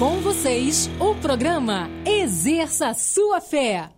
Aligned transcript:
Com 0.00 0.18
vocês, 0.20 0.88
o 0.98 1.14
programa 1.14 1.90
Exerça 2.06 2.94
Sua 2.94 3.38
Fé. 3.38 3.90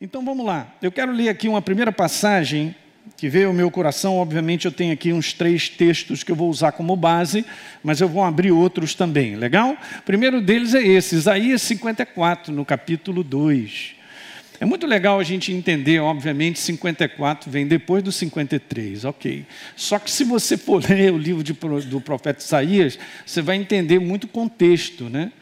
Então 0.00 0.24
vamos 0.24 0.46
lá. 0.46 0.74
Eu 0.80 0.90
quero 0.90 1.12
ler 1.12 1.28
aqui 1.28 1.50
uma 1.50 1.60
primeira 1.60 1.92
passagem 1.92 2.74
que 3.14 3.28
veio 3.28 3.48
ao 3.48 3.52
meu 3.52 3.70
coração. 3.70 4.16
Obviamente, 4.16 4.64
eu 4.64 4.72
tenho 4.72 4.90
aqui 4.90 5.12
uns 5.12 5.34
três 5.34 5.68
textos 5.68 6.24
que 6.24 6.32
eu 6.32 6.34
vou 6.34 6.48
usar 6.48 6.72
como 6.72 6.96
base, 6.96 7.44
mas 7.84 8.00
eu 8.00 8.08
vou 8.08 8.24
abrir 8.24 8.52
outros 8.52 8.94
também, 8.94 9.36
legal? 9.36 9.76
O 9.98 10.02
primeiro 10.02 10.40
deles 10.40 10.74
é 10.74 10.82
esse, 10.82 11.14
Isaías 11.14 11.60
54, 11.60 12.50
no 12.50 12.64
capítulo 12.64 13.22
2. 13.22 13.96
É 14.62 14.64
muito 14.64 14.86
legal 14.86 15.18
a 15.18 15.24
gente 15.24 15.52
entender, 15.52 15.98
obviamente, 15.98 16.56
54 16.60 17.50
vem 17.50 17.66
depois 17.66 18.00
do 18.00 18.12
53, 18.12 19.04
ok. 19.04 19.44
Só 19.74 19.98
que 19.98 20.08
se 20.08 20.22
você 20.22 20.56
for 20.56 20.80
ler 20.88 21.12
o 21.12 21.18
livro 21.18 21.42
de, 21.42 21.52
do 21.52 22.00
profeta 22.00 22.40
Isaías, 22.40 22.96
você 23.26 23.42
vai 23.42 23.56
entender 23.56 23.98
muito 23.98 24.28
contexto, 24.28 25.08
né? 25.08 25.32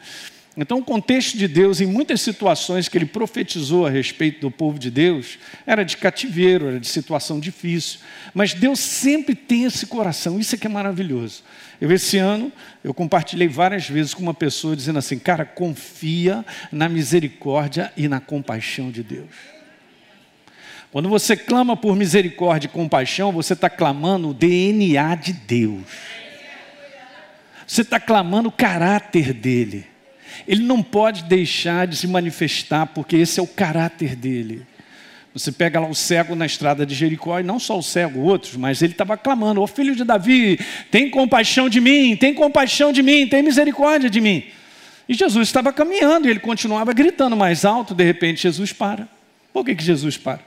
Então, 0.57 0.79
o 0.79 0.83
contexto 0.83 1.37
de 1.37 1.47
Deus, 1.47 1.79
em 1.79 1.85
muitas 1.85 2.19
situações 2.19 2.89
que 2.89 2.97
ele 2.97 3.05
profetizou 3.05 3.85
a 3.85 3.91
respeito 3.91 4.41
do 4.41 4.49
povo 4.49 4.79
de 4.79 4.89
Deus, 4.89 5.37
era 5.67 5.83
de 5.83 5.97
cativeiro, 5.97 6.69
era 6.69 6.79
de 6.79 6.87
situação 6.87 7.39
difícil. 7.39 7.99
Mas 8.33 8.55
Deus 8.55 8.79
sempre 8.79 9.35
tem 9.35 9.65
esse 9.65 9.85
coração, 9.85 10.39
isso 10.39 10.55
é 10.55 10.57
que 10.57 10.65
é 10.65 10.69
maravilhoso. 10.69 11.43
Eu, 11.81 11.91
esse 11.91 12.19
ano, 12.19 12.51
eu 12.83 12.93
compartilhei 12.93 13.47
várias 13.47 13.89
vezes 13.89 14.13
com 14.13 14.21
uma 14.21 14.35
pessoa 14.35 14.75
dizendo 14.75 14.99
assim: 14.99 15.17
cara, 15.17 15.43
confia 15.43 16.45
na 16.71 16.87
misericórdia 16.87 17.91
e 17.97 18.07
na 18.07 18.19
compaixão 18.19 18.91
de 18.91 19.01
Deus. 19.01 19.31
Quando 20.91 21.09
você 21.09 21.35
clama 21.35 21.75
por 21.75 21.95
misericórdia 21.95 22.67
e 22.67 22.71
compaixão, 22.71 23.31
você 23.31 23.53
está 23.53 23.67
clamando 23.67 24.29
o 24.29 24.33
DNA 24.33 25.15
de 25.15 25.33
Deus. 25.33 25.81
Você 27.65 27.81
está 27.81 27.99
clamando 27.99 28.49
o 28.49 28.51
caráter 28.51 29.33
dele. 29.33 29.87
Ele 30.47 30.61
não 30.61 30.83
pode 30.83 31.23
deixar 31.23 31.87
de 31.87 31.95
se 31.95 32.07
manifestar, 32.07 32.87
porque 32.87 33.15
esse 33.15 33.39
é 33.39 33.43
o 33.43 33.47
caráter 33.47 34.15
dele. 34.15 34.67
Você 35.33 35.49
pega 35.51 35.79
lá 35.79 35.87
o 35.87 35.95
cego 35.95 36.35
na 36.35 36.45
estrada 36.45 36.85
de 36.85 36.93
Jericó, 36.93 37.39
e 37.39 37.43
não 37.43 37.57
só 37.57 37.77
o 37.77 37.83
cego, 37.83 38.19
outros, 38.19 38.57
mas 38.57 38.81
ele 38.81 38.91
estava 38.91 39.15
clamando: 39.15 39.61
Ô 39.61 39.67
filho 39.67 39.95
de 39.95 40.03
Davi, 40.03 40.59
tem 40.89 41.09
compaixão 41.09 41.69
de 41.69 41.79
mim, 41.79 42.17
tem 42.17 42.33
compaixão 42.33 42.91
de 42.91 43.01
mim, 43.01 43.25
tem 43.27 43.41
misericórdia 43.41 44.09
de 44.09 44.19
mim. 44.19 44.43
E 45.07 45.13
Jesus 45.13 45.47
estava 45.47 45.71
caminhando 45.71 46.27
e 46.27 46.31
ele 46.31 46.39
continuava 46.39 46.91
gritando 46.93 47.35
mais 47.37 47.63
alto, 47.63 47.95
de 47.95 48.03
repente 48.03 48.41
Jesus 48.41 48.73
para. 48.73 49.07
Por 49.53 49.65
que, 49.65 49.73
que 49.73 49.83
Jesus 49.83 50.17
para? 50.17 50.41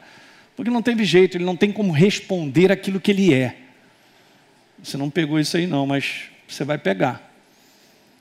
Porque 0.54 0.70
não 0.70 0.82
teve 0.82 1.04
jeito, 1.04 1.36
ele 1.36 1.44
não 1.44 1.56
tem 1.56 1.72
como 1.72 1.90
responder 1.90 2.70
aquilo 2.70 3.00
que 3.00 3.10
ele 3.10 3.32
é. 3.32 3.56
Você 4.82 4.98
não 4.98 5.08
pegou 5.08 5.40
isso 5.40 5.56
aí, 5.56 5.66
não, 5.66 5.86
mas 5.86 6.24
você 6.46 6.62
vai 6.62 6.76
pegar. 6.76 7.32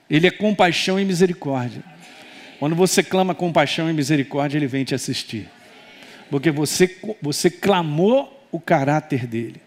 Ele 0.08 0.26
é 0.26 0.30
compaixão 0.30 0.98
e 0.98 1.04
misericórdia. 1.04 1.82
Quando 2.58 2.74
você 2.74 3.02
clama 3.02 3.34
compaixão 3.34 3.88
e 3.88 3.92
misericórdia, 3.92 4.56
ele 4.56 4.66
vem 4.66 4.82
te 4.82 4.94
assistir 4.94 5.46
porque 6.34 6.50
você, 6.50 6.98
você 7.22 7.48
clamou 7.48 8.44
o 8.50 8.58
caráter 8.58 9.24
dele, 9.24 9.62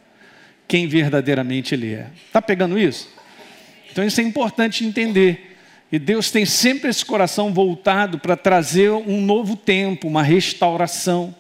quem 0.68 0.86
verdadeiramente 0.86 1.74
ele 1.74 1.94
é. 1.94 2.08
Está 2.26 2.42
pegando 2.42 2.78
isso? 2.78 3.08
Então 3.90 4.04
isso 4.04 4.20
é 4.20 4.24
importante 4.26 4.84
entender. 4.84 5.56
E 5.90 5.98
Deus 5.98 6.30
tem 6.30 6.46
sempre 6.46 6.90
esse 6.90 7.06
coração 7.06 7.54
voltado 7.54 8.20
para 8.20 8.36
trazer 8.36 8.92
um 8.92 9.22
novo 9.22 9.56
tempo, 9.56 10.10
uma 10.10 10.22
restauração. 10.22 11.34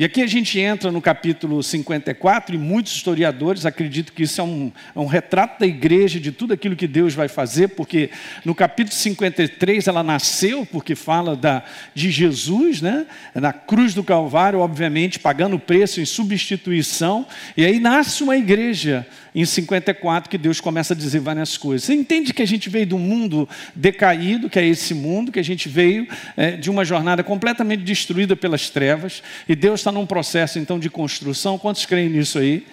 E 0.00 0.04
aqui 0.06 0.22
a 0.22 0.26
gente 0.26 0.58
entra 0.58 0.90
no 0.90 1.02
capítulo 1.02 1.62
54, 1.62 2.54
e 2.54 2.58
muitos 2.58 2.94
historiadores 2.94 3.66
acreditam 3.66 4.14
que 4.14 4.22
isso 4.22 4.40
é 4.40 4.44
um, 4.44 4.72
é 4.96 4.98
um, 4.98 5.04
retrato 5.04 5.60
da 5.60 5.66
igreja, 5.66 6.18
de 6.18 6.32
tudo 6.32 6.54
aquilo 6.54 6.74
que 6.74 6.86
Deus 6.86 7.12
vai 7.12 7.28
fazer, 7.28 7.68
porque 7.68 8.08
no 8.42 8.54
capítulo 8.54 8.96
53 8.96 9.86
ela 9.88 10.02
nasceu, 10.02 10.64
porque 10.64 10.94
fala 10.94 11.36
da, 11.36 11.62
de 11.94 12.10
Jesus, 12.10 12.80
né? 12.80 13.06
na 13.34 13.52
cruz 13.52 13.92
do 13.92 14.02
Calvário, 14.02 14.60
obviamente, 14.60 15.18
pagando 15.18 15.56
o 15.56 15.60
preço 15.60 16.00
em 16.00 16.06
substituição, 16.06 17.26
e 17.54 17.62
aí 17.62 17.78
nasce 17.78 18.22
uma 18.22 18.38
igreja 18.38 19.06
em 19.34 19.44
54 19.44 20.28
que 20.28 20.38
Deus 20.38 20.60
começa 20.60 20.94
a 20.94 20.96
dizer 20.96 21.20
várias 21.20 21.56
coisas. 21.56 21.84
Você 21.84 21.94
entende 21.94 22.32
que 22.32 22.42
a 22.42 22.46
gente 22.46 22.68
veio 22.68 22.86
de 22.86 22.94
um 22.94 22.98
mundo 22.98 23.48
decaído, 23.74 24.48
que 24.50 24.58
é 24.58 24.66
esse 24.66 24.94
mundo, 24.94 25.30
que 25.30 25.38
a 25.38 25.44
gente 25.44 25.68
veio 25.68 26.06
é, 26.36 26.52
de 26.52 26.70
uma 26.70 26.84
jornada 26.84 27.22
completamente 27.22 27.82
destruída 27.82 28.34
pelas 28.34 28.70
trevas, 28.70 29.22
e 29.48 29.54
Deus 29.54 29.80
está 29.80 29.92
num 29.92 30.06
processo 30.06 30.58
então 30.58 30.78
de 30.78 30.90
construção. 30.90 31.58
Quantos 31.58 31.86
creem 31.86 32.08
nisso 32.08 32.38
aí? 32.38 32.66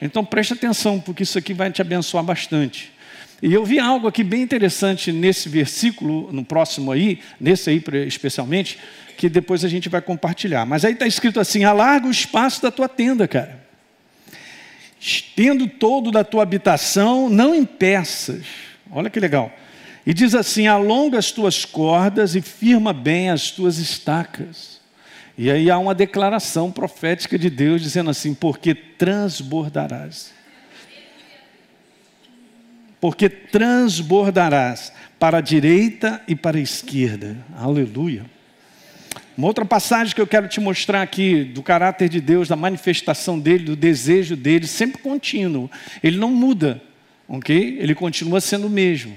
Então 0.00 0.24
preste 0.24 0.52
atenção, 0.52 1.00
porque 1.00 1.24
isso 1.24 1.38
aqui 1.38 1.52
vai 1.52 1.70
te 1.70 1.82
abençoar 1.82 2.22
bastante. 2.22 2.92
E 3.40 3.52
eu 3.52 3.64
vi 3.64 3.78
algo 3.78 4.08
aqui 4.08 4.24
bem 4.24 4.42
interessante 4.42 5.12
nesse 5.12 5.48
versículo, 5.48 6.32
no 6.32 6.44
próximo 6.44 6.90
aí, 6.90 7.20
nesse 7.40 7.70
aí 7.70 7.82
especialmente, 8.06 8.78
que 9.16 9.28
depois 9.28 9.64
a 9.64 9.68
gente 9.68 9.88
vai 9.88 10.00
compartilhar. 10.00 10.66
Mas 10.66 10.84
aí 10.84 10.92
está 10.92 11.06
escrito 11.06 11.38
assim: 11.38 11.62
alarga 11.62 12.08
o 12.08 12.10
espaço 12.10 12.60
da 12.60 12.70
tua 12.70 12.88
tenda, 12.88 13.28
cara 13.28 13.67
estendo 15.00 15.66
todo 15.66 16.10
da 16.10 16.24
tua 16.24 16.42
habitação, 16.42 17.28
não 17.28 17.54
impeças. 17.54 18.44
Olha 18.90 19.10
que 19.10 19.20
legal. 19.20 19.52
E 20.06 20.14
diz 20.14 20.34
assim: 20.34 20.66
alonga 20.66 21.18
as 21.18 21.30
tuas 21.30 21.64
cordas 21.64 22.34
e 22.34 22.40
firma 22.40 22.92
bem 22.92 23.30
as 23.30 23.50
tuas 23.50 23.78
estacas. 23.78 24.80
E 25.36 25.50
aí 25.50 25.70
há 25.70 25.78
uma 25.78 25.94
declaração 25.94 26.72
profética 26.72 27.38
de 27.38 27.50
Deus 27.50 27.82
dizendo 27.82 28.10
assim: 28.10 28.34
porque 28.34 28.74
transbordarás. 28.74 30.32
Porque 33.00 33.28
transbordarás 33.28 34.92
para 35.18 35.38
a 35.38 35.40
direita 35.40 36.20
e 36.26 36.34
para 36.34 36.58
a 36.58 36.60
esquerda. 36.60 37.36
Aleluia. 37.56 38.24
Uma 39.36 39.46
outra 39.46 39.64
passagem 39.64 40.14
que 40.14 40.20
eu 40.20 40.26
quero 40.26 40.48
te 40.48 40.60
mostrar 40.60 41.02
aqui, 41.02 41.44
do 41.44 41.62
caráter 41.62 42.08
de 42.08 42.20
Deus, 42.20 42.48
da 42.48 42.56
manifestação 42.56 43.38
dele, 43.38 43.64
do 43.64 43.76
desejo 43.76 44.36
dele, 44.36 44.66
sempre 44.66 45.00
contínuo. 45.00 45.70
Ele 46.02 46.16
não 46.16 46.30
muda, 46.30 46.82
ok? 47.28 47.78
Ele 47.80 47.94
continua 47.94 48.40
sendo 48.40 48.66
o 48.66 48.70
mesmo. 48.70 49.14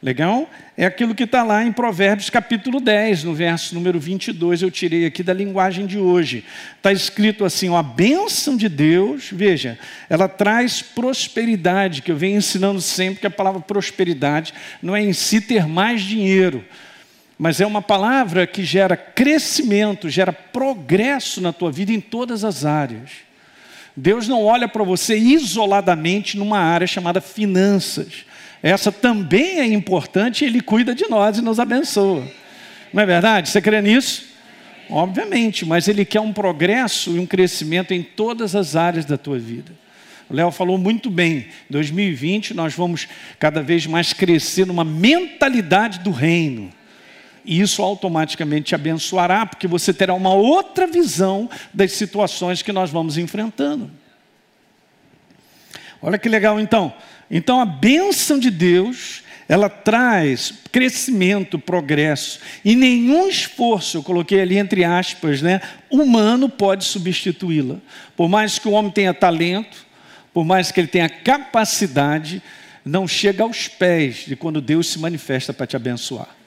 Legal? 0.00 0.48
É 0.76 0.86
aquilo 0.86 1.12
que 1.12 1.24
está 1.24 1.42
lá 1.42 1.64
em 1.64 1.72
Provérbios 1.72 2.30
capítulo 2.30 2.78
10, 2.78 3.24
no 3.24 3.34
verso 3.34 3.74
número 3.74 3.98
22, 3.98 4.62
eu 4.62 4.70
tirei 4.70 5.04
aqui 5.04 5.24
da 5.24 5.32
linguagem 5.32 5.86
de 5.86 5.98
hoje. 5.98 6.44
Está 6.76 6.92
escrito 6.92 7.44
assim: 7.44 7.68
ó, 7.68 7.76
a 7.76 7.82
bênção 7.82 8.56
de 8.56 8.68
Deus, 8.68 9.30
veja, 9.32 9.76
ela 10.08 10.28
traz 10.28 10.80
prosperidade, 10.80 12.00
que 12.02 12.12
eu 12.12 12.16
venho 12.16 12.38
ensinando 12.38 12.80
sempre 12.80 13.18
que 13.18 13.26
a 13.26 13.30
palavra 13.30 13.60
prosperidade 13.60 14.54
não 14.80 14.94
é 14.94 15.02
em 15.02 15.12
si 15.12 15.40
ter 15.40 15.66
mais 15.66 16.02
dinheiro, 16.02 16.64
mas 17.38 17.60
é 17.60 17.66
uma 17.66 17.80
palavra 17.80 18.46
que 18.46 18.64
gera 18.64 18.96
crescimento, 18.96 20.10
gera 20.10 20.32
progresso 20.32 21.40
na 21.40 21.52
tua 21.52 21.70
vida 21.70 21.92
em 21.92 22.00
todas 22.00 22.44
as 22.44 22.64
áreas. 22.64 23.10
Deus 23.96 24.26
não 24.26 24.44
olha 24.44 24.66
para 24.66 24.82
você 24.82 25.16
isoladamente 25.16 26.36
numa 26.36 26.58
área 26.58 26.86
chamada 26.86 27.20
finanças. 27.20 28.24
Essa 28.60 28.90
também 28.90 29.60
é 29.60 29.66
importante, 29.66 30.44
Ele 30.44 30.60
cuida 30.60 30.94
de 30.94 31.08
nós 31.08 31.38
e 31.38 31.42
nos 31.42 31.60
abençoa. 31.60 32.26
Não 32.92 33.02
é 33.02 33.06
verdade? 33.06 33.48
Você 33.48 33.60
crê 33.60 33.80
nisso? 33.80 34.26
Obviamente, 34.90 35.64
mas 35.64 35.86
Ele 35.86 36.04
quer 36.04 36.20
um 36.20 36.32
progresso 36.32 37.16
e 37.16 37.20
um 37.20 37.26
crescimento 37.26 37.94
em 37.94 38.02
todas 38.02 38.56
as 38.56 38.74
áreas 38.74 39.04
da 39.04 39.16
tua 39.16 39.38
vida. 39.38 39.72
O 40.28 40.34
Léo 40.34 40.50
falou 40.50 40.76
muito 40.76 41.08
bem. 41.08 41.46
Em 41.68 41.72
2020 41.72 42.52
nós 42.52 42.74
vamos 42.74 43.06
cada 43.38 43.62
vez 43.62 43.86
mais 43.86 44.12
crescer 44.12 44.66
numa 44.66 44.84
mentalidade 44.84 46.00
do 46.00 46.10
reino. 46.10 46.77
E 47.48 47.62
isso 47.62 47.82
automaticamente 47.82 48.66
te 48.66 48.74
abençoará, 48.74 49.46
porque 49.46 49.66
você 49.66 49.94
terá 49.94 50.12
uma 50.12 50.34
outra 50.34 50.86
visão 50.86 51.48
das 51.72 51.92
situações 51.92 52.60
que 52.60 52.72
nós 52.72 52.90
vamos 52.90 53.16
enfrentando. 53.16 53.90
Olha 56.02 56.18
que 56.18 56.28
legal 56.28 56.60
então. 56.60 56.92
Então 57.30 57.58
a 57.58 57.64
bênção 57.64 58.38
de 58.38 58.50
Deus, 58.50 59.22
ela 59.48 59.70
traz 59.70 60.52
crescimento, 60.70 61.58
progresso, 61.58 62.38
e 62.62 62.76
nenhum 62.76 63.26
esforço, 63.26 63.96
eu 63.96 64.02
coloquei 64.02 64.42
ali 64.42 64.58
entre 64.58 64.84
aspas, 64.84 65.40
né, 65.40 65.62
humano 65.90 66.50
pode 66.50 66.84
substituí-la. 66.84 67.76
Por 68.14 68.28
mais 68.28 68.58
que 68.58 68.68
o 68.68 68.72
homem 68.72 68.90
tenha 68.90 69.14
talento, 69.14 69.86
por 70.34 70.44
mais 70.44 70.70
que 70.70 70.78
ele 70.80 70.86
tenha 70.86 71.08
capacidade, 71.08 72.42
não 72.84 73.08
chega 73.08 73.42
aos 73.42 73.68
pés 73.68 74.26
de 74.26 74.36
quando 74.36 74.60
Deus 74.60 74.88
se 74.88 74.98
manifesta 74.98 75.54
para 75.54 75.66
te 75.66 75.76
abençoar. 75.76 76.37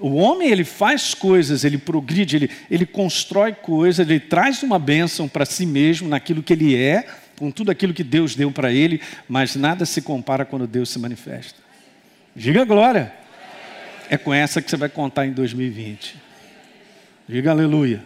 O 0.00 0.14
homem 0.14 0.50
ele 0.50 0.64
faz 0.64 1.14
coisas, 1.14 1.64
ele 1.64 1.78
progride, 1.78 2.36
ele, 2.36 2.50
ele 2.70 2.84
constrói 2.84 3.52
coisas, 3.52 4.08
ele 4.08 4.20
traz 4.20 4.62
uma 4.62 4.78
bênção 4.78 5.28
para 5.28 5.44
si 5.44 5.64
mesmo 5.64 6.08
naquilo 6.08 6.42
que 6.42 6.52
ele 6.52 6.76
é, 6.76 7.06
com 7.36 7.50
tudo 7.50 7.70
aquilo 7.70 7.94
que 7.94 8.02
Deus 8.02 8.34
deu 8.34 8.50
para 8.50 8.72
ele, 8.72 9.00
mas 9.28 9.54
nada 9.54 9.84
se 9.84 10.02
compara 10.02 10.44
quando 10.44 10.66
Deus 10.66 10.90
se 10.90 10.98
manifesta. 10.98 11.58
Diga 12.34 12.64
glória. 12.64 13.12
É 14.10 14.16
com 14.16 14.34
essa 14.34 14.60
que 14.60 14.68
você 14.68 14.76
vai 14.76 14.88
contar 14.88 15.26
em 15.26 15.32
2020. 15.32 16.16
Diga 17.28 17.52
aleluia. 17.52 18.02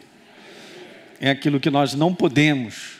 É 1.21 1.31
aquilo 1.31 1.59
que 1.59 1.71
nós 1.71 1.95
não 1.95 2.15
podemos, 2.15 2.99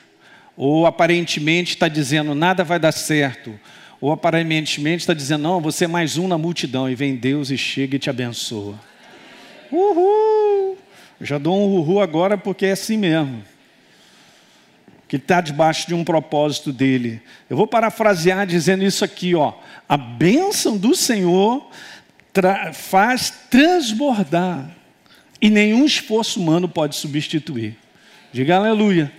ou 0.57 0.87
aparentemente 0.87 1.75
está 1.75 1.87
dizendo 1.87 2.35
nada 2.35 2.65
vai 2.65 2.79
dar 2.79 2.91
certo, 2.91 3.59
Ou 4.01 4.13
aparentemente 4.13 5.01
está 5.01 5.13
dizendo, 5.13 5.43
não, 5.43 5.61
você 5.61 5.85
é 5.85 5.89
mais 5.89 6.17
um 6.17 6.29
na 6.29 6.39
multidão. 6.39 6.89
E 6.89 6.95
vem 6.95 7.17
Deus 7.17 7.51
e 7.51 7.59
chega 7.59 7.97
e 7.97 7.99
te 7.99 8.09
abençoa. 8.09 8.79
Uhul! 9.73 10.79
Já 11.21 11.37
dou 11.37 11.59
um 11.59 11.77
uhul 11.77 12.01
agora 12.01 12.39
porque 12.39 12.67
é 12.67 12.73
assim 12.73 12.97
mesmo. 12.97 13.43
Que 15.09 15.17
está 15.17 15.41
debaixo 15.41 15.87
de 15.89 15.95
um 15.95 16.05
propósito 16.05 16.73
dele. 16.73 17.21
Eu 17.51 17.57
vou 17.57 17.67
parafrasear 17.67 18.47
dizendo 18.47 18.85
isso 18.85 19.05
aqui, 19.05 19.35
ó. 19.35 19.55
A 19.89 19.97
bênção 19.97 20.77
do 20.77 20.95
Senhor 20.95 21.69
tra 22.33 22.73
faz 22.73 23.31
transbordar. 23.51 24.71
E 25.41 25.51
nenhum 25.51 25.85
esforço 25.85 26.41
humano 26.41 26.69
pode 26.69 26.95
substituir. 26.95 27.77
Diga 28.33 28.57
aleluia. 28.57 29.11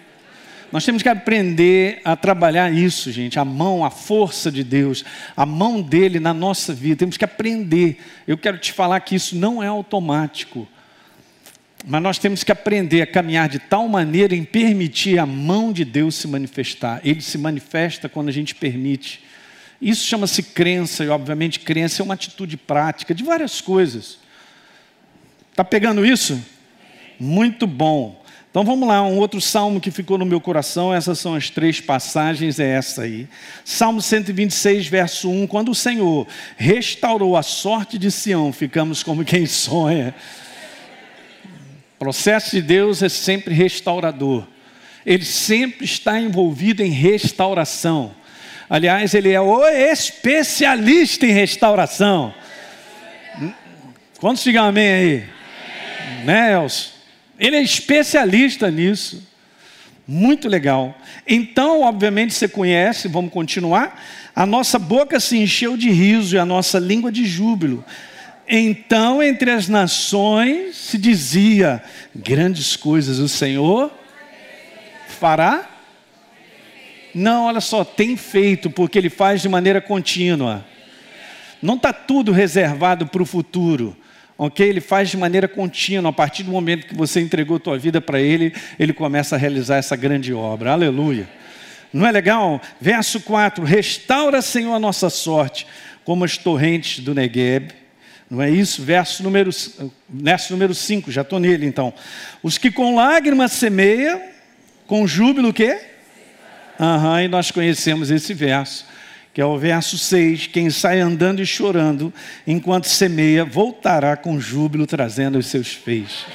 Nós 0.71 0.85
temos 0.85 1.01
que 1.01 1.09
aprender 1.09 1.99
a 2.03 2.15
trabalhar 2.15 2.71
isso, 2.71 3.11
gente, 3.11 3.39
a 3.39 3.45
mão, 3.45 3.83
a 3.83 3.89
força 3.89 4.51
de 4.51 4.63
Deus, 4.63 5.03
a 5.35 5.45
mão 5.45 5.81
dele 5.81 6.19
na 6.19 6.33
nossa 6.33 6.73
vida. 6.73 6.97
Temos 6.97 7.17
que 7.17 7.25
aprender. 7.25 7.99
Eu 8.27 8.37
quero 8.37 8.57
te 8.57 8.71
falar 8.71 8.99
que 8.99 9.15
isso 9.15 9.35
não 9.35 9.63
é 9.63 9.67
automático. 9.67 10.67
Mas 11.85 12.01
nós 12.01 12.17
temos 12.19 12.43
que 12.43 12.51
aprender 12.51 13.01
a 13.01 13.07
caminhar 13.07 13.47
de 13.47 13.57
tal 13.57 13.87
maneira 13.87 14.35
em 14.35 14.43
permitir 14.43 15.17
a 15.17 15.25
mão 15.25 15.71
de 15.71 15.85
Deus 15.85 16.15
se 16.15 16.27
manifestar. 16.27 17.01
Ele 17.03 17.21
se 17.21 17.37
manifesta 17.37 18.07
quando 18.07 18.29
a 18.29 18.33
gente 18.33 18.53
permite. 18.53 19.23
Isso 19.81 20.05
chama-se 20.05 20.43
crença, 20.43 21.05
e 21.05 21.09
obviamente 21.09 21.61
crença 21.61 22.01
é 22.01 22.03
uma 22.03 22.13
atitude 22.13 22.57
prática 22.57 23.15
de 23.15 23.23
várias 23.23 23.61
coisas. 23.61 24.19
Está 25.51 25.63
pegando 25.63 26.05
isso? 26.05 26.39
Muito 27.17 27.65
bom. 27.65 28.21
Então 28.49 28.63
vamos 28.63 28.87
lá, 28.87 29.03
um 29.03 29.19
outro 29.19 29.39
salmo 29.39 29.79
que 29.79 29.91
ficou 29.91 30.17
no 30.17 30.25
meu 30.25 30.41
coração, 30.41 30.91
essas 30.91 31.19
são 31.19 31.35
as 31.35 31.51
três 31.51 31.79
passagens, 31.79 32.59
é 32.59 32.67
essa 32.67 33.03
aí. 33.03 33.27
Salmo 33.63 34.01
126, 34.01 34.87
verso 34.87 35.29
1: 35.29 35.45
Quando 35.45 35.69
o 35.69 35.75
Senhor 35.75 36.27
restaurou 36.57 37.37
a 37.37 37.43
sorte 37.43 37.99
de 37.99 38.09
Sião, 38.09 38.51
ficamos 38.51 39.03
como 39.03 39.23
quem 39.23 39.45
sonha. 39.45 40.15
O 41.95 41.99
processo 41.99 42.49
de 42.49 42.61
Deus 42.63 43.03
é 43.03 43.09
sempre 43.09 43.53
restaurador, 43.53 44.47
ele 45.05 45.25
sempre 45.25 45.85
está 45.85 46.19
envolvido 46.19 46.81
em 46.81 46.89
restauração. 46.89 48.15
Aliás, 48.67 49.13
ele 49.13 49.31
é 49.31 49.41
o 49.41 49.63
especialista 49.67 51.25
em 51.25 51.31
restauração. 51.31 52.33
Quantos 54.19 54.43
digam 54.43 54.65
amém 54.65 54.91
aí? 54.91 55.23
Amém. 56.13 56.25
Né, 56.25 56.53
Elcio? 56.53 56.98
Ele 57.39 57.55
é 57.55 57.61
especialista 57.61 58.69
nisso. 58.69 59.25
Muito 60.05 60.49
legal. 60.49 60.97
Então, 61.27 61.81
obviamente, 61.81 62.33
você 62.33 62.47
conhece, 62.47 63.07
vamos 63.07 63.31
continuar. 63.31 64.03
A 64.35 64.45
nossa 64.45 64.77
boca 64.77 65.19
se 65.19 65.37
encheu 65.37 65.77
de 65.77 65.89
riso 65.89 66.35
e 66.35 66.39
a 66.39 66.45
nossa 66.45 66.79
língua 66.79 67.11
de 67.11 67.25
júbilo. 67.25 67.85
Então, 68.47 69.21
entre 69.21 69.51
as 69.51 69.67
nações 69.67 70.75
se 70.75 70.97
dizia: 70.97 71.81
grandes 72.13 72.75
coisas 72.75 73.19
o 73.19 73.29
Senhor 73.29 73.91
fará. 75.07 75.69
Não, 77.13 77.45
olha 77.45 77.61
só, 77.61 77.83
tem 77.83 78.17
feito, 78.17 78.69
porque 78.69 78.97
Ele 78.97 79.09
faz 79.09 79.41
de 79.41 79.47
maneira 79.49 79.79
contínua. 79.79 80.65
Não 81.61 81.75
está 81.75 81.93
tudo 81.93 82.31
reservado 82.31 83.05
para 83.07 83.21
o 83.21 83.25
futuro 83.25 83.95
ok? 84.39 84.65
Ele 84.65 84.79
faz 84.79 85.09
de 85.09 85.17
maneira 85.17 85.49
contínua. 85.49 86.09
A 86.09 86.13
partir 86.13 86.43
do 86.43 86.51
momento 86.51 86.87
que 86.87 86.95
você 86.95 87.19
entregou 87.19 87.59
tua 87.59 87.77
vida 87.77 87.99
para 87.99 88.21
Ele, 88.21 88.53
Ele 88.79 88.93
começa 88.93 89.35
a 89.35 89.37
realizar 89.37 89.75
essa 89.75 89.97
grande 89.97 90.33
obra. 90.33 90.71
Aleluia. 90.71 91.29
Não 91.91 92.07
é 92.07 92.11
legal? 92.11 92.61
Verso 92.79 93.19
4: 93.19 93.65
Restaura, 93.65 94.41
Senhor, 94.41 94.73
a 94.73 94.79
nossa 94.79 95.09
sorte, 95.09 95.67
como 96.05 96.23
as 96.23 96.37
torrentes 96.37 97.03
do 97.03 97.13
Negueb. 97.13 97.73
Não 98.31 98.41
é 98.41 98.49
isso? 98.49 98.81
Verso 98.83 99.23
número, 99.23 99.49
verso 100.07 100.53
número 100.53 100.73
5, 100.73 101.11
já 101.11 101.21
estou 101.21 101.39
nele 101.39 101.65
então. 101.65 101.91
Os 102.41 102.59
que 102.59 102.71
com 102.71 102.95
lágrimas 102.95 103.51
semeiam, 103.53 104.21
com 104.85 105.05
júbilo 105.07 105.49
o 105.49 105.53
quê? 105.53 105.81
Aham, 106.79 107.13
uhum, 107.13 107.19
e 107.21 107.27
nós 107.27 107.51
conhecemos 107.51 108.09
esse 108.09 108.33
verso 108.33 108.85
que 109.33 109.41
é 109.41 109.45
o 109.45 109.57
verso 109.57 109.97
6: 109.97 110.47
Quem 110.47 110.69
sai 110.69 110.99
andando 110.99 111.41
e 111.41 111.45
chorando, 111.45 112.13
enquanto 112.45 112.85
semeia, 112.87 113.45
voltará 113.45 114.17
com 114.17 114.39
júbilo, 114.39 114.87
trazendo 114.87 115.37
os 115.37 115.47
seus 115.47 115.73
feixes. 115.73 116.25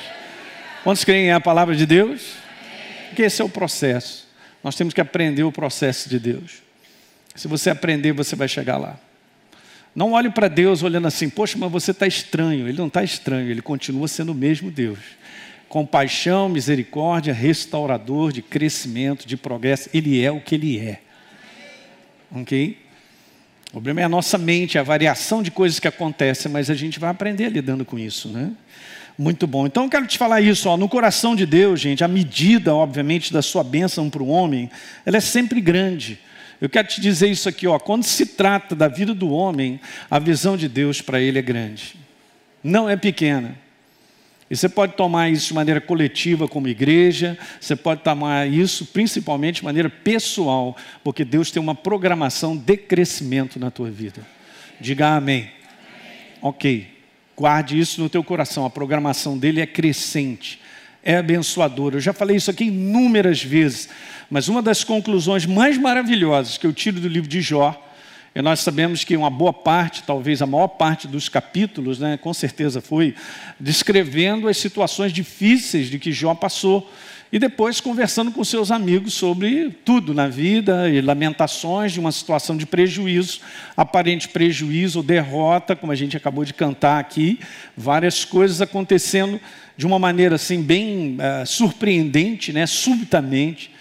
Quantos 0.82 1.05
creem 1.05 1.32
a 1.32 1.41
palavra 1.41 1.75
de 1.75 1.87
Deus? 1.87 2.35
Porque 3.08 3.23
esse 3.23 3.41
é 3.41 3.44
o 3.44 3.49
processo. 3.49 4.26
Nós 4.62 4.75
temos 4.75 4.94
que 4.94 5.00
aprender 5.00 5.43
o 5.43 5.52
processo 5.52 6.08
de 6.08 6.19
Deus. 6.19 6.62
Se 7.35 7.49
você 7.49 7.70
aprender, 7.70 8.12
você 8.12 8.37
vai 8.37 8.49
chegar 8.49 8.76
lá. 8.76 8.99
Não 9.94 10.12
olhe 10.12 10.31
para 10.31 10.49
Deus 10.49 10.82
olhando 10.82 11.06
assim, 11.06 11.29
poxa, 11.29 11.56
mas 11.56 11.70
você 11.70 11.93
está 11.93 12.06
estranho. 12.06 12.69
Ele 12.69 12.79
não 12.79 12.88
está 12.88 13.02
estranho, 13.05 13.50
ele 13.50 13.62
continua 13.62 14.08
sendo 14.08 14.32
o 14.32 14.35
mesmo 14.35 14.70
Deus. 14.70 14.99
Compaixão, 15.69 16.49
misericórdia, 16.49 17.32
restaurador 17.32 18.32
de 18.32 18.43
crescimento, 18.43 19.26
de 19.26 19.37
progresso. 19.37 19.88
Ele 19.94 20.23
é 20.23 20.31
o 20.31 20.41
que 20.41 20.55
ele 20.55 20.79
é. 20.79 21.00
Ok? 22.31 22.83
O 23.74 23.82
problema 23.82 24.02
é 24.02 24.04
a 24.04 24.08
nossa 24.08 24.38
mente, 24.38 24.78
a 24.78 24.84
variação 24.84 25.42
de 25.42 25.50
coisas 25.50 25.80
que 25.80 25.88
acontecem, 25.88 26.48
mas 26.48 26.70
a 26.70 26.74
gente 26.74 27.00
vai 27.00 27.10
aprender 27.10 27.48
lidando 27.48 27.84
com 27.84 27.98
isso, 27.98 28.28
né? 28.28 28.52
Muito 29.18 29.48
bom. 29.48 29.66
Então 29.66 29.82
eu 29.82 29.90
quero 29.90 30.06
te 30.06 30.16
falar 30.16 30.40
isso, 30.40 30.68
ó, 30.68 30.76
no 30.76 30.88
coração 30.88 31.34
de 31.34 31.44
Deus, 31.44 31.80
gente, 31.80 32.04
a 32.04 32.06
medida, 32.06 32.72
obviamente, 32.72 33.32
da 33.32 33.42
sua 33.42 33.64
bênção 33.64 34.08
para 34.08 34.22
o 34.22 34.28
homem, 34.28 34.70
ela 35.04 35.16
é 35.16 35.20
sempre 35.20 35.60
grande. 35.60 36.20
Eu 36.60 36.70
quero 36.70 36.86
te 36.86 37.00
dizer 37.00 37.28
isso 37.28 37.48
aqui, 37.48 37.66
ó, 37.66 37.76
quando 37.80 38.04
se 38.04 38.26
trata 38.26 38.76
da 38.76 38.86
vida 38.86 39.12
do 39.12 39.28
homem, 39.30 39.80
a 40.08 40.20
visão 40.20 40.56
de 40.56 40.68
Deus 40.68 41.02
para 41.02 41.20
ele 41.20 41.40
é 41.40 41.42
grande. 41.42 41.96
Não 42.62 42.88
é 42.88 42.96
pequena. 42.96 43.56
E 44.54 44.56
você 44.56 44.68
pode 44.68 44.92
tomar 44.92 45.28
isso 45.30 45.48
de 45.48 45.54
maneira 45.54 45.80
coletiva, 45.80 46.46
como 46.46 46.68
igreja, 46.68 47.36
você 47.60 47.74
pode 47.74 48.02
tomar 48.02 48.48
isso 48.48 48.86
principalmente 48.86 49.56
de 49.56 49.64
maneira 49.64 49.90
pessoal, 49.90 50.76
porque 51.02 51.24
Deus 51.24 51.50
tem 51.50 51.60
uma 51.60 51.74
programação 51.74 52.56
de 52.56 52.76
crescimento 52.76 53.58
na 53.58 53.68
tua 53.68 53.90
vida. 53.90 54.24
Diga 54.80 55.16
amém. 55.16 55.38
amém. 55.40 56.30
Ok, 56.40 56.86
guarde 57.36 57.76
isso 57.76 58.00
no 58.00 58.08
teu 58.08 58.22
coração, 58.22 58.64
a 58.64 58.70
programação 58.70 59.36
dele 59.36 59.60
é 59.60 59.66
crescente, 59.66 60.60
é 61.02 61.16
abençoadora. 61.16 61.96
Eu 61.96 62.00
já 62.00 62.12
falei 62.12 62.36
isso 62.36 62.48
aqui 62.48 62.66
inúmeras 62.66 63.43
vezes, 63.43 63.88
mas 64.31 64.46
uma 64.46 64.62
das 64.62 64.84
conclusões 64.84 65.44
mais 65.46 65.76
maravilhosas 65.76 66.58
que 66.58 66.67
eu 66.69 66.72
tiro 66.72 67.00
do 67.00 67.08
livro 67.08 67.29
de 67.29 67.40
Jó 67.40 67.93
e 68.34 68.43
nós 68.43 68.60
sabemos 68.60 69.05
que 69.05 69.17
uma 69.17 69.31
boa 69.31 69.53
parte, 69.53 70.03
talvez 70.03 70.43
a 70.43 70.46
maior 70.46 70.67
parte 70.67 71.06
dos 71.06 71.29
capítulos, 71.29 72.00
né, 72.00 72.17
com 72.17 72.34
certeza 72.34 72.81
foi, 72.81 73.14
descrevendo 73.60 74.48
as 74.48 74.56
situações 74.56 75.12
difíceis 75.12 75.88
de 75.88 76.00
que 76.00 76.10
Jó 76.10 76.34
passou. 76.34 76.91
E 77.32 77.38
depois 77.38 77.81
conversando 77.81 78.32
com 78.32 78.43
seus 78.43 78.72
amigos 78.72 79.14
sobre 79.14 79.70
tudo 79.84 80.12
na 80.12 80.26
vida 80.26 80.88
e 80.91 81.00
lamentações 81.00 81.93
de 81.93 82.00
uma 82.00 82.10
situação 82.10 82.56
de 82.56 82.67
prejuízo, 82.67 83.41
aparente 83.76 84.29
prejuízo 84.29 84.98
ou 84.98 85.05
derrota, 85.05 85.76
como 85.76 85.93
a 85.93 85.96
gente 85.96 86.17
acabou 86.17 86.44
de 86.44 86.55
cantar 86.55 86.98
aqui, 86.98 87.38
várias 87.76 88.24
coisas 88.24 88.60
acontecendo 88.60 89.41
de 89.76 89.86
uma 89.86 89.98
maneira 89.98 90.34
assim 90.34 90.60
bem 90.60 91.19
uh, 91.19 91.46
surpreendente, 91.46 92.53
né, 92.53 92.67
subitamente 92.67 93.73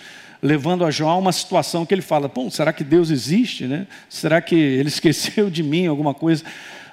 levando 0.44 0.84
a 0.86 0.92
Jó 0.92 1.08
a 1.08 1.16
uma 1.16 1.32
situação 1.32 1.86
que 1.86 1.94
ele 1.94 2.02
fala: 2.02 2.28
Bom, 2.28 2.50
será 2.50 2.74
que 2.74 2.84
Deus 2.84 3.10
existe? 3.10 3.66
Né? 3.66 3.88
Será 4.10 4.42
que 4.42 4.54
ele 4.54 4.90
esqueceu 4.90 5.50
de 5.50 5.64
mim, 5.64 5.88
alguma 5.88 6.14
coisa? 6.14 6.44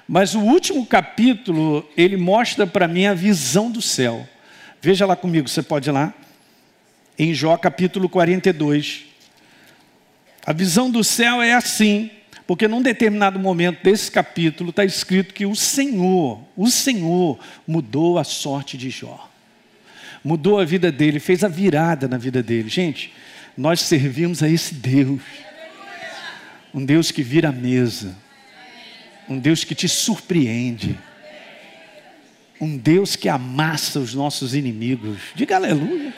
Mas 0.07 0.33
o 0.33 0.39
último 0.39 0.85
capítulo, 0.85 1.87
ele 1.97 2.15
mostra 2.15 2.65
para 2.65 2.87
mim 2.87 3.05
a 3.05 3.13
visão 3.13 3.69
do 3.69 3.81
céu. 3.81 4.27
Veja 4.81 5.05
lá 5.05 5.15
comigo, 5.15 5.47
você 5.47 5.61
pode 5.61 5.89
ir 5.89 5.91
lá. 5.91 6.13
Em 7.19 7.33
Jó 7.33 7.55
capítulo 7.57 8.07
42. 8.09 9.05
A 10.43 10.53
visão 10.53 10.89
do 10.89 11.03
céu 11.03 11.41
é 11.41 11.53
assim, 11.53 12.09
porque 12.47 12.67
num 12.67 12.81
determinado 12.81 13.37
momento 13.37 13.83
desse 13.83 14.09
capítulo 14.09 14.71
está 14.71 14.83
escrito 14.83 15.33
que 15.33 15.45
o 15.45 15.55
Senhor, 15.55 16.41
o 16.57 16.67
Senhor 16.67 17.37
mudou 17.67 18.17
a 18.17 18.23
sorte 18.23 18.75
de 18.75 18.89
Jó. 18.89 19.29
Mudou 20.23 20.59
a 20.59 20.65
vida 20.65 20.91
dele, 20.91 21.19
fez 21.19 21.43
a 21.43 21.47
virada 21.47 22.07
na 22.07 22.17
vida 22.17 22.41
dele. 22.41 22.69
Gente, 22.69 23.13
nós 23.57 23.81
servimos 23.81 24.41
a 24.41 24.49
esse 24.49 24.73
Deus. 24.73 25.21
Um 26.73 26.85
Deus 26.85 27.11
que 27.11 27.21
vira 27.21 27.49
a 27.49 27.51
mesa. 27.51 28.15
Um 29.27 29.37
Deus 29.37 29.63
que 29.63 29.75
te 29.75 29.87
surpreende. 29.87 30.97
Um 32.59 32.77
Deus 32.77 33.15
que 33.15 33.27
amassa 33.27 33.99
os 33.99 34.13
nossos 34.13 34.53
inimigos. 34.53 35.17
Diga 35.35 35.55
aleluia. 35.55 36.13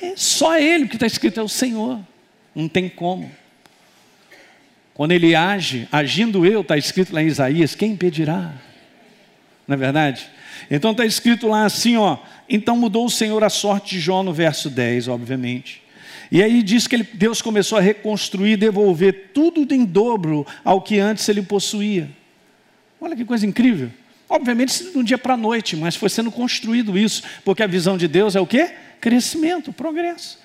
É 0.00 0.14
só 0.16 0.58
Ele 0.58 0.88
que 0.88 0.96
está 0.96 1.06
escrito 1.06 1.40
é 1.40 1.42
o 1.42 1.48
Senhor. 1.48 2.00
Não 2.54 2.68
tem 2.68 2.88
como. 2.88 3.30
Quando 4.94 5.12
Ele 5.12 5.34
age, 5.34 5.88
agindo 5.90 6.44
eu, 6.44 6.60
está 6.60 6.76
escrito 6.76 7.12
lá 7.14 7.22
em 7.22 7.26
Isaías, 7.26 7.74
quem 7.74 7.92
impedirá? 7.92 8.52
Não 9.66 9.74
é 9.74 9.76
verdade? 9.76 10.28
Então 10.68 10.90
está 10.90 11.06
escrito 11.06 11.46
lá 11.46 11.64
assim, 11.64 11.96
ó. 11.96 12.18
Então 12.48 12.76
mudou 12.76 13.06
o 13.06 13.10
Senhor 13.10 13.44
a 13.44 13.48
sorte 13.48 13.96
de 13.96 14.00
Jó 14.00 14.22
no 14.22 14.32
verso 14.32 14.68
10, 14.68 15.06
obviamente. 15.08 15.82
E 16.32 16.42
aí 16.42 16.62
diz 16.62 16.86
que 16.86 16.96
ele, 16.96 17.08
Deus 17.12 17.42
começou 17.42 17.78
a 17.78 17.80
reconstruir, 17.80 18.56
devolver 18.56 19.30
tudo 19.34 19.72
em 19.74 19.84
dobro 19.84 20.46
ao 20.64 20.80
que 20.80 20.98
antes 20.98 21.28
ele 21.28 21.42
possuía. 21.42 22.08
Olha 23.00 23.16
que 23.16 23.24
coisa 23.24 23.46
incrível. 23.46 23.90
Obviamente, 24.28 24.92
de 24.92 24.96
um 24.96 25.02
dia 25.02 25.18
para 25.18 25.34
a 25.34 25.36
noite, 25.36 25.76
mas 25.76 25.96
foi 25.96 26.08
sendo 26.08 26.30
construído 26.30 26.96
isso, 26.96 27.22
porque 27.44 27.64
a 27.64 27.66
visão 27.66 27.98
de 27.98 28.06
Deus 28.06 28.36
é 28.36 28.40
o 28.40 28.46
quê? 28.46 28.70
Crescimento, 29.00 29.72
progresso. 29.72 30.38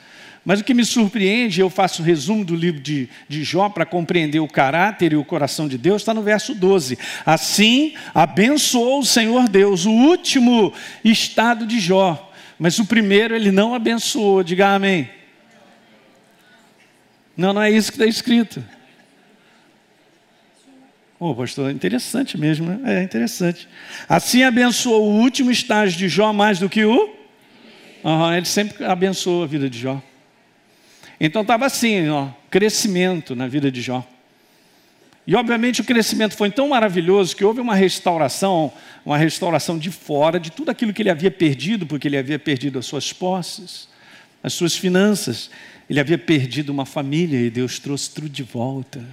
Mas 0.45 0.59
o 0.59 0.63
que 0.63 0.75
me 0.75 0.85
surpreende, 0.85 1.59
eu 1.59 1.71
faço 1.71 2.03
um 2.03 2.05
resumo 2.05 2.45
do 2.45 2.55
livro 2.55 2.79
de, 2.79 3.09
de 3.27 3.43
Jó 3.43 3.67
para 3.67 3.83
compreender 3.83 4.39
o 4.39 4.47
caráter 4.47 5.13
e 5.13 5.15
o 5.15 5.25
coração 5.25 5.67
de 5.67 5.75
Deus, 5.75 6.03
está 6.03 6.13
no 6.13 6.21
verso 6.21 6.53
12. 6.53 6.99
Assim 7.25 7.95
abençoou 8.13 8.99
o 8.99 9.05
Senhor 9.05 9.49
Deus, 9.49 9.85
o 9.85 9.91
último 9.91 10.71
estado 11.03 11.65
de 11.65 11.79
Jó. 11.79 12.31
Mas 12.59 12.77
o 12.77 12.85
primeiro 12.85 13.35
ele 13.35 13.51
não 13.51 13.73
abençoou, 13.73 14.43
diga 14.43 14.75
amém. 14.75 15.09
Não, 17.35 17.51
não 17.51 17.61
é 17.61 17.71
isso 17.71 17.91
que 17.91 17.97
está 17.97 18.07
escrito. 18.07 18.63
Oh, 21.19 21.33
pastor, 21.33 21.71
interessante 21.71 22.37
mesmo, 22.37 22.67
né? 22.67 22.99
É 22.99 23.03
interessante. 23.03 23.67
Assim 24.07 24.43
abençoou 24.43 25.07
o 25.07 25.19
último 25.21 25.49
estágio 25.49 25.97
de 25.97 26.07
Jó 26.07 26.31
mais 26.31 26.59
do 26.59 26.69
que 26.69 26.85
o. 26.85 27.15
Uhum, 28.03 28.33
ele 28.33 28.45
sempre 28.45 28.85
abençoou 28.85 29.43
a 29.43 29.47
vida 29.47 29.67
de 29.67 29.79
Jó. 29.79 30.03
Então 31.19 31.41
estava 31.41 31.65
assim, 31.65 32.09
ó, 32.09 32.29
crescimento 32.49 33.35
na 33.35 33.47
vida 33.47 33.71
de 33.71 33.81
Jó. 33.81 34.05
E 35.27 35.35
obviamente 35.35 35.81
o 35.81 35.83
crescimento 35.83 36.35
foi 36.35 36.51
tão 36.51 36.69
maravilhoso 36.69 37.35
que 37.35 37.43
houve 37.43 37.59
uma 37.59 37.73
restauração, 37.73 38.71
uma 39.03 39.17
restauração 39.17 39.77
de 39.77 39.89
fora 39.89 40.39
de 40.39 40.51
tudo 40.51 40.69
aquilo 40.69 40.93
que 40.93 41.01
ele 41.01 41.09
havia 41.09 41.31
perdido, 41.31 41.87
porque 41.87 42.07
ele 42.07 42.17
havia 42.17 42.37
perdido 42.37 42.77
as 42.77 42.85
suas 42.85 43.11
posses, 43.11 43.89
as 44.43 44.53
suas 44.53 44.75
finanças, 44.75 45.49
ele 45.89 45.99
havia 45.99 46.17
perdido 46.17 46.69
uma 46.69 46.85
família 46.85 47.39
e 47.39 47.49
Deus 47.49 47.79
trouxe 47.79 48.11
tudo 48.11 48.29
de 48.29 48.43
volta. 48.43 49.03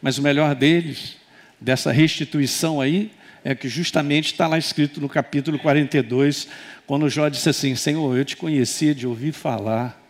Mas 0.00 0.18
o 0.18 0.22
melhor 0.22 0.54
deles, 0.56 1.16
dessa 1.60 1.92
restituição 1.92 2.80
aí, 2.80 3.12
é 3.44 3.54
que 3.54 3.68
justamente 3.68 4.32
está 4.32 4.48
lá 4.48 4.58
escrito 4.58 5.00
no 5.00 5.08
capítulo 5.08 5.60
42, 5.60 6.48
quando 6.86 7.08
Jó 7.08 7.28
disse 7.28 7.48
assim: 7.48 7.76
Senhor, 7.76 8.16
eu 8.16 8.24
te 8.24 8.36
conhecia 8.36 8.94
de 8.94 9.06
ouvir 9.06 9.32
falar, 9.32 10.01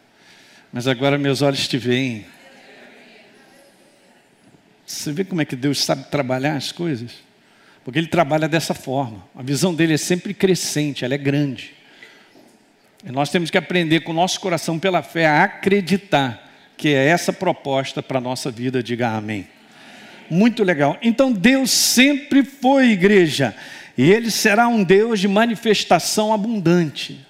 mas 0.72 0.88
agora 0.88 1.18
meus 1.18 1.42
olhos 1.42 1.68
te 1.68 1.76
veem. 1.76 2.24
Você 4.86 5.12
vê 5.12 5.24
como 5.24 5.42
é 5.42 5.44
que 5.44 5.56
Deus 5.56 5.78
sabe 5.78 6.04
trabalhar 6.10 6.56
as 6.56 6.72
coisas? 6.72 7.12
Porque 7.84 7.98
Ele 7.98 8.06
trabalha 8.06 8.48
dessa 8.48 8.74
forma. 8.74 9.26
A 9.34 9.42
visão 9.42 9.74
dele 9.74 9.94
é 9.94 9.98
sempre 9.98 10.32
crescente, 10.32 11.04
ela 11.04 11.14
é 11.14 11.18
grande. 11.18 11.74
E 13.04 13.10
nós 13.10 13.30
temos 13.30 13.50
que 13.50 13.58
aprender 13.58 14.00
com 14.00 14.12
o 14.12 14.14
nosso 14.14 14.40
coração, 14.40 14.78
pela 14.78 15.02
fé, 15.02 15.26
a 15.26 15.44
acreditar 15.44 16.50
que 16.76 16.88
é 16.88 17.06
essa 17.06 17.32
proposta 17.32 18.02
para 18.02 18.18
a 18.18 18.20
nossa 18.20 18.50
vida. 18.50 18.82
Diga 18.82 19.08
amém. 19.08 19.46
Muito 20.30 20.64
legal. 20.64 20.96
Então 21.02 21.32
Deus 21.32 21.70
sempre 21.70 22.44
foi 22.44 22.90
igreja, 22.90 23.54
e 23.98 24.10
Ele 24.10 24.30
será 24.30 24.68
um 24.68 24.82
Deus 24.82 25.20
de 25.20 25.28
manifestação 25.28 26.32
abundante. 26.32 27.26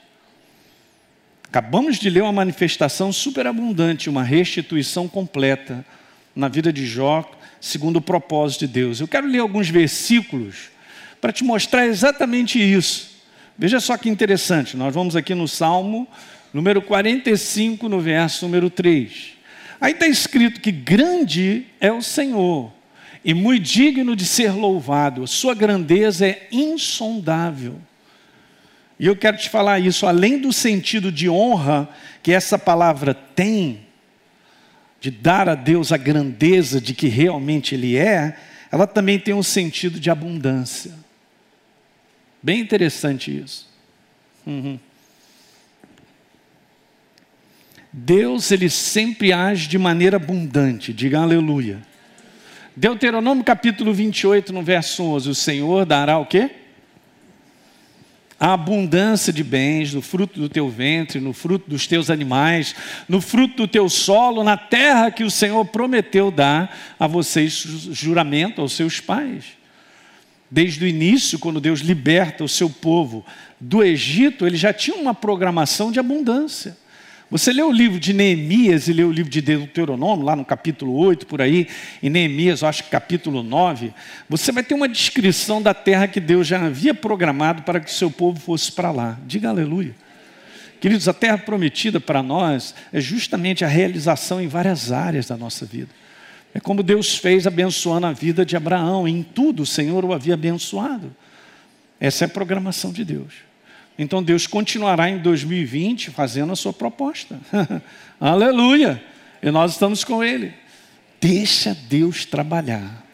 Acabamos 1.53 1.99
de 1.99 2.09
ler 2.09 2.23
uma 2.23 2.33
manifestação 2.33 3.13
superabundante, 3.13 4.09
uma 4.09 4.23
restituição 4.23 5.07
completa 5.07 5.85
na 6.35 6.49
vida 6.49 6.73
de 6.73 6.87
Jó, 6.87 7.31
segundo 7.61 7.97
o 7.97 8.01
propósito 8.01 8.61
de 8.61 8.69
Deus. 8.69 9.01
Eu 9.01 9.07
quero 9.07 9.27
ler 9.27 9.41
alguns 9.41 9.69
versículos 9.69 10.71
para 11.21 11.31
te 11.31 11.45
mostrar 11.45 11.87
exatamente 11.87 12.59
isso. 12.59 13.11
Veja 13.59 13.81
só 13.81 13.99
que 13.99 14.09
interessante, 14.09 14.79
nós 14.79 14.95
vamos 14.95 15.15
aqui 15.15 15.35
no 15.35 15.47
Salmo 15.47 16.09
número 16.55 16.81
45, 16.81 17.87
no 17.87 18.01
verso 18.01 18.47
número 18.47 18.71
3. 18.71 19.35
Aí 19.79 19.93
está 19.93 20.09
escrito 20.09 20.59
que 20.59 20.73
grande 20.73 21.67
é 21.79 21.93
o 21.93 22.01
Senhor 22.01 22.73
e 23.23 23.35
muito 23.35 23.65
digno 23.65 24.17
de 24.17 24.25
ser 24.25 24.53
louvado. 24.53 25.27
Sua 25.27 25.55
grandeza 25.55 26.27
é 26.27 26.49
insondável. 26.51 27.79
E 29.03 29.07
eu 29.07 29.17
quero 29.17 29.37
te 29.37 29.51
falar 29.51 29.81
isso, 29.81 30.07
além 30.07 30.39
do 30.39 30.53
sentido 30.53 31.11
de 31.11 31.29
honra 31.29 31.89
que 32.23 32.31
essa 32.31 32.57
palavra 32.57 33.13
tem, 33.13 33.81
de 35.01 35.11
dar 35.11 35.49
a 35.49 35.57
Deus 35.57 35.91
a 35.91 35.97
grandeza 35.97 36.81
de 36.81 36.95
que 36.95 37.09
realmente 37.09 37.75
Ele 37.75 37.97
é, 37.97 38.37
ela 38.71 38.87
também 38.87 39.19
tem 39.19 39.35
um 39.35 39.43
sentido 39.43 39.99
de 39.99 40.09
abundância. 40.09 40.93
Bem 42.41 42.61
interessante 42.61 43.37
isso. 43.37 43.69
Uhum. 44.47 44.79
Deus, 47.93 48.53
Ele 48.53 48.71
sempre 48.71 49.33
age 49.33 49.67
de 49.67 49.79
maneira 49.79 50.15
abundante, 50.15 50.93
diga 50.93 51.19
aleluia. 51.19 51.83
Deuteronômio 52.77 53.43
capítulo 53.43 53.93
28, 53.93 54.53
no 54.53 54.63
verso 54.63 55.03
11: 55.03 55.29
O 55.29 55.35
Senhor 55.35 55.85
dará 55.85 56.19
o 56.19 56.25
quê? 56.25 56.62
A 58.45 58.55
abundância 58.55 59.33
de 59.33 59.45
bens, 59.45 59.95
no 59.95 60.03
fruto 60.03 60.41
do 60.41 60.49
teu 60.49 60.69
ventre, 60.69 61.21
no 61.21 61.33
fruto 61.33 61.71
dos 61.71 61.87
teus 61.87 62.11
animais, 62.11 62.75
no 63.09 63.21
fruto 63.21 63.59
do 63.59 63.69
teu 63.69 63.89
solo, 63.89 64.43
na 64.43 64.57
terra 64.57 65.13
que 65.13 65.23
o 65.23 65.31
Senhor 65.31 65.65
prometeu 65.67 66.29
dar 66.29 66.77
a 66.99 67.07
vocês, 67.07 67.53
juramento 67.53 68.61
aos 68.61 68.73
seus 68.73 68.99
pais. 68.99 69.45
Desde 70.51 70.85
o 70.85 70.89
início, 70.89 71.39
quando 71.39 71.61
Deus 71.61 71.83
liberta 71.83 72.43
o 72.43 72.49
seu 72.49 72.69
povo 72.69 73.25
do 73.61 73.81
Egito, 73.81 74.45
ele 74.45 74.57
já 74.57 74.73
tinha 74.73 74.97
uma 74.97 75.15
programação 75.15 75.93
de 75.93 76.01
abundância. 76.01 76.77
Você 77.33 77.51
lê 77.51 77.63
o 77.63 77.73
livro 77.73 77.99
de 77.99 78.13
Neemias 78.13 78.89
e 78.89 78.93
lê 78.93 79.03
o 79.03 79.11
livro 79.11 79.31
de 79.31 79.41
Deuteronômio, 79.41 80.23
lá 80.23 80.37
no 80.37 80.45
capítulo 80.45 80.95
8, 80.95 81.27
por 81.27 81.41
aí, 81.41 81.67
em 82.03 82.11
Neemias, 82.11 82.61
eu 82.61 82.69
acho 82.69 82.85
que 82.85 82.91
capítulo 82.91 83.43
9, 83.43 83.91
você 84.29 84.53
vai 84.53 84.63
ter 84.63 84.75
uma 84.75 84.87
descrição 84.87 85.63
da 85.63 85.73
terra 85.73 86.07
que 86.07 86.21
Deus 86.21 86.47
já 86.47 86.63
havia 86.63 86.93
programado 86.93 87.63
para 87.63 87.81
que 87.81 87.91
o 87.91 87.95
seu 87.95 88.11
povo 88.11 88.39
fosse 88.39 88.71
para 88.71 88.91
lá. 88.91 89.19
Diga 89.27 89.49
aleluia. 89.49 89.95
Queridos, 90.79 91.09
a 91.09 91.15
terra 91.15 91.39
prometida 91.39 91.99
para 91.99 92.23
nós 92.23 92.75
é 92.93 93.01
justamente 93.01 93.65
a 93.65 93.69
realização 93.69 94.39
em 94.39 94.47
várias 94.47 94.93
áreas 94.93 95.29
da 95.29 95.37
nossa 95.37 95.65
vida. 95.65 95.89
É 96.53 96.61
como 96.61 96.83
Deus 96.83 97.17
fez 97.17 97.47
abençoando 97.47 98.09
a 98.09 98.13
vida 98.13 98.45
de 98.45 98.59
Abraão, 98.59 99.09
em 99.09 99.23
tudo 99.23 99.63
o 99.63 99.67
Senhor 99.67 100.05
o 100.05 100.13
havia 100.13 100.35
abençoado. 100.35 101.11
Essa 101.99 102.25
é 102.25 102.27
a 102.27 102.29
programação 102.29 102.93
de 102.93 103.07
Deus. 103.07 103.52
Então 103.99 104.23
Deus 104.23 104.47
continuará 104.47 105.09
em 105.09 105.19
2020 105.19 106.11
fazendo 106.11 106.53
a 106.53 106.57
sua 106.57 106.73
proposta. 106.73 107.39
Aleluia! 108.21 109.03
E 109.43 109.51
nós 109.51 109.73
estamos 109.73 110.05
com 110.05 110.23
Ele. 110.23 110.55
Deixa 111.21 111.77
Deus 111.89 112.25
trabalhar. 112.25 113.05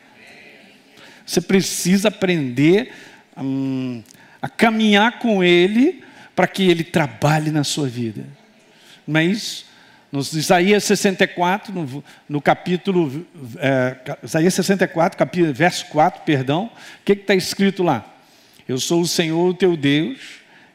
Você 1.26 1.40
precisa 1.40 2.08
aprender 2.08 2.92
hum, 3.36 4.02
a 4.40 4.48
caminhar 4.48 5.18
com 5.18 5.42
Ele 5.42 6.02
para 6.34 6.46
que 6.46 6.68
Ele 6.70 6.84
trabalhe 6.84 7.50
na 7.50 7.64
sua 7.64 7.88
vida. 7.88 8.24
Não 9.06 9.20
é 9.20 9.24
isso? 9.24 9.66
No 10.10 10.20
Isaías 10.20 10.84
64, 10.84 11.72
no, 11.72 12.04
no 12.26 12.40
capítulo, 12.40 13.26
é, 13.58 13.96
Isaías 14.22 14.54
64, 14.54 15.18
capítulo, 15.18 15.52
verso 15.52 15.84
4, 15.86 16.22
perdão, 16.24 16.64
o 16.66 17.04
que 17.04 17.12
está 17.12 17.34
escrito 17.34 17.82
lá? 17.82 18.14
Eu 18.66 18.78
sou 18.78 19.02
o 19.02 19.06
Senhor, 19.06 19.50
o 19.50 19.54
teu 19.54 19.76
Deus, 19.76 20.18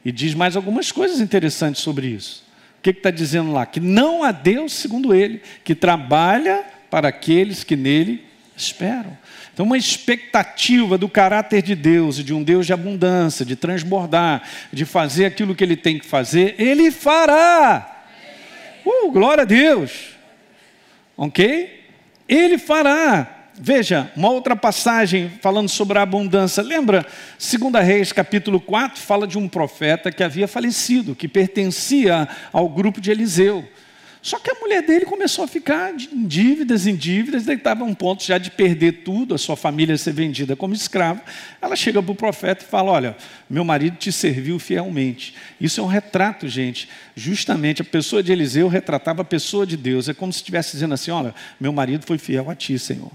e 0.04 0.12
diz 0.12 0.34
mais 0.34 0.56
algumas 0.56 0.92
coisas 0.92 1.20
interessantes 1.20 1.82
sobre 1.82 2.08
isso. 2.08 2.44
O 2.78 2.82
que 2.82 2.90
está 2.90 3.10
dizendo 3.10 3.52
lá? 3.52 3.64
Que 3.64 3.80
não 3.80 4.22
há 4.22 4.30
Deus, 4.30 4.74
segundo 4.74 5.14
ele, 5.14 5.40
que 5.64 5.74
trabalha 5.74 6.64
para 6.90 7.08
aqueles 7.08 7.64
que 7.64 7.74
nele 7.74 8.24
esperam. 8.56 9.16
Então, 9.52 9.64
uma 9.64 9.78
expectativa 9.78 10.98
do 10.98 11.08
caráter 11.08 11.62
de 11.62 11.74
Deus, 11.74 12.16
de 12.16 12.34
um 12.34 12.42
Deus 12.42 12.66
de 12.66 12.72
abundância, 12.72 13.44
de 13.44 13.56
transbordar, 13.56 14.42
de 14.72 14.84
fazer 14.84 15.24
aquilo 15.24 15.54
que 15.54 15.64
ele 15.64 15.76
tem 15.76 15.98
que 15.98 16.04
fazer, 16.04 16.56
ele 16.58 16.90
fará. 16.90 18.04
Uh, 18.84 19.10
glória 19.10 19.42
a 19.42 19.46
Deus. 19.46 20.10
Ok? 21.16 21.84
Ele 22.28 22.58
fará. 22.58 23.33
Veja, 23.56 24.10
uma 24.16 24.30
outra 24.30 24.56
passagem 24.56 25.30
falando 25.40 25.68
sobre 25.68 25.96
a 25.98 26.02
abundância. 26.02 26.62
Lembra? 26.62 27.06
2 27.38 27.86
Reis, 27.86 28.12
capítulo 28.12 28.60
4, 28.60 29.00
fala 29.00 29.28
de 29.28 29.38
um 29.38 29.48
profeta 29.48 30.10
que 30.10 30.24
havia 30.24 30.48
falecido, 30.48 31.14
que 31.14 31.28
pertencia 31.28 32.28
ao 32.52 32.68
grupo 32.68 33.00
de 33.00 33.12
Eliseu. 33.12 33.64
Só 34.20 34.38
que 34.38 34.50
a 34.50 34.54
mulher 34.54 34.82
dele 34.82 35.04
começou 35.04 35.44
a 35.44 35.46
ficar 35.46 35.92
em 35.92 36.26
dívidas, 36.26 36.86
em 36.86 36.96
dívidas, 36.96 37.44
daí 37.44 37.56
estava 37.56 37.84
um 37.84 37.94
ponto 37.94 38.24
já 38.24 38.38
de 38.38 38.50
perder 38.50 39.02
tudo, 39.04 39.34
a 39.34 39.38
sua 39.38 39.54
família 39.54 39.96
ser 39.98 40.14
vendida 40.14 40.56
como 40.56 40.74
escravo. 40.74 41.20
Ela 41.60 41.76
chega 41.76 42.02
para 42.02 42.10
o 42.10 42.14
profeta 42.14 42.64
e 42.64 42.66
fala: 42.66 42.90
Olha, 42.90 43.16
meu 43.48 43.64
marido 43.64 43.98
te 43.98 44.10
serviu 44.10 44.58
fielmente. 44.58 45.34
Isso 45.60 45.78
é 45.78 45.84
um 45.84 45.86
retrato, 45.86 46.48
gente. 46.48 46.88
Justamente 47.14 47.82
a 47.82 47.84
pessoa 47.84 48.22
de 48.22 48.32
Eliseu 48.32 48.66
retratava 48.66 49.20
a 49.20 49.26
pessoa 49.26 49.66
de 49.66 49.76
Deus. 49.76 50.08
É 50.08 50.14
como 50.14 50.32
se 50.32 50.38
estivesse 50.38 50.72
dizendo 50.72 50.94
assim: 50.94 51.10
Olha, 51.10 51.34
meu 51.60 51.72
marido 51.72 52.06
foi 52.06 52.16
fiel 52.16 52.50
a 52.50 52.54
ti, 52.54 52.78
Senhor. 52.78 53.12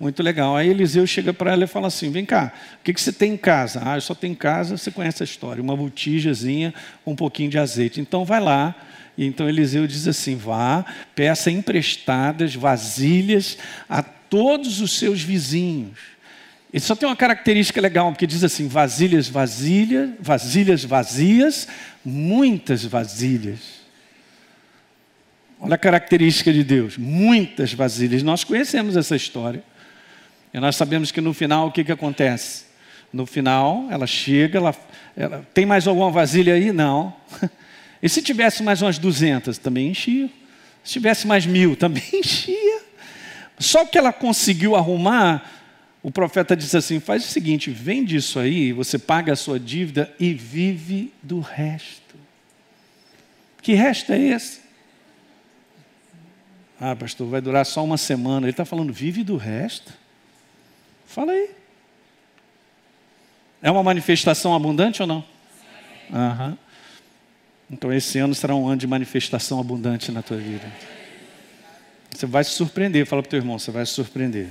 Muito 0.00 0.22
legal. 0.22 0.56
Aí 0.56 0.70
Eliseu 0.70 1.06
chega 1.06 1.30
para 1.30 1.52
ela 1.52 1.64
e 1.64 1.66
fala 1.66 1.88
assim: 1.88 2.10
Vem 2.10 2.24
cá, 2.24 2.54
o 2.80 2.82
que, 2.82 2.94
que 2.94 3.00
você 3.00 3.12
tem 3.12 3.34
em 3.34 3.36
casa? 3.36 3.82
Ah, 3.84 3.98
eu 3.98 4.00
só 4.00 4.14
tenho 4.14 4.32
em 4.32 4.34
casa, 4.34 4.78
você 4.78 4.90
conhece 4.90 5.22
a 5.22 5.24
história, 5.24 5.62
uma 5.62 5.76
botijazinha 5.76 6.72
com 7.04 7.12
um 7.12 7.16
pouquinho 7.16 7.50
de 7.50 7.58
azeite. 7.58 8.00
Então 8.00 8.24
vai 8.24 8.40
lá. 8.40 8.74
E 9.18 9.26
então 9.26 9.46
Eliseu 9.46 9.86
diz 9.86 10.08
assim: 10.08 10.36
Vá, 10.36 10.86
peça 11.14 11.50
emprestadas 11.50 12.54
vasilhas 12.54 13.58
a 13.86 14.02
todos 14.02 14.80
os 14.80 14.98
seus 14.98 15.20
vizinhos. 15.20 15.98
Ele 16.72 16.82
só 16.82 16.96
tem 16.96 17.06
uma 17.06 17.16
característica 17.16 17.78
legal, 17.78 18.10
porque 18.10 18.26
diz 18.26 18.42
assim: 18.42 18.68
vasilhas, 18.68 19.28
vasilhas, 19.28 20.12
vasilhas 20.18 20.82
vazias, 20.82 21.68
muitas 22.02 22.86
vasilhas. 22.86 23.80
Olha 25.60 25.74
a 25.74 25.78
característica 25.78 26.50
de 26.50 26.64
Deus: 26.64 26.96
muitas 26.96 27.74
vasilhas. 27.74 28.22
Nós 28.22 28.44
conhecemos 28.44 28.96
essa 28.96 29.14
história. 29.14 29.62
E 30.52 30.58
nós 30.58 30.76
sabemos 30.76 31.12
que 31.12 31.20
no 31.20 31.32
final 31.32 31.68
o 31.68 31.72
que, 31.72 31.84
que 31.84 31.92
acontece? 31.92 32.64
No 33.12 33.26
final, 33.26 33.86
ela 33.90 34.06
chega, 34.06 34.58
ela, 34.58 34.74
ela, 35.16 35.48
tem 35.52 35.66
mais 35.66 35.86
alguma 35.86 36.10
vasilha 36.10 36.54
aí? 36.54 36.72
Não. 36.72 37.14
E 38.02 38.08
se 38.08 38.22
tivesse 38.22 38.62
mais 38.62 38.80
umas 38.80 38.96
200, 38.96 39.58
também 39.58 39.88
enchia. 39.90 40.30
Se 40.82 40.94
tivesse 40.94 41.26
mais 41.26 41.44
mil, 41.44 41.76
também 41.76 42.02
enchia. 42.14 42.80
Só 43.58 43.84
que 43.84 43.98
ela 43.98 44.10
conseguiu 44.10 44.74
arrumar, 44.74 45.46
o 46.02 46.10
profeta 46.10 46.56
disse 46.56 46.78
assim: 46.78 46.98
faz 46.98 47.22
o 47.26 47.28
seguinte, 47.28 47.70
vende 47.70 48.16
isso 48.16 48.38
aí, 48.38 48.72
você 48.72 48.98
paga 48.98 49.34
a 49.34 49.36
sua 49.36 49.60
dívida 49.60 50.10
e 50.18 50.32
vive 50.32 51.12
do 51.22 51.40
resto. 51.40 52.16
Que 53.60 53.74
resto 53.74 54.12
é 54.12 54.18
esse? 54.18 54.60
Ah, 56.80 56.96
pastor, 56.96 57.28
vai 57.28 57.42
durar 57.42 57.66
só 57.66 57.84
uma 57.84 57.98
semana. 57.98 58.46
Ele 58.46 58.52
está 58.52 58.64
falando, 58.64 58.90
vive 58.90 59.22
do 59.22 59.36
resto. 59.36 59.92
Fala 61.10 61.32
aí. 61.32 61.50
É 63.60 63.68
uma 63.68 63.82
manifestação 63.82 64.54
abundante 64.54 65.02
ou 65.02 65.08
não? 65.08 65.24
Aham. 66.12 66.56
Então 67.68 67.92
esse 67.92 68.18
ano 68.20 68.32
será 68.32 68.54
um 68.54 68.68
ano 68.68 68.76
de 68.76 68.86
manifestação 68.86 69.58
abundante 69.58 70.12
na 70.12 70.22
tua 70.22 70.36
vida. 70.36 70.70
Você 72.10 72.26
vai 72.26 72.44
se 72.44 72.50
surpreender. 72.50 73.06
Fala 73.06 73.22
para 73.22 73.28
o 73.28 73.30
teu 73.30 73.38
irmão, 73.38 73.58
você 73.58 73.72
vai 73.72 73.84
se 73.84 73.92
surpreender. 73.92 74.48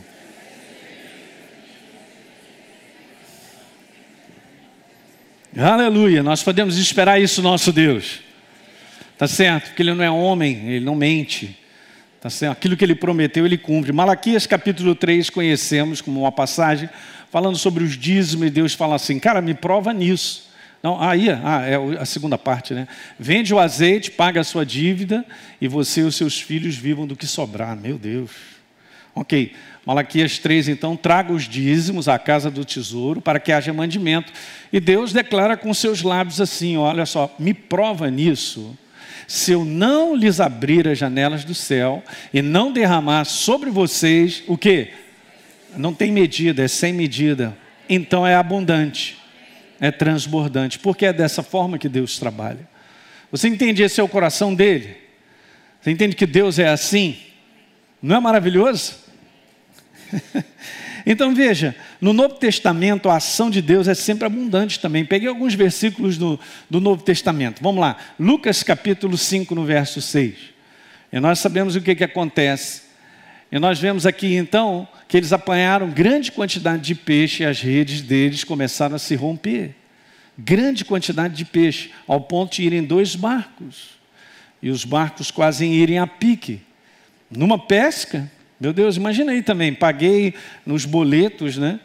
Aleluia, 5.58 6.22
nós 6.22 6.44
podemos 6.44 6.78
esperar 6.78 7.22
isso 7.22 7.42
nosso 7.42 7.72
Deus. 7.72 8.20
Tá 9.18 9.28
certo? 9.28 9.68
Porque 9.68 9.82
ele 9.82 9.94
não 9.94 10.04
é 10.04 10.12
homem, 10.12 10.70
ele 10.70 10.86
não 10.86 10.96
mente. 10.96 11.59
Tá 12.21 12.29
certo? 12.29 12.53
Aquilo 12.53 12.75
que 12.75 12.83
ele 12.83 12.95
prometeu, 12.95 13.45
ele 13.45 13.57
cumpre. 13.57 13.93
Malaquias 13.93 14.45
capítulo 14.45 14.93
3 14.93 15.29
conhecemos 15.29 16.01
como 16.01 16.21
uma 16.21 16.31
passagem 16.31 16.89
falando 17.31 17.57
sobre 17.57 17.83
os 17.83 17.97
dízimos 17.97 18.47
e 18.47 18.49
Deus 18.49 18.73
fala 18.73 18.95
assim: 18.95 19.17
"Cara, 19.19 19.41
me 19.41 19.53
prova 19.53 19.93
nisso". 19.93 20.49
Não, 20.83 21.01
aí, 21.01 21.29
ah, 21.29 21.61
é 21.65 21.75
a 22.01 22.05
segunda 22.05 22.38
parte, 22.38 22.73
né? 22.73 22.88
Vende 23.17 23.53
o 23.53 23.59
azeite, 23.59 24.11
paga 24.11 24.41
a 24.41 24.43
sua 24.43 24.65
dívida 24.65 25.25
e 25.59 25.67
você 25.67 26.01
e 26.01 26.03
os 26.03 26.15
seus 26.15 26.39
filhos 26.39 26.75
vivam 26.75 27.05
do 27.05 27.15
que 27.17 27.27
sobrar. 27.27 27.75
Meu 27.75 27.97
Deus. 27.97 28.31
OK. 29.13 29.53
Malaquias 29.85 30.38
3, 30.38 30.69
então, 30.69 30.95
traga 30.95 31.33
os 31.33 31.49
dízimos 31.49 32.07
à 32.07 32.19
casa 32.19 32.51
do 32.51 32.63
tesouro 32.63 33.19
para 33.19 33.39
que 33.39 33.51
haja 33.51 33.73
mandimento. 33.73 34.31
E 34.71 34.79
Deus 34.79 35.11
declara 35.11 35.57
com 35.57 35.73
seus 35.73 36.01
lábios 36.01 36.39
assim: 36.39 36.77
olha 36.77 37.05
só, 37.05 37.33
me 37.39 37.53
prova 37.53 38.09
nisso 38.09 38.77
se 39.29 39.51
eu 39.51 39.63
não 39.63 40.15
lhes 40.15 40.39
abrir 40.39 40.88
as 40.88 40.98
janelas 40.98 41.45
do 41.45 41.53
céu 41.53 42.03
e 42.33 42.41
não 42.41 42.74
derramar 42.74 43.25
sobre 43.25 43.69
vocês 43.69 44.41
o 44.48 44.57
que? 44.57 44.88
Não 45.77 45.93
tem 45.93 46.12
medida, 46.12 46.63
é 46.63 46.67
sem 46.67 46.91
medida. 46.91 47.55
Então 47.88 48.25
é 48.25 48.33
abundante, 48.33 49.19
é 49.79 49.91
transbordante, 49.91 50.79
porque 50.79 51.05
é 51.05 51.13
dessa 51.13 51.43
forma 51.43 51.77
que 51.77 51.88
Deus 51.88 52.17
trabalha. 52.17 52.67
Você 53.31 53.48
entende? 53.48 53.83
Esse 53.83 54.01
é 54.01 54.03
o 54.03 54.07
coração 54.07 54.55
dele. 54.55 54.98
Você 55.79 55.91
entende 55.91 56.15
que 56.15 56.25
Deus 56.25 56.58
é 56.58 56.67
assim? 56.67 57.15
Não 58.01 58.15
é 58.15 58.19
maravilhoso? 58.19 58.95
Então 61.06 61.34
veja, 61.34 61.75
no 62.01 62.13
Novo 62.13 62.35
Testamento 62.35 63.09
a 63.09 63.17
ação 63.17 63.49
de 63.49 63.62
Deus 63.62 63.88
é 63.88 63.93
sempre 63.93 64.25
abundante 64.25 64.79
também. 64.79 65.03
Peguei 65.03 65.27
alguns 65.27 65.53
versículos 65.53 66.17
do, 66.17 66.39
do 66.69 66.79
Novo 66.79 67.03
Testamento. 67.03 67.62
Vamos 67.62 67.81
lá, 67.81 67.97
Lucas 68.17 68.63
capítulo 68.63 69.17
5, 69.17 69.53
no 69.53 69.65
verso 69.65 70.01
6. 70.01 70.35
E 71.12 71.19
nós 71.19 71.39
sabemos 71.39 71.75
o 71.75 71.81
que, 71.81 71.95
que 71.95 72.03
acontece. 72.03 72.83
E 73.51 73.57
nós 73.59 73.79
vemos 73.79 74.05
aqui 74.05 74.35
então 74.35 74.88
que 75.07 75.17
eles 75.17 75.33
apanharam 75.33 75.89
grande 75.89 76.31
quantidade 76.31 76.83
de 76.83 76.95
peixe 76.95 77.43
e 77.43 77.45
as 77.45 77.59
redes 77.59 78.01
deles 78.01 78.43
começaram 78.43 78.95
a 78.95 78.99
se 78.99 79.15
romper. 79.15 79.75
Grande 80.38 80.85
quantidade 80.85 81.35
de 81.35 81.43
peixe, 81.43 81.91
ao 82.07 82.21
ponto 82.21 82.55
de 82.55 82.63
irem 82.63 82.83
dois 82.83 83.15
barcos. 83.15 83.99
E 84.62 84.69
os 84.69 84.85
barcos 84.85 85.31
quase 85.31 85.65
irem 85.65 85.99
a 85.99 86.07
pique. 86.07 86.62
Numa 87.29 87.57
pesca, 87.57 88.31
meu 88.60 88.74
Deus, 88.74 88.98
imagina 88.98 89.32
aí 89.32 89.41
também, 89.41 89.74
paguei 89.74 90.34
nos 90.65 90.84
boletos, 90.84 91.58
né? 91.58 91.80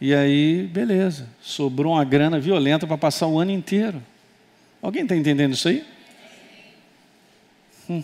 E 0.00 0.12
aí, 0.12 0.66
beleza, 0.66 1.28
sobrou 1.40 1.92
uma 1.92 2.04
grana 2.04 2.40
violenta 2.40 2.86
para 2.86 2.98
passar 2.98 3.28
o 3.28 3.38
ano 3.38 3.52
inteiro. 3.52 4.02
Alguém 4.82 5.04
está 5.04 5.14
entendendo 5.14 5.54
isso 5.54 5.68
aí? 5.68 5.84
Hum. 7.88 8.02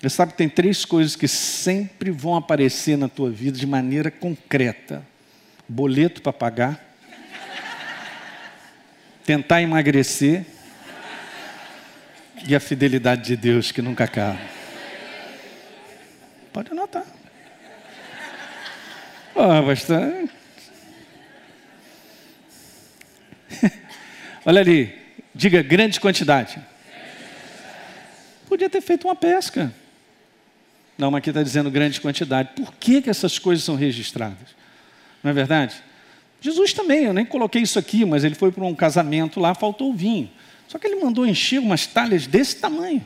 Você 0.00 0.08
sabe 0.08 0.32
que 0.32 0.38
tem 0.38 0.48
três 0.48 0.84
coisas 0.84 1.16
que 1.16 1.26
sempre 1.26 2.10
vão 2.10 2.36
aparecer 2.36 2.96
na 2.96 3.08
tua 3.08 3.30
vida 3.30 3.58
de 3.58 3.66
maneira 3.66 4.10
concreta: 4.10 5.04
boleto 5.68 6.22
para 6.22 6.32
pagar, 6.32 6.96
tentar 9.26 9.60
emagrecer 9.60 10.46
e 12.46 12.54
a 12.54 12.60
fidelidade 12.60 13.24
de 13.24 13.36
Deus 13.36 13.72
que 13.72 13.82
nunca 13.82 14.04
acaba. 14.04 14.53
Pode 16.54 16.70
anotar. 16.70 17.04
Oh, 19.34 19.62
bastante. 19.66 20.32
Olha 24.46 24.60
ali, 24.60 24.96
diga 25.34 25.64
grande 25.64 25.98
quantidade. 25.98 26.62
Podia 28.46 28.70
ter 28.70 28.80
feito 28.80 29.08
uma 29.08 29.16
pesca. 29.16 29.74
Não, 30.96 31.10
mas 31.10 31.18
aqui 31.18 31.30
está 31.30 31.42
dizendo 31.42 31.72
grande 31.72 32.00
quantidade. 32.00 32.50
Por 32.54 32.72
que, 32.74 33.02
que 33.02 33.10
essas 33.10 33.36
coisas 33.36 33.64
são 33.64 33.74
registradas? 33.74 34.54
Não 35.24 35.32
é 35.32 35.34
verdade? 35.34 35.74
Jesus 36.40 36.72
também, 36.72 37.06
eu 37.06 37.12
nem 37.12 37.26
coloquei 37.26 37.62
isso 37.62 37.80
aqui, 37.80 38.04
mas 38.04 38.22
ele 38.22 38.36
foi 38.36 38.52
para 38.52 38.62
um 38.62 38.76
casamento 38.76 39.40
lá, 39.40 39.56
faltou 39.56 39.92
vinho. 39.92 40.30
Só 40.68 40.78
que 40.78 40.86
ele 40.86 41.02
mandou 41.02 41.26
encher 41.26 41.58
umas 41.58 41.84
talhas 41.84 42.28
desse 42.28 42.54
tamanho 42.60 43.04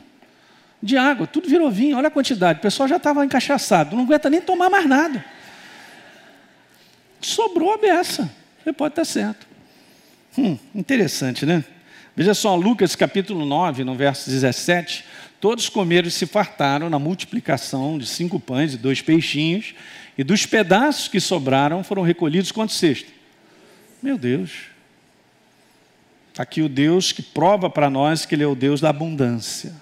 de 0.81 0.97
água, 0.97 1.27
tudo 1.27 1.49
virou 1.49 1.69
vinho, 1.69 1.97
olha 1.97 2.07
a 2.07 2.11
quantidade. 2.11 2.59
O 2.59 2.61
pessoal 2.61 2.87
já 2.87 2.97
estava 2.97 3.25
encaixaçado, 3.25 3.95
não 3.95 4.03
aguenta 4.03 4.29
nem 4.29 4.41
tomar 4.41 4.69
mais 4.69 4.85
nada. 4.87 5.23
Sobrou 7.21 7.73
a 7.73 7.77
beça, 7.77 8.29
você 8.63 8.71
pode 8.71 8.93
estar 8.93 9.05
certo. 9.05 9.45
Hum, 10.37 10.57
interessante, 10.73 11.45
né? 11.45 11.63
Veja 12.15 12.33
só, 12.33 12.55
Lucas 12.55 12.95
capítulo 12.95 13.45
9, 13.45 13.83
no 13.83 13.95
verso 13.95 14.29
17. 14.29 15.05
Todos 15.39 15.69
comeram 15.69 16.07
e 16.07 16.11
se 16.11 16.25
fartaram 16.25 16.89
na 16.89 16.99
multiplicação 16.99 17.97
de 17.97 18.05
cinco 18.05 18.39
pães 18.39 18.73
e 18.73 18.77
dois 18.77 19.01
peixinhos, 19.01 19.73
e 20.17 20.23
dos 20.23 20.45
pedaços 20.45 21.07
que 21.07 21.19
sobraram 21.19 21.83
foram 21.83 22.01
recolhidos 22.01 22.51
quantos 22.51 22.75
cestos? 22.75 23.13
Meu 24.01 24.17
Deus. 24.17 24.67
Tá 26.33 26.43
aqui 26.43 26.61
o 26.61 26.69
Deus 26.69 27.11
que 27.11 27.21
prova 27.21 27.69
para 27.69 27.89
nós 27.89 28.25
que 28.25 28.35
Ele 28.35 28.43
é 28.43 28.47
o 28.47 28.55
Deus 28.55 28.79
da 28.79 28.89
abundância. 28.89 29.73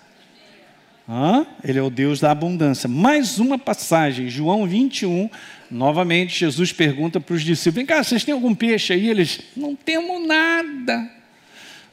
Ele 1.64 1.80
é 1.80 1.82
o 1.82 1.90
Deus 1.90 2.20
da 2.20 2.32
abundância. 2.32 2.90
Mais 2.90 3.40
uma 3.40 3.58
passagem, 3.58 4.30
João 4.30 4.68
21. 4.68 5.30
Novamente, 5.72 6.38
Jesus 6.38 6.74
pergunta 6.74 7.20
para 7.20 7.34
os 7.34 7.44
discípulos: 7.44 7.76
Vem 7.76 7.86
cá, 7.86 8.04
vocês 8.04 8.26
têm 8.26 8.34
algum 8.34 8.54
peixe 8.54 8.92
aí? 8.92 9.10
Eles: 9.10 9.40
Não 9.56 9.74
temos 9.74 10.28
nada. 10.28 11.10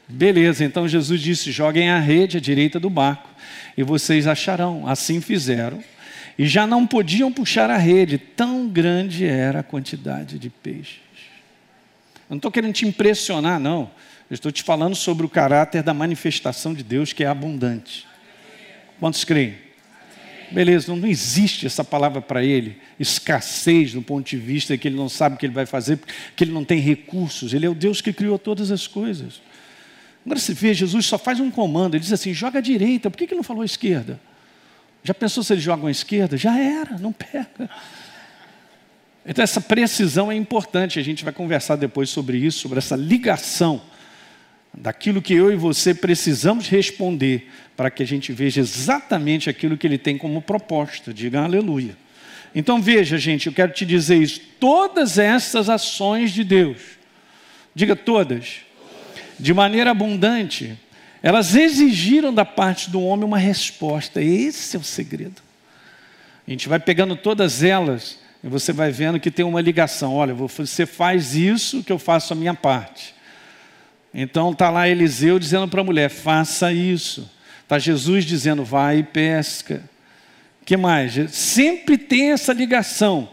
Beleza, 0.08 0.64
então 0.64 0.88
Jesus 0.88 1.20
disse: 1.20 1.52
Joguem 1.52 1.90
a 1.90 2.00
rede 2.00 2.38
à 2.38 2.40
direita 2.40 2.80
do 2.80 2.90
barco 2.90 3.30
e 3.76 3.84
vocês 3.84 4.26
acharão. 4.26 4.86
Assim 4.86 5.20
fizeram. 5.20 5.82
E 6.36 6.46
já 6.46 6.66
não 6.66 6.84
podiam 6.84 7.32
puxar 7.32 7.70
a 7.70 7.78
rede, 7.78 8.18
tão 8.18 8.66
grande 8.66 9.24
era 9.24 9.60
a 9.60 9.62
quantidade 9.62 10.40
de 10.40 10.50
peixes. 10.50 10.98
Eu 12.28 12.30
não 12.30 12.36
estou 12.38 12.50
querendo 12.50 12.72
te 12.72 12.84
impressionar, 12.84 13.60
não. 13.60 13.88
Eu 14.28 14.34
estou 14.34 14.50
te 14.50 14.64
falando 14.64 14.96
sobre 14.96 15.24
o 15.24 15.28
caráter 15.28 15.84
da 15.84 15.94
manifestação 15.94 16.74
de 16.74 16.82
Deus 16.82 17.12
que 17.12 17.22
é 17.22 17.28
abundante. 17.28 18.12
Quantos 19.04 19.22
creem? 19.22 19.54
Beleza, 20.50 20.96
não, 20.96 21.06
existe 21.06 21.66
essa 21.66 21.84
palavra 21.84 22.22
para 22.22 22.42
ele, 22.42 22.78
escassez 22.98 23.92
do 23.92 24.00
ponto 24.00 24.26
de 24.26 24.38
vista 24.38 24.78
que 24.78 24.88
ele 24.88 24.96
não 24.96 25.10
sabe 25.10 25.34
o 25.34 25.38
que 25.38 25.44
ele 25.44 25.52
vai 25.52 25.66
fazer, 25.66 25.98
porque 25.98 26.42
ele 26.42 26.52
não 26.52 26.64
tem 26.64 26.80
recursos. 26.80 27.52
Ele 27.52 27.66
é 27.66 27.68
o 27.68 27.74
Deus 27.74 28.00
que 28.00 28.14
criou 28.14 28.38
todas 28.38 28.70
as 28.70 28.86
coisas. 28.86 29.42
Agora 30.24 30.40
você 30.40 30.54
vê, 30.54 30.72
Jesus 30.72 31.04
só 31.04 31.18
faz 31.18 31.38
um 31.38 31.50
comando, 31.50 31.96
ele 31.96 32.02
diz 32.02 32.14
assim: 32.14 32.32
joga 32.32 32.60
à 32.60 32.62
direita, 32.62 33.10
por 33.10 33.18
que, 33.18 33.26
que 33.26 33.34
não 33.34 33.42
falou 33.42 33.60
à 33.60 33.66
esquerda? 33.66 34.18
Já 35.02 35.12
pensou 35.12 35.44
se 35.44 35.52
eles 35.52 35.62
jogam 35.62 35.86
à 35.86 35.90
esquerda? 35.90 36.38
Já 36.38 36.58
era, 36.58 36.96
não 36.96 37.12
pega. 37.12 37.68
Então, 39.26 39.42
essa 39.42 39.60
precisão 39.60 40.32
é 40.32 40.34
importante. 40.34 40.98
A 40.98 41.02
gente 41.02 41.24
vai 41.24 41.32
conversar 41.34 41.76
depois 41.76 42.08
sobre 42.08 42.38
isso, 42.38 42.60
sobre 42.60 42.78
essa 42.78 42.96
ligação 42.96 43.82
daquilo 44.76 45.22
que 45.22 45.34
eu 45.34 45.52
e 45.52 45.56
você 45.56 45.94
precisamos 45.94 46.68
responder 46.68 47.50
para 47.76 47.90
que 47.90 48.02
a 48.02 48.06
gente 48.06 48.32
veja 48.32 48.60
exatamente 48.60 49.48
aquilo 49.48 49.76
que 49.76 49.86
ele 49.86 49.98
tem 49.98 50.18
como 50.18 50.42
proposta. 50.42 51.12
Diga 51.12 51.42
aleluia. 51.42 51.96
Então, 52.54 52.80
veja, 52.80 53.18
gente, 53.18 53.46
eu 53.46 53.52
quero 53.52 53.72
te 53.72 53.84
dizer 53.84 54.16
isso. 54.16 54.40
Todas 54.60 55.18
essas 55.18 55.68
ações 55.68 56.30
de 56.32 56.44
Deus, 56.44 56.78
diga 57.74 57.96
todas, 57.96 58.58
de 59.38 59.52
maneira 59.52 59.90
abundante, 59.90 60.78
elas 61.20 61.56
exigiram 61.56 62.32
da 62.32 62.44
parte 62.44 62.90
do 62.90 63.00
homem 63.00 63.24
uma 63.24 63.38
resposta. 63.38 64.22
Esse 64.22 64.76
é 64.76 64.78
o 64.78 64.84
segredo. 64.84 65.42
A 66.46 66.50
gente 66.50 66.68
vai 66.68 66.78
pegando 66.78 67.16
todas 67.16 67.62
elas 67.62 68.18
e 68.42 68.48
você 68.48 68.72
vai 68.72 68.90
vendo 68.90 69.18
que 69.18 69.30
tem 69.30 69.44
uma 69.44 69.60
ligação. 69.60 70.14
Olha, 70.14 70.34
você 70.34 70.86
faz 70.86 71.34
isso 71.34 71.82
que 71.82 71.90
eu 71.90 71.98
faço 71.98 72.34
a 72.34 72.36
minha 72.36 72.54
parte. 72.54 73.14
Então 74.14 74.52
está 74.52 74.70
lá 74.70 74.88
Eliseu 74.88 75.40
dizendo 75.40 75.66
para 75.66 75.80
a 75.80 75.84
mulher: 75.84 76.08
faça 76.08 76.72
isso. 76.72 77.28
Está 77.64 77.78
Jesus 77.78 78.24
dizendo: 78.24 78.64
vai 78.64 78.98
e 78.98 79.02
pesca. 79.02 79.82
que 80.64 80.76
mais? 80.76 81.14
Sempre 81.32 81.98
tem 81.98 82.30
essa 82.30 82.52
ligação. 82.52 83.28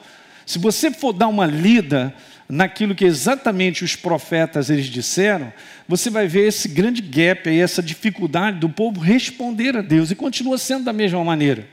Se 0.46 0.58
você 0.58 0.90
for 0.90 1.14
dar 1.14 1.28
uma 1.28 1.46
lida 1.46 2.14
naquilo 2.50 2.96
que 2.96 3.06
exatamente 3.06 3.84
os 3.84 3.96
profetas 3.96 4.70
eles 4.70 4.88
disseram, 4.88 5.54
você 5.88 6.10
vai 6.10 6.28
ver 6.28 6.48
esse 6.48 6.68
grande 6.68 7.02
gap 7.02 7.48
aí, 7.48 7.60
essa 7.60 7.82
dificuldade 7.82 8.60
do 8.60 8.68
povo 8.68 9.00
responder 9.00 9.78
a 9.78 9.82
Deus 9.82 10.12
e 10.12 10.16
continua 10.16 10.58
sendo 10.58 10.84
da 10.84 10.92
mesma 10.92 11.24
maneira. 11.24 11.66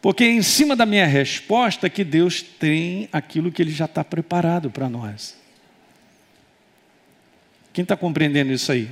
Porque 0.00 0.24
é 0.24 0.30
em 0.30 0.42
cima 0.42 0.76
da 0.76 0.86
minha 0.86 1.06
resposta 1.06 1.90
que 1.90 2.04
Deus 2.04 2.40
tem 2.40 3.08
aquilo 3.12 3.50
que 3.50 3.60
Ele 3.60 3.72
já 3.72 3.84
está 3.86 4.04
preparado 4.04 4.70
para 4.70 4.88
nós. 4.88 5.37
Quem 7.72 7.82
está 7.82 7.96
compreendendo 7.96 8.52
isso 8.52 8.70
aí? 8.72 8.88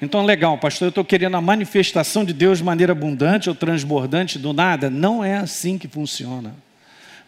Então, 0.00 0.24
legal, 0.24 0.56
pastor, 0.58 0.86
eu 0.86 0.90
estou 0.90 1.04
querendo 1.04 1.36
a 1.36 1.40
manifestação 1.40 2.24
de 2.24 2.32
Deus 2.32 2.58
de 2.58 2.64
maneira 2.64 2.92
abundante 2.92 3.48
ou 3.48 3.54
transbordante 3.54 4.38
do 4.38 4.52
nada. 4.52 4.88
Não 4.88 5.24
é 5.24 5.36
assim 5.36 5.76
que 5.76 5.88
funciona. 5.88 6.54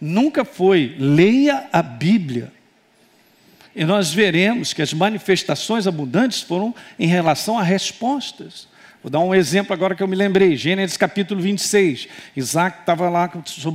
Nunca 0.00 0.44
foi. 0.44 0.94
Leia 0.98 1.68
a 1.72 1.82
Bíblia. 1.82 2.52
E 3.74 3.84
nós 3.84 4.12
veremos 4.12 4.72
que 4.72 4.82
as 4.82 4.92
manifestações 4.92 5.86
abundantes 5.86 6.42
foram 6.42 6.74
em 6.98 7.06
relação 7.06 7.58
a 7.58 7.62
respostas. 7.62 8.68
Vou 9.02 9.10
dar 9.10 9.20
um 9.20 9.34
exemplo 9.34 9.72
agora 9.72 9.94
que 9.94 10.02
eu 10.02 10.08
me 10.08 10.16
lembrei. 10.16 10.56
Gênesis 10.56 10.96
capítulo 10.96 11.40
26. 11.40 12.06
Isaac 12.36 12.80
estava 12.80 13.08
lá 13.08 13.30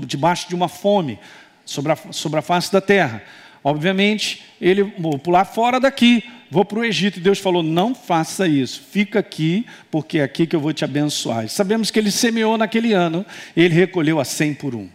debaixo 0.06 0.48
de 0.48 0.56
uma 0.56 0.70
fome 0.70 1.20
sobre 1.66 1.92
a, 1.92 1.98
sobre 2.12 2.40
a 2.40 2.42
face 2.42 2.72
da 2.72 2.80
terra. 2.80 3.24
Obviamente, 3.64 4.44
ele 4.62 4.84
vou 4.84 5.18
pular 5.18 5.44
fora 5.44 5.80
daqui, 5.80 6.24
vou 6.50 6.66
para 6.66 6.80
o 6.80 6.86
Egito. 6.86 7.20
E 7.20 7.22
Deus 7.22 7.40
falou: 7.40 7.64
não 7.64 7.94
faça 7.94 8.48
isso, 8.48 8.82
fica 8.92 9.20
aqui, 9.20 9.66
porque 9.90 10.20
é 10.20 10.24
aqui 10.24 10.46
que 10.46 10.56
eu 10.56 10.60
vou 10.60 10.74
te 10.74 10.84
abençoar. 10.84 11.48
Sabemos 11.50 11.92
que 11.92 12.00
ele 12.00 12.12
semeou 12.12 12.58
naquele 12.58 12.94
ano, 12.94 13.26
e 13.56 13.62
ele 13.62 13.74
recolheu 13.74 14.20
a 14.20 14.26
cem 14.26 14.54
por 14.54 14.76
um. 14.76 14.90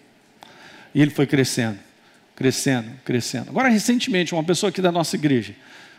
E 0.95 1.01
ele 1.01 1.11
foi 1.11 1.27
crescendo, 1.27 1.79
crescendo, 2.35 2.91
crescendo. 3.05 3.51
Agora, 3.51 3.69
recentemente, 3.69 4.35
uma 4.35 4.45
pessoa 4.45 4.71
aqui 4.71 4.83
da 4.83 4.91
nossa 4.91 5.17
igreja, 5.17 5.55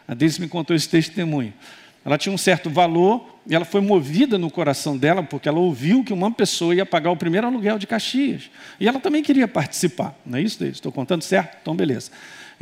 a 0.08 0.14
Deise 0.14 0.42
me 0.42 0.48
contou 0.48 0.76
esse 0.76 0.90
testemunho. 0.90 1.54
Ela 2.04 2.18
tinha 2.18 2.34
um 2.34 2.38
certo 2.38 2.70
valor 2.70 3.40
e 3.48 3.54
ela 3.54 3.64
foi 3.64 3.80
movida 3.80 4.38
no 4.38 4.50
coração 4.50 4.98
dela 4.98 5.22
porque 5.22 5.48
ela 5.48 5.60
ouviu 5.60 6.04
que 6.04 6.12
uma 6.12 6.32
pessoa 6.32 6.74
ia 6.74 6.86
pagar 6.86 7.12
o 7.12 7.16
primeiro 7.16 7.46
aluguel 7.46 7.78
de 7.78 7.86
Caxias. 7.86 8.50
E 8.80 8.88
ela 8.88 9.00
também 9.00 9.22
queria 9.22 9.48
participar. 9.48 10.20
Não 10.26 10.40
é 10.40 10.42
isso, 10.42 10.60
Deise? 10.60 10.76
Estou 10.76 10.92
contando 10.92 11.22
certo? 11.22 11.58
Então, 11.62 11.76
beleza. 11.76 12.12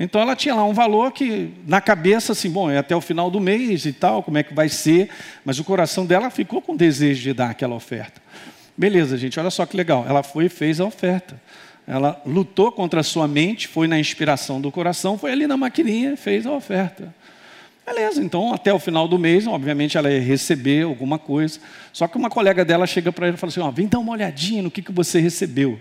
Então 0.01 0.21
ela 0.21 0.33
tinha 0.33 0.55
lá 0.55 0.63
um 0.63 0.71
valor 0.71 1.11
que, 1.11 1.51
na 1.67 1.81
cabeça, 1.81 2.31
assim, 2.31 2.49
bom, 2.49 2.71
é 2.71 2.77
até 2.77 2.95
o 2.95 3.01
final 3.01 3.29
do 3.29 3.37
mês 3.37 3.85
e 3.85 3.91
tal, 3.91 4.23
como 4.23 4.37
é 4.37 4.43
que 4.43 4.53
vai 4.53 4.69
ser, 4.69 5.09
mas 5.43 5.59
o 5.59 5.63
coração 5.65 6.05
dela 6.05 6.29
ficou 6.29 6.61
com 6.61 6.73
desejo 6.73 7.21
de 7.21 7.33
dar 7.33 7.49
aquela 7.49 7.75
oferta. 7.75 8.21
Beleza, 8.77 9.17
gente, 9.17 9.37
olha 9.37 9.49
só 9.49 9.65
que 9.65 9.75
legal. 9.75 10.05
Ela 10.07 10.23
foi 10.23 10.45
e 10.45 10.49
fez 10.49 10.79
a 10.79 10.85
oferta. 10.85 11.39
Ela 11.85 12.21
lutou 12.25 12.71
contra 12.71 13.01
a 13.01 13.03
sua 13.03 13.27
mente, 13.27 13.67
foi 13.67 13.89
na 13.89 13.99
inspiração 13.99 14.61
do 14.61 14.71
coração, 14.71 15.17
foi 15.17 15.33
ali 15.33 15.45
na 15.45 15.57
maquininha 15.57 16.15
fez 16.15 16.45
a 16.45 16.51
oferta. 16.53 17.13
Beleza, 17.85 18.23
então 18.23 18.53
até 18.53 18.71
o 18.71 18.79
final 18.79 19.07
do 19.07 19.17
mês, 19.17 19.47
obviamente 19.47 19.97
ela 19.97 20.09
ia 20.09 20.21
receber 20.21 20.83
alguma 20.83 21.19
coisa. 21.19 21.59
Só 21.91 22.07
que 22.07 22.15
uma 22.15 22.29
colega 22.29 22.63
dela 22.63 22.87
chega 22.87 23.11
para 23.11 23.27
ele 23.27 23.35
e 23.35 23.39
fala 23.39 23.49
assim: 23.49 23.59
ó, 23.59 23.69
vem 23.69 23.87
dar 23.87 23.99
uma 23.99 24.13
olhadinha 24.13 24.61
no 24.61 24.71
que, 24.71 24.81
que 24.81 24.91
você 24.91 25.19
recebeu. 25.19 25.77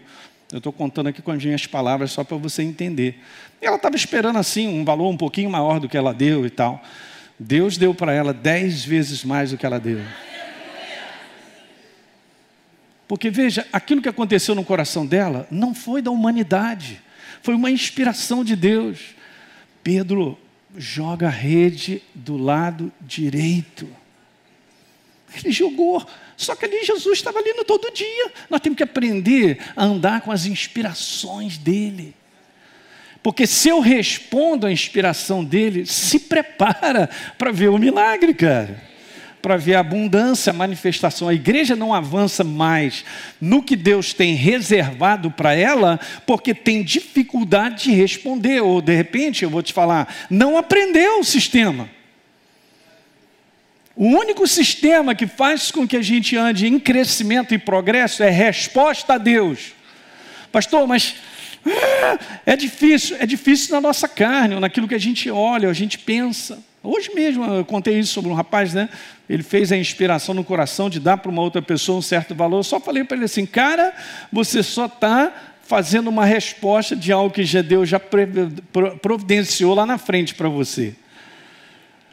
Eu 0.51 0.59
estou 0.59 0.73
contando 0.73 1.09
aqui 1.09 1.21
com 1.21 1.31
as 1.31 1.45
minhas 1.45 1.67
palavras 1.67 2.11
só 2.11 2.25
para 2.25 2.37
você 2.39 2.63
entender. 2.63 3.23
E 3.61 3.67
ela 3.67 3.77
estava 3.77 3.95
esperando 3.97 4.39
assim 4.39 4.67
um 4.67 4.85
valor 4.85 5.11
um 5.11 5.17
pouquinho 5.17 5.51
maior 5.51 5.79
do 5.79 5.89
que 5.89 5.97
ela 5.97 6.15
deu 6.15 6.47
e 6.47 6.51
tal. 6.51 6.83
Deus 7.39 7.77
deu 7.77 7.95
para 7.95 8.13
ela 8.13 8.33
dez 8.33 8.85
vezes 8.85 9.25
mais 9.25 9.51
do 9.51 9.59
que 9.59 9.67
ela 9.67 9.79
deu. 9.79 10.01
Porque 13.07 13.31
veja, 13.31 13.67
aquilo 13.73 14.03
que 14.03 14.09
aconteceu 14.09 14.55
no 14.55 14.65
coração 14.65 15.07
dela 15.07 15.47
não 15.51 15.75
foi 15.75 16.03
da 16.03 16.11
humanidade, 16.11 17.01
foi 17.43 17.55
uma 17.55 17.71
inspiração 17.71 18.45
de 18.45 18.57
Deus. 18.57 19.15
Pedro 19.83 20.39
joga 20.77 21.29
a 21.29 21.31
rede 21.31 22.03
do 22.15 22.37
lado 22.37 22.93
direito. 23.01 23.89
Ele 25.35 25.53
jogou, 25.53 26.07
só 26.39 26.55
que 26.55 26.65
ali 26.65 26.85
Jesus 26.85 27.19
estava 27.19 27.41
ali 27.41 27.53
no 27.53 27.65
todo 27.65 27.93
dia. 27.93 28.31
Nós 28.49 28.61
temos 28.61 28.77
que 28.77 28.83
aprender 28.85 29.59
a 29.75 29.85
andar 29.85 30.21
com 30.21 30.31
as 30.31 30.47
inspirações 30.47 31.59
dele. 31.59 32.15
Porque 33.21 33.45
se 33.45 33.69
eu 33.69 33.81
respondo 33.81 34.65
à 34.65 34.71
inspiração 34.71 35.45
dele, 35.45 35.85
se 35.85 36.21
prepara 36.21 37.11
para 37.37 37.51
ver 37.51 37.69
o 37.69 37.77
milagre, 37.77 38.33
cara 38.33 38.89
para 39.41 39.57
ver 39.57 39.77
a 39.77 39.81
abundância, 39.81 40.51
a 40.51 40.53
manifestação. 40.53 41.29
A 41.29 41.33
igreja 41.33 41.77
não 41.77 41.95
avança 41.95 42.43
mais 42.43 43.05
no 43.41 43.63
que 43.63 43.77
Deus 43.77 44.13
tem 44.13 44.35
reservado 44.35 45.31
para 45.31 45.55
ela, 45.55 45.99
porque 46.27 46.53
tem 46.53 46.83
dificuldade 46.83 47.85
de 47.85 47.93
responder, 47.93 48.61
ou 48.61 48.83
de 48.83 48.95
repente, 48.95 49.45
eu 49.45 49.51
vou 49.51 49.63
te 49.63 49.73
falar, 49.73 50.13
não 50.29 50.59
aprendeu 50.59 51.21
o 51.21 51.25
sistema. 51.25 51.89
O 54.01 54.07
único 54.07 54.47
sistema 54.47 55.13
que 55.13 55.27
faz 55.27 55.73
com 55.73 55.85
que 55.85 55.97
a 55.97 56.03
gente 56.03 56.37
ande 56.37 56.69
em 56.69 56.79
crescimento 56.79 57.53
e 57.53 57.59
progresso 57.59 58.23
é 58.23 58.31
resposta 58.31 59.15
a 59.15 59.19
Deus. 59.19 59.73
Pastor, 60.53 60.87
mas 60.87 61.17
é 62.47 62.55
difícil, 62.55 63.17
é 63.19 63.27
difícil 63.27 63.75
na 63.75 63.81
nossa 63.81 64.07
carne, 64.07 64.55
naquilo 64.61 64.87
que 64.87 64.95
a 64.95 65.01
gente 65.01 65.29
olha, 65.29 65.69
a 65.69 65.73
gente 65.73 65.99
pensa. 65.99 66.63
Hoje 66.81 67.11
mesmo 67.13 67.45
eu 67.45 67.65
contei 67.65 67.99
isso 67.99 68.13
sobre 68.13 68.31
um 68.31 68.35
rapaz, 68.35 68.73
né? 68.73 68.89
Ele 69.29 69.43
fez 69.43 69.73
a 69.73 69.77
inspiração 69.77 70.33
no 70.33 70.45
coração 70.45 70.89
de 70.89 71.01
dar 71.01 71.17
para 71.17 71.33
uma 71.33 71.43
outra 71.43 71.61
pessoa 71.61 71.99
um 71.99 72.03
certo 72.03 72.37
valor. 72.37 72.59
Eu 72.59 72.63
só 72.63 72.79
falei 72.79 73.03
para 73.03 73.17
ele 73.17 73.25
assim, 73.25 73.45
cara, 73.45 73.93
você 74.31 74.63
só 74.63 74.87
está 74.87 75.57
fazendo 75.65 76.07
uma 76.07 76.25
resposta 76.25 76.95
de 76.95 77.11
algo 77.11 77.35
que 77.35 77.43
já 77.43 77.63
Deus 77.63 77.89
já 77.89 78.01
providenciou 79.03 79.75
lá 79.75 79.85
na 79.85 79.99
frente 79.99 80.37
para 80.37 80.49
você. 80.49 80.95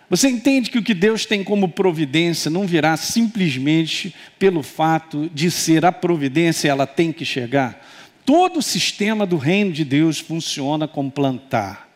Você 0.09 0.29
entende 0.29 0.69
que 0.69 0.77
o 0.77 0.83
que 0.83 0.93
Deus 0.93 1.25
tem 1.25 1.43
como 1.43 1.69
providência 1.69 2.51
não 2.51 2.67
virá 2.67 2.95
simplesmente 2.95 4.13
pelo 4.37 4.61
fato 4.61 5.29
de 5.33 5.49
ser 5.49 5.83
a 5.83 5.91
providência, 5.91 6.69
ela 6.69 6.85
tem 6.85 7.11
que 7.11 7.25
chegar. 7.25 7.83
Todo 8.23 8.59
o 8.59 8.63
sistema 8.63 9.25
do 9.25 9.37
reino 9.37 9.71
de 9.71 9.83
Deus 9.83 10.19
funciona 10.19 10.87
com 10.87 11.09
plantar. 11.09 11.89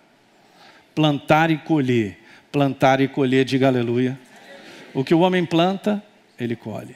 Plantar 0.95 1.51
e 1.51 1.57
colher. 1.57 2.17
Plantar 2.51 2.99
e 2.99 3.07
colher, 3.07 3.45
diga 3.45 3.67
aleluia. 3.67 4.19
O 4.93 5.03
que 5.03 5.13
o 5.13 5.19
homem 5.19 5.45
planta, 5.45 6.03
ele 6.39 6.55
colhe. 6.55 6.95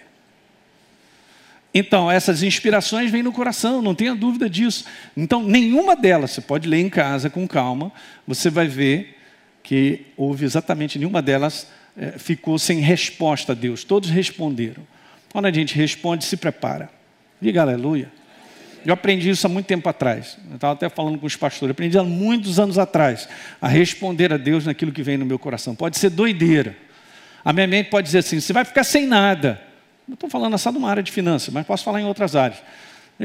Então, 1.73 2.09
essas 2.09 2.43
inspirações 2.43 3.09
vêm 3.09 3.23
no 3.23 3.31
coração, 3.31 3.81
não 3.81 3.95
tenha 3.95 4.13
dúvida 4.13 4.47
disso. 4.47 4.85
Então, 5.17 5.43
nenhuma 5.43 5.95
delas, 5.95 6.31
você 6.31 6.41
pode 6.41 6.67
ler 6.67 6.79
em 6.79 6.89
casa 6.89 7.29
com 7.29 7.47
calma, 7.47 7.91
você 8.27 8.49
vai 8.49 8.67
ver 8.67 9.17
que 9.63 10.07
houve 10.17 10.45
exatamente 10.45 10.99
nenhuma 10.99 11.21
delas 11.21 11.67
é, 11.97 12.19
ficou 12.19 12.59
sem 12.59 12.79
resposta 12.79 13.53
a 13.53 13.55
Deus. 13.55 13.83
Todos 13.83 14.09
responderam. 14.09 14.85
Quando 15.31 15.45
a 15.45 15.51
gente 15.51 15.75
responde, 15.75 16.25
se 16.25 16.37
prepara. 16.37 16.89
Diga 17.41 17.61
aleluia. 17.61 18.11
Eu 18.85 18.93
aprendi 18.93 19.29
isso 19.29 19.47
há 19.47 19.49
muito 19.49 19.65
tempo 19.65 19.87
atrás. 19.87 20.37
Eu 20.49 20.55
estava 20.55 20.73
até 20.73 20.89
falando 20.89 21.17
com 21.17 21.25
os 21.25 21.35
pastores. 21.35 21.71
Aprendi 21.71 21.97
há 21.97 22.03
muitos 22.03 22.59
anos 22.59 22.77
atrás 22.77 23.29
a 23.61 23.67
responder 23.67 24.33
a 24.33 24.37
Deus 24.37 24.65
naquilo 24.65 24.91
que 24.91 25.01
vem 25.01 25.17
no 25.17 25.25
meu 25.25 25.39
coração. 25.39 25.73
Pode 25.73 25.97
ser 25.97 26.09
doideira. 26.09 26.75
A 27.45 27.53
minha 27.53 27.67
mente 27.67 27.89
pode 27.89 28.05
dizer 28.05 28.19
assim: 28.19 28.39
você 28.39 28.51
vai 28.51 28.65
ficar 28.65 28.83
sem 28.83 29.07
nada. 29.07 29.61
Eu 30.07 30.15
estou 30.15 30.29
falando 30.29 30.57
só 30.57 30.69
de 30.69 30.77
uma 30.77 30.89
área 30.89 31.01
de 31.01 31.11
finanças, 31.11 31.53
mas 31.53 31.65
posso 31.65 31.83
falar 31.83 32.01
em 32.01 32.05
outras 32.05 32.35
áreas. 32.35 32.61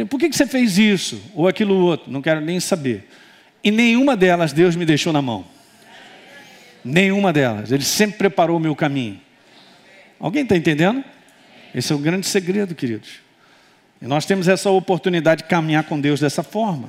Por 0.09 0.21
que, 0.21 0.29
que 0.29 0.37
você 0.37 0.47
fez 0.47 0.79
isso 0.79 1.21
ou 1.35 1.49
aquilo 1.49 1.75
outro? 1.75 2.11
Não 2.11 2.23
quero 2.23 2.41
nem 2.41 2.61
saber. 2.61 3.09
E 3.65 3.71
nenhuma 3.71 4.17
delas 4.17 4.53
Deus 4.53 4.77
me 4.77 4.85
deixou 4.85 5.13
na 5.13 5.21
mão. 5.21 5.45
Nenhuma 6.85 7.33
delas. 7.33 7.73
Ele 7.73 7.85
sempre 7.85 8.19
preparou 8.19 8.57
o 8.57 8.61
meu 8.61 8.75
caminho. 8.75 9.21
Alguém 10.19 10.43
está 10.43 10.57
entendendo? 10.57 11.05
Esse 11.75 11.93
é 11.93 11.97
o 11.97 11.99
grande 11.99 12.27
segredo, 12.27 12.75
queridos. 12.75 13.21
E 14.01 14.07
nós 14.07 14.25
temos 14.25 14.49
essa 14.49 14.71
oportunidade 14.71 15.43
de 15.43 15.49
caminhar 15.49 15.85
com 15.85 16.01
Deus 16.01 16.21
dessa 16.21 16.43
forma. 16.43 16.89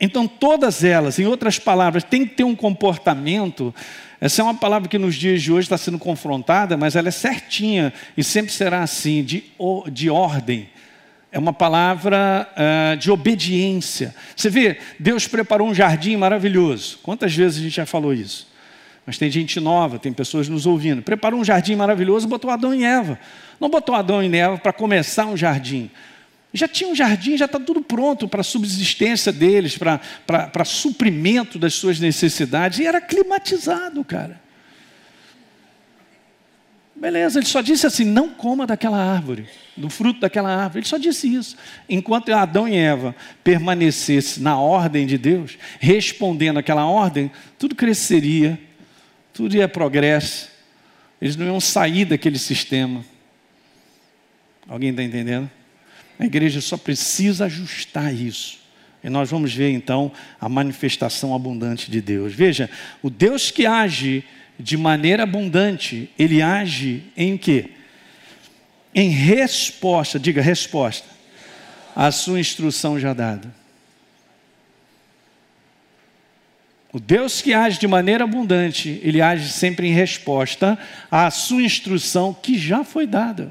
Então, 0.00 0.26
todas 0.26 0.84
elas, 0.84 1.18
em 1.18 1.26
outras 1.26 1.58
palavras, 1.58 2.04
tem 2.04 2.26
que 2.26 2.34
ter 2.34 2.44
um 2.44 2.54
comportamento. 2.54 3.74
Essa 4.20 4.42
é 4.42 4.44
uma 4.44 4.54
palavra 4.54 4.88
que 4.88 4.98
nos 4.98 5.14
dias 5.14 5.42
de 5.42 5.52
hoje 5.52 5.66
está 5.66 5.78
sendo 5.78 5.98
confrontada, 5.98 6.76
mas 6.76 6.96
ela 6.96 7.08
é 7.08 7.12
certinha 7.12 7.92
e 8.16 8.22
sempre 8.22 8.52
será 8.52 8.82
assim, 8.82 9.22
de, 9.22 9.44
de 9.92 10.10
ordem. 10.10 10.68
É 11.30 11.38
uma 11.38 11.52
palavra 11.52 12.48
uh, 12.52 12.96
de 12.96 13.10
obediência. 13.10 14.14
Você 14.36 14.48
vê, 14.48 14.78
Deus 14.98 15.26
preparou 15.26 15.68
um 15.68 15.74
jardim 15.74 16.16
maravilhoso. 16.16 16.98
Quantas 17.02 17.34
vezes 17.34 17.58
a 17.58 17.62
gente 17.62 17.76
já 17.76 17.86
falou 17.86 18.14
isso? 18.14 18.53
Mas 19.06 19.18
tem 19.18 19.30
gente 19.30 19.60
nova, 19.60 19.98
tem 19.98 20.12
pessoas 20.12 20.48
nos 20.48 20.64
ouvindo. 20.66 21.02
Preparou 21.02 21.40
um 21.40 21.44
jardim 21.44 21.76
maravilhoso, 21.76 22.26
botou 22.26 22.50
Adão 22.50 22.74
e 22.74 22.84
Eva. 22.84 23.18
Não 23.60 23.68
botou 23.68 23.94
Adão 23.94 24.22
e 24.22 24.34
Eva 24.34 24.56
para 24.56 24.72
começar 24.72 25.26
um 25.26 25.36
jardim. 25.36 25.90
Já 26.52 26.68
tinha 26.68 26.88
um 26.88 26.94
jardim, 26.94 27.36
já 27.36 27.46
está 27.46 27.58
tudo 27.58 27.82
pronto 27.82 28.28
para 28.28 28.40
a 28.40 28.44
subsistência 28.44 29.32
deles, 29.32 29.76
para, 29.76 30.64
suprimento 30.64 31.58
das 31.58 31.74
suas 31.74 31.98
necessidades. 31.98 32.78
E 32.78 32.86
era 32.86 33.00
climatizado, 33.00 34.02
cara. 34.04 34.40
Beleza, 36.94 37.40
ele 37.40 37.46
só 37.46 37.60
disse 37.60 37.86
assim: 37.86 38.04
não 38.04 38.30
coma 38.30 38.66
daquela 38.66 38.96
árvore, 38.96 39.48
do 39.76 39.90
fruto 39.90 40.20
daquela 40.20 40.48
árvore. 40.48 40.78
Ele 40.78 40.86
só 40.86 40.96
disse 40.96 41.32
isso. 41.34 41.56
Enquanto 41.88 42.32
Adão 42.32 42.68
e 42.68 42.76
Eva 42.76 43.14
permanecessem 43.42 44.42
na 44.42 44.56
ordem 44.56 45.06
de 45.06 45.18
Deus, 45.18 45.58
respondendo 45.80 46.58
àquela 46.58 46.86
ordem, 46.86 47.32
tudo 47.58 47.74
cresceria, 47.74 48.58
tudo 49.34 49.56
ia 49.56 49.68
progresso. 49.68 50.48
Eles 51.20 51.36
não 51.36 51.44
iam 51.44 51.60
sair 51.60 52.04
daquele 52.04 52.38
sistema. 52.38 53.04
Alguém 54.66 54.90
está 54.90 55.02
entendendo? 55.02 55.50
A 56.18 56.24
igreja 56.24 56.60
só 56.60 56.76
precisa 56.76 57.46
ajustar 57.46 58.14
isso. 58.14 58.60
E 59.02 59.10
nós 59.10 59.30
vamos 59.30 59.52
ver 59.52 59.70
então 59.70 60.10
a 60.40 60.48
manifestação 60.48 61.34
abundante 61.34 61.90
de 61.90 62.00
Deus. 62.00 62.32
Veja, 62.32 62.70
o 63.02 63.10
Deus 63.10 63.50
que 63.50 63.66
age 63.66 64.24
de 64.58 64.76
maneira 64.76 65.24
abundante, 65.24 66.10
ele 66.18 66.40
age 66.40 67.02
em 67.16 67.36
quê? 67.36 67.70
Em 68.94 69.10
resposta, 69.10 70.18
diga 70.18 70.40
resposta, 70.40 71.08
à 71.94 72.12
sua 72.12 72.38
instrução 72.38 72.98
já 72.98 73.12
dada. 73.12 73.52
O 76.94 77.00
Deus 77.00 77.42
que 77.42 77.52
age 77.52 77.80
de 77.80 77.88
maneira 77.88 78.22
abundante, 78.22 79.00
ele 79.02 79.20
age 79.20 79.50
sempre 79.50 79.88
em 79.88 79.92
resposta 79.92 80.78
à 81.10 81.28
sua 81.28 81.60
instrução 81.60 82.32
que 82.32 82.56
já 82.56 82.84
foi 82.84 83.04
dada. 83.04 83.50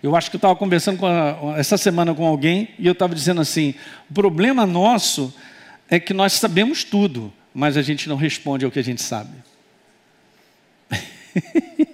Eu 0.00 0.14
acho 0.14 0.30
que 0.30 0.36
eu 0.36 0.38
estava 0.38 0.54
conversando 0.54 1.04
a, 1.04 1.56
essa 1.58 1.76
semana 1.76 2.14
com 2.14 2.24
alguém 2.24 2.68
e 2.78 2.86
eu 2.86 2.92
estava 2.92 3.16
dizendo 3.16 3.40
assim: 3.40 3.74
o 4.08 4.14
problema 4.14 4.64
nosso 4.64 5.34
é 5.90 5.98
que 5.98 6.14
nós 6.14 6.34
sabemos 6.34 6.84
tudo, 6.84 7.32
mas 7.52 7.76
a 7.76 7.82
gente 7.82 8.08
não 8.08 8.14
responde 8.14 8.64
ao 8.64 8.70
que 8.70 8.78
a 8.78 8.84
gente 8.84 9.02
sabe. 9.02 9.34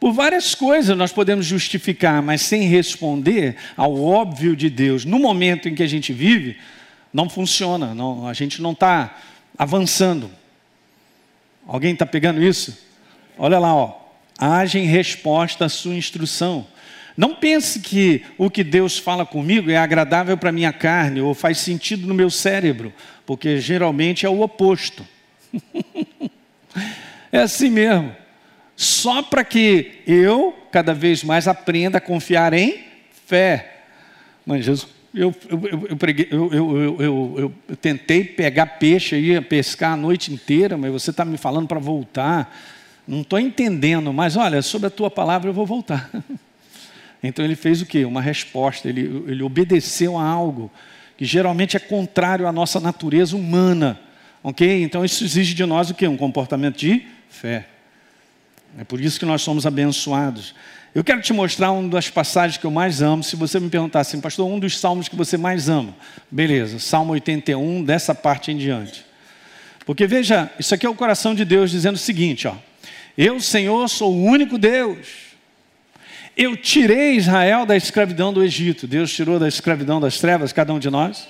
Por 0.00 0.12
várias 0.12 0.56
coisas 0.56 0.98
nós 0.98 1.12
podemos 1.12 1.46
justificar, 1.46 2.20
mas 2.20 2.42
sem 2.42 2.62
responder 2.62 3.54
ao 3.76 3.94
óbvio 4.02 4.56
de 4.56 4.68
Deus, 4.68 5.04
no 5.04 5.20
momento 5.20 5.68
em 5.68 5.74
que 5.76 5.84
a 5.84 5.88
gente 5.88 6.12
vive, 6.12 6.56
não 7.16 7.30
funciona, 7.30 7.94
não, 7.94 8.28
a 8.28 8.34
gente 8.34 8.60
não 8.60 8.72
está 8.72 9.16
avançando. 9.56 10.30
Alguém 11.66 11.94
está 11.94 12.04
pegando 12.04 12.42
isso? 12.42 12.76
Olha 13.38 13.58
lá, 13.58 13.74
ó. 13.74 13.98
Age 14.38 14.78
em 14.78 14.84
resposta 14.84 15.64
à 15.64 15.68
sua 15.70 15.94
instrução. 15.94 16.66
Não 17.16 17.34
pense 17.34 17.80
que 17.80 18.22
o 18.36 18.50
que 18.50 18.62
Deus 18.62 18.98
fala 18.98 19.24
comigo 19.24 19.70
é 19.70 19.78
agradável 19.78 20.36
para 20.36 20.52
minha 20.52 20.74
carne 20.74 21.22
ou 21.22 21.32
faz 21.32 21.56
sentido 21.56 22.06
no 22.06 22.12
meu 22.12 22.28
cérebro, 22.28 22.92
porque 23.24 23.58
geralmente 23.58 24.26
é 24.26 24.28
o 24.28 24.42
oposto. 24.42 25.02
é 27.32 27.38
assim 27.38 27.70
mesmo. 27.70 28.14
Só 28.76 29.22
para 29.22 29.42
que 29.42 30.02
eu 30.06 30.54
cada 30.70 30.92
vez 30.92 31.24
mais 31.24 31.48
aprenda 31.48 31.96
a 31.96 31.98
confiar 31.98 32.52
em 32.52 32.84
fé. 33.26 33.84
Mas 34.44 34.66
Jesus, 34.66 34.95
eu, 35.16 35.34
eu, 35.48 35.86
eu, 35.88 35.96
preguei, 35.96 36.28
eu, 36.30 37.52
tentei 37.80 38.22
pegar 38.22 38.66
peixe 38.66 39.14
aí, 39.14 39.40
pescar 39.40 39.94
a 39.94 39.96
noite 39.96 40.32
inteira, 40.32 40.76
mas 40.76 40.92
você 40.92 41.10
está 41.10 41.24
me 41.24 41.38
falando 41.38 41.66
para 41.66 41.78
voltar. 41.78 42.54
Não 43.08 43.22
estou 43.22 43.38
entendendo, 43.38 44.12
mas 44.12 44.36
olha, 44.36 44.60
sobre 44.60 44.88
a 44.88 44.90
tua 44.90 45.10
palavra 45.10 45.48
eu 45.48 45.54
vou 45.54 45.66
voltar. 45.66 46.10
Então 47.22 47.44
ele 47.44 47.56
fez 47.56 47.80
o 47.80 47.86
quê? 47.86 48.04
Uma 48.04 48.20
resposta, 48.20 48.88
ele, 48.88 49.24
ele 49.26 49.42
obedeceu 49.42 50.16
a 50.16 50.22
algo 50.22 50.70
que 51.16 51.24
geralmente 51.24 51.76
é 51.76 51.80
contrário 51.80 52.46
à 52.46 52.52
nossa 52.52 52.78
natureza 52.78 53.34
humana. 53.34 53.98
Ok? 54.44 54.82
Então 54.82 55.04
isso 55.04 55.24
exige 55.24 55.54
de 55.54 55.64
nós 55.64 55.90
o 55.90 55.94
quê? 55.94 56.06
Um 56.06 56.16
comportamento 56.16 56.76
de 56.76 57.04
fé. 57.28 57.66
É 58.78 58.84
por 58.84 59.00
isso 59.00 59.18
que 59.18 59.26
nós 59.26 59.42
somos 59.42 59.66
abençoados. 59.66 60.54
Eu 60.96 61.04
quero 61.04 61.20
te 61.20 61.30
mostrar 61.34 61.72
uma 61.72 61.90
das 61.90 62.08
passagens 62.08 62.56
que 62.56 62.64
eu 62.64 62.70
mais 62.70 63.02
amo. 63.02 63.22
Se 63.22 63.36
você 63.36 63.60
me 63.60 63.68
perguntar 63.68 64.00
assim, 64.00 64.18
pastor, 64.18 64.48
um 64.50 64.58
dos 64.58 64.78
salmos 64.78 65.10
que 65.10 65.14
você 65.14 65.36
mais 65.36 65.68
ama. 65.68 65.94
Beleza, 66.30 66.78
Salmo 66.78 67.12
81, 67.12 67.84
dessa 67.84 68.14
parte 68.14 68.50
em 68.50 68.56
diante. 68.56 69.04
Porque 69.84 70.06
veja, 70.06 70.50
isso 70.58 70.74
aqui 70.74 70.86
é 70.86 70.88
o 70.88 70.94
coração 70.94 71.34
de 71.34 71.44
Deus 71.44 71.70
dizendo 71.70 71.96
o 71.96 71.98
seguinte: 71.98 72.48
ó, 72.48 72.54
Eu, 73.14 73.38
Senhor, 73.40 73.86
sou 73.90 74.10
o 74.10 74.24
único 74.24 74.56
Deus 74.56 75.26
eu 76.34 76.56
tirei 76.56 77.16
Israel 77.16 77.66
da 77.66 77.76
escravidão 77.76 78.32
do 78.32 78.42
Egito. 78.42 78.86
Deus 78.86 79.12
tirou 79.12 79.38
da 79.38 79.48
escravidão 79.48 80.00
das 80.00 80.18
trevas 80.18 80.50
cada 80.50 80.72
um 80.72 80.78
de 80.78 80.88
nós? 80.88 81.28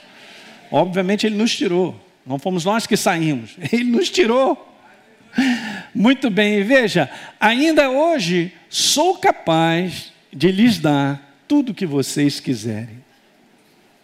Obviamente 0.71 1.27
Ele 1.27 1.37
nos 1.37 1.57
tirou. 1.57 2.01
Não 2.25 2.39
fomos 2.39 2.65
nós 2.65 2.87
que 2.87 2.97
saímos. 2.97 3.57
Ele 3.73 3.85
nos 3.85 4.11
tirou. 4.11 4.77
Muito 5.95 6.31
bem, 6.31 6.59
e 6.59 6.63
veja, 6.63 7.11
ainda 7.39 7.91
hoje 7.91 8.53
sou 8.77 9.17
capaz 9.17 10.13
de 10.31 10.53
lhes 10.53 10.79
dar 10.79 11.35
tudo 11.49 11.73
o 11.73 11.75
que 11.75 11.87
vocês 11.87 12.39
quiserem. 12.39 13.03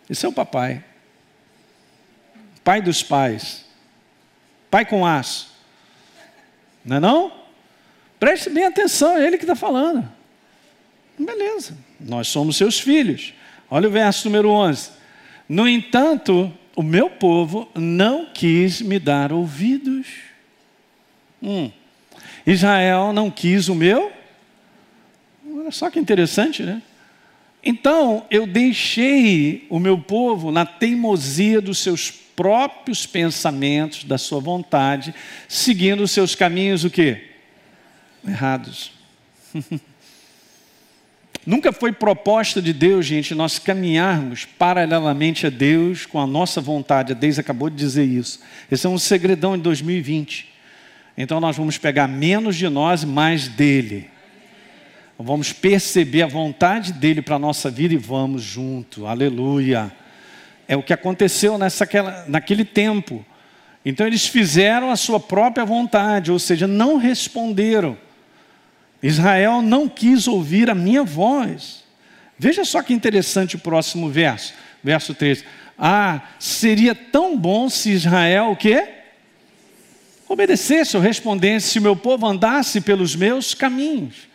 Esse 0.09 0.25
é 0.25 0.29
o 0.31 0.33
papai. 0.33 0.83
Pai 2.65 2.81
dos 2.81 3.03
pais. 3.03 3.67
Pai 4.71 4.87
com 4.87 5.05
aço. 5.05 5.53
Não 6.83 6.97
é 6.97 7.01
não? 7.01 7.33
Preste 8.19 8.49
bem 8.49 8.65
atenção, 8.65 9.19
é 9.19 9.27
ele 9.27 9.37
que 9.37 9.45
está 9.45 9.55
falando. 9.55 10.11
Beleza, 11.19 11.77
nós 12.01 12.29
somos 12.29 12.57
seus 12.57 12.81
filhos. 12.81 13.35
Olha 13.71 13.89
o 13.89 13.93
verso 13.93 14.27
número 14.27 14.49
11. 14.49 14.91
No 15.47 15.69
entanto, 15.69 16.51
o 16.75 16.83
meu 16.83 17.11
povo 17.11 17.69
não 17.75 18.25
quis 18.33 18.81
me 18.81 18.99
dar 18.99 19.35
ouvidos. 19.35 20.07
Hum. 21.43 21.71
Israel 22.47 23.13
não 23.13 23.31
quis 23.31 23.69
o 23.69 23.75
meu. 23.75 24.22
Olha 25.63 25.71
só 25.71 25.89
que 25.89 26.01
interessante, 26.01 26.65
né? 26.65 26.83
Então 27.63 28.27
eu 28.29 28.49
deixei 28.49 29.65
o 29.71 29.79
meu 29.79 29.97
povo 29.97 30.51
na 30.51 30.67
teimosia 30.67 31.61
dos 31.61 31.79
seus 31.79 32.11
próprios 32.11 33.07
pensamentos, 33.07 34.03
da 34.03 34.19
sua 34.19 34.41
vontade, 34.41 35.15
seguindo 35.47 36.03
os 36.03 36.11
seus 36.11 36.35
caminhos 36.35 36.83
o 36.83 36.91
quê? 36.91 37.29
Errados. 38.27 38.91
Nunca 41.47 41.73
foi 41.73 41.93
proposta 41.93 42.61
de 42.61 42.73
Deus, 42.73 43.07
gente, 43.07 43.33
nós 43.33 43.61
caminharmos 43.61 44.45
paralelamente 44.45 45.47
a 45.47 45.51
Deus 45.51 46.07
com 46.07 46.19
a 46.19 46.27
nossa 46.27 46.61
vontade. 46.61 47.13
A 47.13 47.15
Deus 47.15 47.39
acabou 47.39 47.71
de 47.71 47.77
dizer 47.77 48.05
isso. 48.05 48.41
Esse 48.69 48.85
é 48.85 48.91
um 48.91 48.99
segredão 48.99 49.57
de 49.57 49.63
2020. 49.63 50.49
Então 51.17 51.39
nós 51.39 51.57
vamos 51.57 51.79
pegar 51.79 52.09
menos 52.09 52.57
de 52.57 52.69
nós 52.69 53.05
e 53.05 53.07
mais 53.07 53.47
dele. 53.47 54.11
Vamos 55.23 55.53
perceber 55.53 56.23
a 56.23 56.27
vontade 56.27 56.93
dele 56.93 57.23
para 57.23 57.37
a 57.37 57.39
nossa 57.39 57.71
vida 57.71 57.95
e 57.95 57.97
vamos 57.97 58.43
junto. 58.43 59.07
Aleluia. 59.07 59.93
É 60.67 60.77
o 60.77 60.83
que 60.83 60.93
aconteceu 60.93 61.57
nessa, 61.57 61.89
naquele 62.27 62.65
tempo. 62.65 63.25
Então 63.85 64.07
eles 64.07 64.27
fizeram 64.27 64.91
a 64.91 64.97
sua 64.97 65.19
própria 65.21 65.65
vontade, 65.65 66.31
ou 66.31 66.39
seja, 66.39 66.67
não 66.67 66.97
responderam. 66.97 67.97
Israel 69.03 69.61
não 69.61 69.89
quis 69.89 70.29
ouvir 70.29 70.71
a 70.71 70.75
minha 70.75 71.03
voz. 71.03 71.85
Veja 72.39 72.65
só 72.65 72.83
que 72.83 72.95
interessante 72.95 73.57
o 73.57 73.59
próximo 73.59 74.09
verso, 74.09 74.55
verso 74.83 75.15
13. 75.15 75.45
Ah, 75.79 76.21
seria 76.39 76.95
tão 76.95 77.37
bom 77.37 77.69
se 77.69 77.91
Israel 77.91 78.51
o 78.51 78.57
quê? 78.57 78.89
Obedecesse 80.29 80.97
ou 80.97 81.03
respondesse, 81.03 81.71
se 81.71 81.79
o 81.79 81.83
meu 81.83 81.97
povo 81.97 82.27
andasse 82.27 82.81
pelos 82.81 83.15
meus 83.15 83.55
caminhos. 83.55 84.32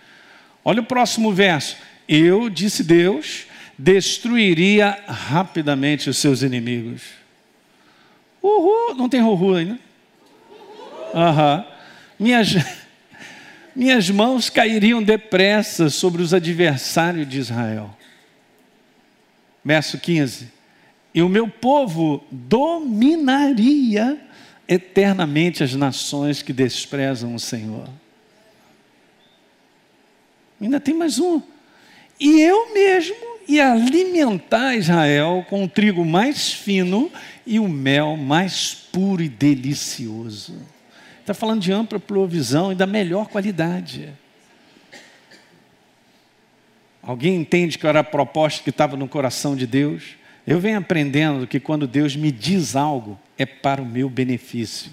Olha 0.70 0.82
o 0.82 0.86
próximo 0.86 1.32
verso. 1.32 1.78
Eu, 2.10 2.50
disse 2.50 2.84
Deus, 2.84 3.46
destruiria 3.80 5.02
rapidamente 5.08 6.10
os 6.10 6.18
seus 6.18 6.42
inimigos. 6.42 7.04
Uhul, 8.44 8.94
não 8.94 9.08
tem 9.08 9.22
uhul 9.22 9.56
ainda? 9.56 9.80
Aham. 11.16 11.66
Minhas 12.20 12.50
minhas 13.74 14.10
mãos 14.10 14.50
cairiam 14.50 15.02
depressa 15.02 15.90
sobre 15.90 16.22
os 16.22 16.34
adversários 16.34 17.30
de 17.30 17.40
Israel. 17.40 17.98
verso 19.64 19.98
15. 19.98 20.52
E 21.14 21.22
o 21.22 21.30
meu 21.30 21.48
povo 21.48 22.26
dominaria 22.30 24.18
eternamente 24.68 25.64
as 25.64 25.74
nações 25.76 26.42
que 26.42 26.52
desprezam 26.52 27.34
o 27.34 27.40
Senhor. 27.40 27.88
Ainda 30.60 30.80
tem 30.80 30.94
mais 30.94 31.20
um. 31.20 31.42
E 32.20 32.42
eu 32.42 32.74
mesmo 32.74 33.16
ia 33.48 33.72
alimentar 33.72 34.76
Israel 34.76 35.46
com 35.50 35.64
o 35.64 35.68
trigo 35.68 36.04
mais 36.04 36.52
fino 36.52 37.12
e 37.46 37.60
o 37.60 37.68
mel 37.68 38.18
mais 38.18 38.74
puro 38.74 39.22
e 39.22 39.30
delicioso. 39.30 40.56
Está 41.22 41.34
falando 41.34 41.62
de 41.62 41.72
ampla 41.72 42.00
provisão 42.00 42.72
e 42.72 42.76
da 42.76 42.88
melhor 42.88 43.28
qualidade. 43.28 44.10
Alguém 47.02 47.36
entende 47.36 47.78
que 47.78 47.88
era 47.88 48.00
a 48.00 48.04
proposta 48.04 48.64
que 48.64 48.70
estava 48.70 48.98
no 48.98 49.08
coração 49.08 49.56
de 49.56 49.68
Deus? 49.68 50.16
Eu 50.46 50.60
venho 50.60 50.78
aprendendo 50.78 51.46
que 51.46 51.60
quando 51.60 51.88
Deus 51.88 52.16
me 52.16 52.32
diz 52.32 52.76
algo, 52.76 53.20
é 53.38 53.46
para 53.46 53.82
o 53.82 53.86
meu 53.86 54.10
benefício. 54.10 54.92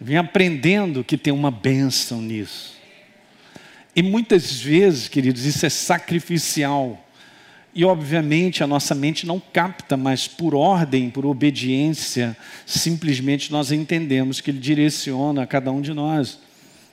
Eu 0.00 0.06
venho 0.06 0.20
aprendendo 0.20 1.04
que 1.04 1.16
tem 1.16 1.32
uma 1.32 1.50
bênção 1.50 2.22
nisso. 2.22 2.77
E 3.98 4.02
muitas 4.02 4.60
vezes, 4.60 5.08
queridos, 5.08 5.44
isso 5.44 5.66
é 5.66 5.68
sacrificial. 5.68 7.04
E 7.74 7.84
obviamente 7.84 8.62
a 8.62 8.66
nossa 8.66 8.94
mente 8.94 9.26
não 9.26 9.40
capta, 9.40 9.96
mas 9.96 10.28
por 10.28 10.54
ordem, 10.54 11.10
por 11.10 11.26
obediência, 11.26 12.36
simplesmente 12.64 13.50
nós 13.50 13.72
entendemos 13.72 14.40
que 14.40 14.52
Ele 14.52 14.60
direciona 14.60 15.42
a 15.42 15.46
cada 15.48 15.72
um 15.72 15.80
de 15.80 15.92
nós. 15.92 16.38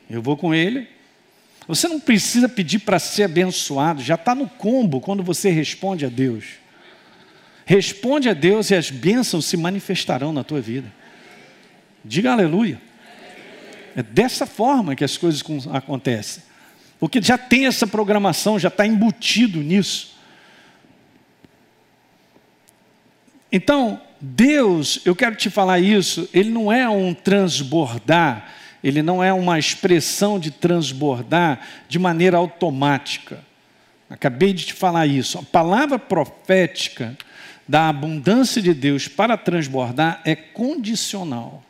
Eu 0.09 0.19
vou 0.19 0.35
com 0.35 0.51
Ele, 0.51 0.87
você 1.67 1.87
não 1.87 1.99
precisa 1.99 2.49
pedir 2.49 2.79
para 2.79 2.97
ser 2.97 3.25
abençoado, 3.25 4.01
já 4.01 4.15
está 4.15 4.33
no 4.33 4.49
combo 4.49 4.99
quando 4.99 5.21
você 5.21 5.51
responde 5.51 6.07
a 6.07 6.09
Deus. 6.09 6.45
Responde 7.67 8.29
a 8.29 8.33
Deus 8.33 8.71
e 8.71 8.75
as 8.75 8.89
bênçãos 8.89 9.45
se 9.45 9.55
manifestarão 9.55 10.33
na 10.33 10.43
tua 10.43 10.59
vida. 10.59 10.91
Diga 12.03 12.31
aleluia. 12.31 12.81
É 13.95 14.01
dessa 14.01 14.47
forma 14.47 14.95
que 14.95 15.03
as 15.03 15.15
coisas 15.17 15.43
acontecem. 15.71 16.54
Porque 17.07 17.21
já 17.21 17.37
tem 17.37 17.65
essa 17.65 17.85
programação, 17.87 18.59
já 18.59 18.67
está 18.67 18.85
embutido 18.85 19.61
nisso. 19.61 20.15
Então, 23.51 24.01
Deus, 24.19 24.99
eu 25.05 25.15
quero 25.15 25.35
te 25.35 25.49
falar 25.49 25.79
isso, 25.79 26.27
Ele 26.33 26.49
não 26.49 26.71
é 26.71 26.89
um 26.89 27.13
transbordar 27.13 28.53
ele 28.85 29.01
não 29.01 29.23
é 29.23 29.33
uma 29.33 29.57
expressão 29.57 30.39
de 30.39 30.51
transbordar 30.51 31.59
de 31.89 31.97
maneira 31.97 32.37
automática. 32.37 33.43
Acabei 34.07 34.53
de 34.53 34.63
te 34.63 34.73
falar 34.73 35.07
isso. 35.07 35.39
A 35.39 35.41
palavra 35.41 35.97
profética 35.97 37.17
da 37.67 37.89
abundância 37.89 38.61
de 38.61 38.75
Deus 38.75 39.07
para 39.07 39.35
transbordar 39.37 40.21
é 40.23 40.35
condicional. 40.35 41.63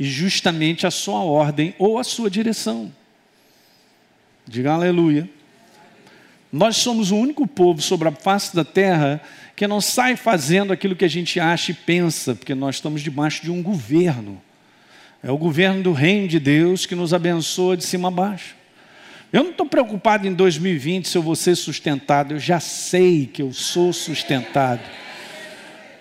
E 0.00 0.04
justamente 0.04 0.86
a 0.86 0.90
sua 0.90 1.18
ordem 1.18 1.74
ou 1.78 1.98
a 1.98 2.04
sua 2.04 2.30
direção. 2.30 2.90
Diga 4.48 4.72
aleluia. 4.72 5.28
Nós 6.52 6.76
somos 6.76 7.10
o 7.10 7.16
único 7.16 7.46
povo 7.46 7.82
sobre 7.82 8.08
a 8.08 8.12
face 8.12 8.54
da 8.54 8.64
terra 8.64 9.20
que 9.56 9.66
não 9.66 9.80
sai 9.80 10.14
fazendo 10.16 10.72
aquilo 10.72 10.94
que 10.94 11.04
a 11.04 11.08
gente 11.08 11.40
acha 11.40 11.72
e 11.72 11.74
pensa, 11.74 12.34
porque 12.34 12.54
nós 12.54 12.76
estamos 12.76 13.02
debaixo 13.02 13.42
de 13.42 13.50
um 13.50 13.62
governo. 13.62 14.40
É 15.22 15.30
o 15.30 15.36
governo 15.36 15.82
do 15.82 15.92
reino 15.92 16.28
de 16.28 16.38
Deus 16.38 16.86
que 16.86 16.94
nos 16.94 17.12
abençoa 17.12 17.76
de 17.76 17.84
cima 17.84 18.08
a 18.08 18.10
baixo. 18.10 18.54
Eu 19.32 19.42
não 19.42 19.50
estou 19.50 19.66
preocupado 19.66 20.28
em 20.28 20.32
2020 20.32 21.08
se 21.08 21.18
eu 21.18 21.22
vou 21.22 21.34
ser 21.34 21.56
sustentado, 21.56 22.34
eu 22.34 22.38
já 22.38 22.60
sei 22.60 23.26
que 23.26 23.42
eu 23.42 23.52
sou 23.52 23.92
sustentado. 23.92 24.82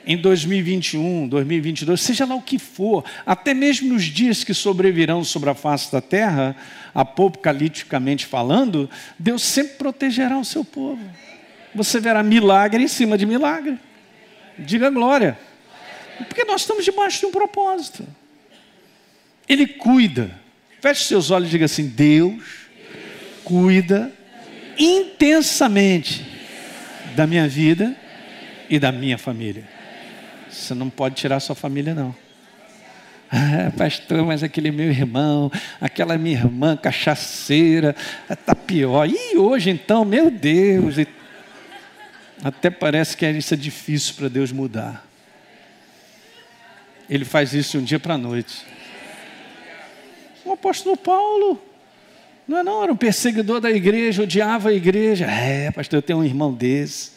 Em 0.08 0.16
2021, 0.16 1.28
2022, 1.28 2.00
seja 2.00 2.26
lá 2.26 2.36
o 2.36 2.42
que 2.42 2.60
for, 2.60 3.04
até 3.26 3.56
mesmo 3.56 3.92
nos 3.92 4.04
dias 4.04 4.44
que 4.44 4.54
sobrevirão 4.54 5.24
sobre 5.24 5.50
a 5.50 5.56
face 5.56 5.92
da 5.92 6.00
terra, 6.00 6.56
apocaliticamente 6.94 8.26
falando, 8.26 8.88
Deus 9.18 9.42
sempre 9.42 9.74
protegerá 9.78 10.38
o 10.38 10.46
seu 10.46 10.64
povo. 10.64 11.02
Você 11.74 12.00
verá 12.00 12.22
milagre 12.22 12.84
em 12.84 12.88
cima 12.88 13.18
de 13.18 13.26
milagre. 13.26 13.80
Diga 14.60 14.92
glória. 14.92 15.38
Porque 16.28 16.46
nós 16.46 16.62
estamos 16.62 16.86
debaixo 16.86 17.22
de 17.22 17.26
um 17.26 17.32
propósito. 17.32 18.06
Ele 19.50 19.66
cuida. 19.66 20.40
Feche 20.80 21.04
seus 21.06 21.32
olhos 21.32 21.50
e 21.50 21.52
diga 21.52 21.66
assim: 21.66 21.88
Deus 21.88 22.44
cuida 23.44 24.14
intensamente 24.78 26.26
da 27.16 27.26
minha 27.26 27.48
vida 27.48 27.96
e 28.70 28.80
da 28.80 28.92
minha 28.92 29.18
família. 29.18 29.75
Você 30.56 30.74
não 30.74 30.90
pode 30.90 31.16
tirar 31.16 31.40
sua 31.40 31.56
família, 31.56 31.94
não. 31.94 32.16
Ah, 33.32 33.72
pastor, 33.76 34.26
mas 34.26 34.44
aquele 34.44 34.72
meu 34.72 34.90
irmão, 34.90 35.52
aquela 35.82 36.18
minha 36.18 36.38
irmã 36.38 36.78
cachaceira, 36.78 37.96
está 38.30 38.56
pior. 38.56 39.08
E 39.10 39.38
hoje 39.38 39.70
então, 39.70 40.06
meu 40.06 40.32
Deus, 40.32 40.96
até 42.44 42.70
parece 42.70 43.18
que 43.18 43.30
isso 43.30 43.54
é 43.54 43.58
difícil 43.58 44.16
para 44.16 44.30
Deus 44.30 44.52
mudar. 44.52 45.06
Ele 47.10 47.26
faz 47.26 47.54
isso 47.54 47.72
de 47.72 47.78
um 47.80 47.84
dia 47.84 48.00
para 48.00 48.14
a 48.14 48.18
noite. 48.18 48.66
O 50.44 50.54
apóstolo 50.54 50.96
Paulo, 50.96 51.62
não 52.48 52.60
é 52.60 52.64
não, 52.64 52.84
era 52.84 52.94
um 52.94 52.96
perseguidor 52.96 53.60
da 53.60 53.72
igreja, 53.72 54.24
odiava 54.24 54.70
a 54.70 54.74
igreja. 54.74 55.26
É, 55.26 55.72
pastor, 55.72 55.98
eu 55.98 56.02
tenho 56.02 56.20
um 56.20 56.24
irmão 56.24 56.54
desse, 56.54 57.12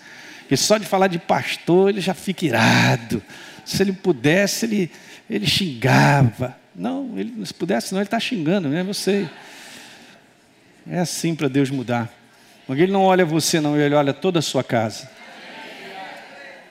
que 0.48 0.56
só 0.56 0.78
de 0.78 0.86
falar 0.86 1.08
de 1.08 1.18
pastor 1.18 1.90
ele 1.90 2.00
já 2.00 2.14
fica 2.14 2.46
irado. 2.46 3.22
Se 3.64 3.82
ele 3.82 3.92
pudesse, 3.92 4.64
ele, 4.64 4.90
ele 5.28 5.46
xingava. 5.46 6.56
Não, 6.74 7.18
ele, 7.18 7.44
se 7.44 7.52
pudesse, 7.52 7.92
não, 7.92 8.00
ele 8.00 8.06
está 8.06 8.18
xingando, 8.18 8.68
né? 8.68 8.82
Você. 8.82 9.28
É 10.90 11.00
assim 11.00 11.34
para 11.34 11.48
Deus 11.48 11.70
mudar. 11.70 12.10
Porque 12.66 12.82
ele 12.82 12.92
não 12.92 13.02
olha 13.02 13.24
você, 13.24 13.60
não, 13.60 13.78
ele 13.78 13.94
olha 13.94 14.14
toda 14.14 14.38
a 14.38 14.42
sua 14.42 14.64
casa. 14.64 15.10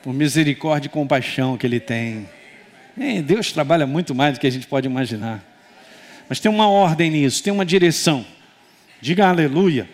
Por 0.02 0.14
misericórdia 0.14 0.88
e 0.88 0.90
compaixão 0.90 1.56
que 1.56 1.68
ele 1.68 1.80
tem. 1.80 2.28
Deus 3.26 3.52
trabalha 3.52 3.86
muito 3.86 4.16
mais 4.16 4.34
do 4.34 4.40
que 4.40 4.48
a 4.48 4.52
gente 4.52 4.66
pode 4.66 4.88
imaginar. 4.88 5.44
Mas 6.28 6.40
tem 6.40 6.52
uma 6.52 6.68
ordem 6.68 7.12
nisso, 7.12 7.44
tem 7.44 7.54
uma 7.54 7.66
direção. 7.66 8.26
Diga 9.00 9.28
aleluia. 9.28 9.88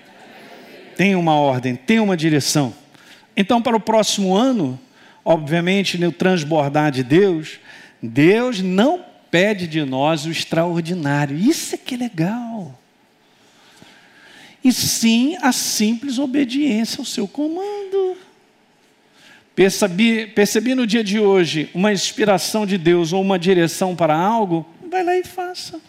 Tem 0.95 1.15
uma 1.15 1.35
ordem, 1.35 1.75
tem 1.75 1.99
uma 1.99 2.15
direção. 2.15 2.73
Então, 3.35 3.61
para 3.61 3.75
o 3.75 3.79
próximo 3.79 4.35
ano, 4.35 4.79
obviamente, 5.23 5.97
no 5.97 6.11
transbordar 6.11 6.91
de 6.91 7.03
Deus, 7.03 7.59
Deus 8.01 8.61
não 8.61 9.03
pede 9.31 9.65
de 9.65 9.83
nós 9.83 10.25
o 10.25 10.31
extraordinário. 10.31 11.37
Isso 11.37 11.75
é 11.75 11.77
que 11.77 11.95
é 11.95 11.97
legal. 11.97 12.79
E 14.63 14.71
sim 14.71 15.35
a 15.41 15.51
simples 15.51 16.19
obediência 16.19 16.99
ao 16.99 17.05
seu 17.05 17.27
comando. 17.27 18.17
Percebi, 19.55 20.27
percebi 20.27 20.73
no 20.73 20.87
dia 20.87 21.03
de 21.03 21.19
hoje 21.19 21.69
uma 21.73 21.91
inspiração 21.91 22.65
de 22.65 22.77
Deus 22.77 23.13
ou 23.13 23.21
uma 23.21 23.37
direção 23.37 23.95
para 23.95 24.15
algo, 24.15 24.65
vai 24.89 25.03
lá 25.03 25.15
e 25.17 25.23
faça. 25.23 25.79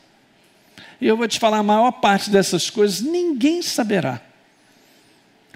E 1.01 1.07
eu 1.07 1.17
vou 1.17 1.29
te 1.29 1.39
falar, 1.39 1.59
a 1.59 1.63
maior 1.63 1.93
parte 1.93 2.31
dessas 2.31 2.69
coisas 2.69 3.01
ninguém 3.01 3.63
saberá. 3.63 4.21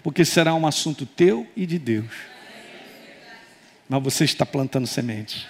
Porque 0.02 0.24
será 0.24 0.54
um 0.54 0.66
assunto 0.66 1.04
teu 1.04 1.46
e 1.56 1.66
de 1.66 1.78
Deus. 1.78 2.06
Mas 3.88 4.02
você 4.02 4.24
está 4.24 4.44
plantando 4.44 4.86
semente. 4.86 5.46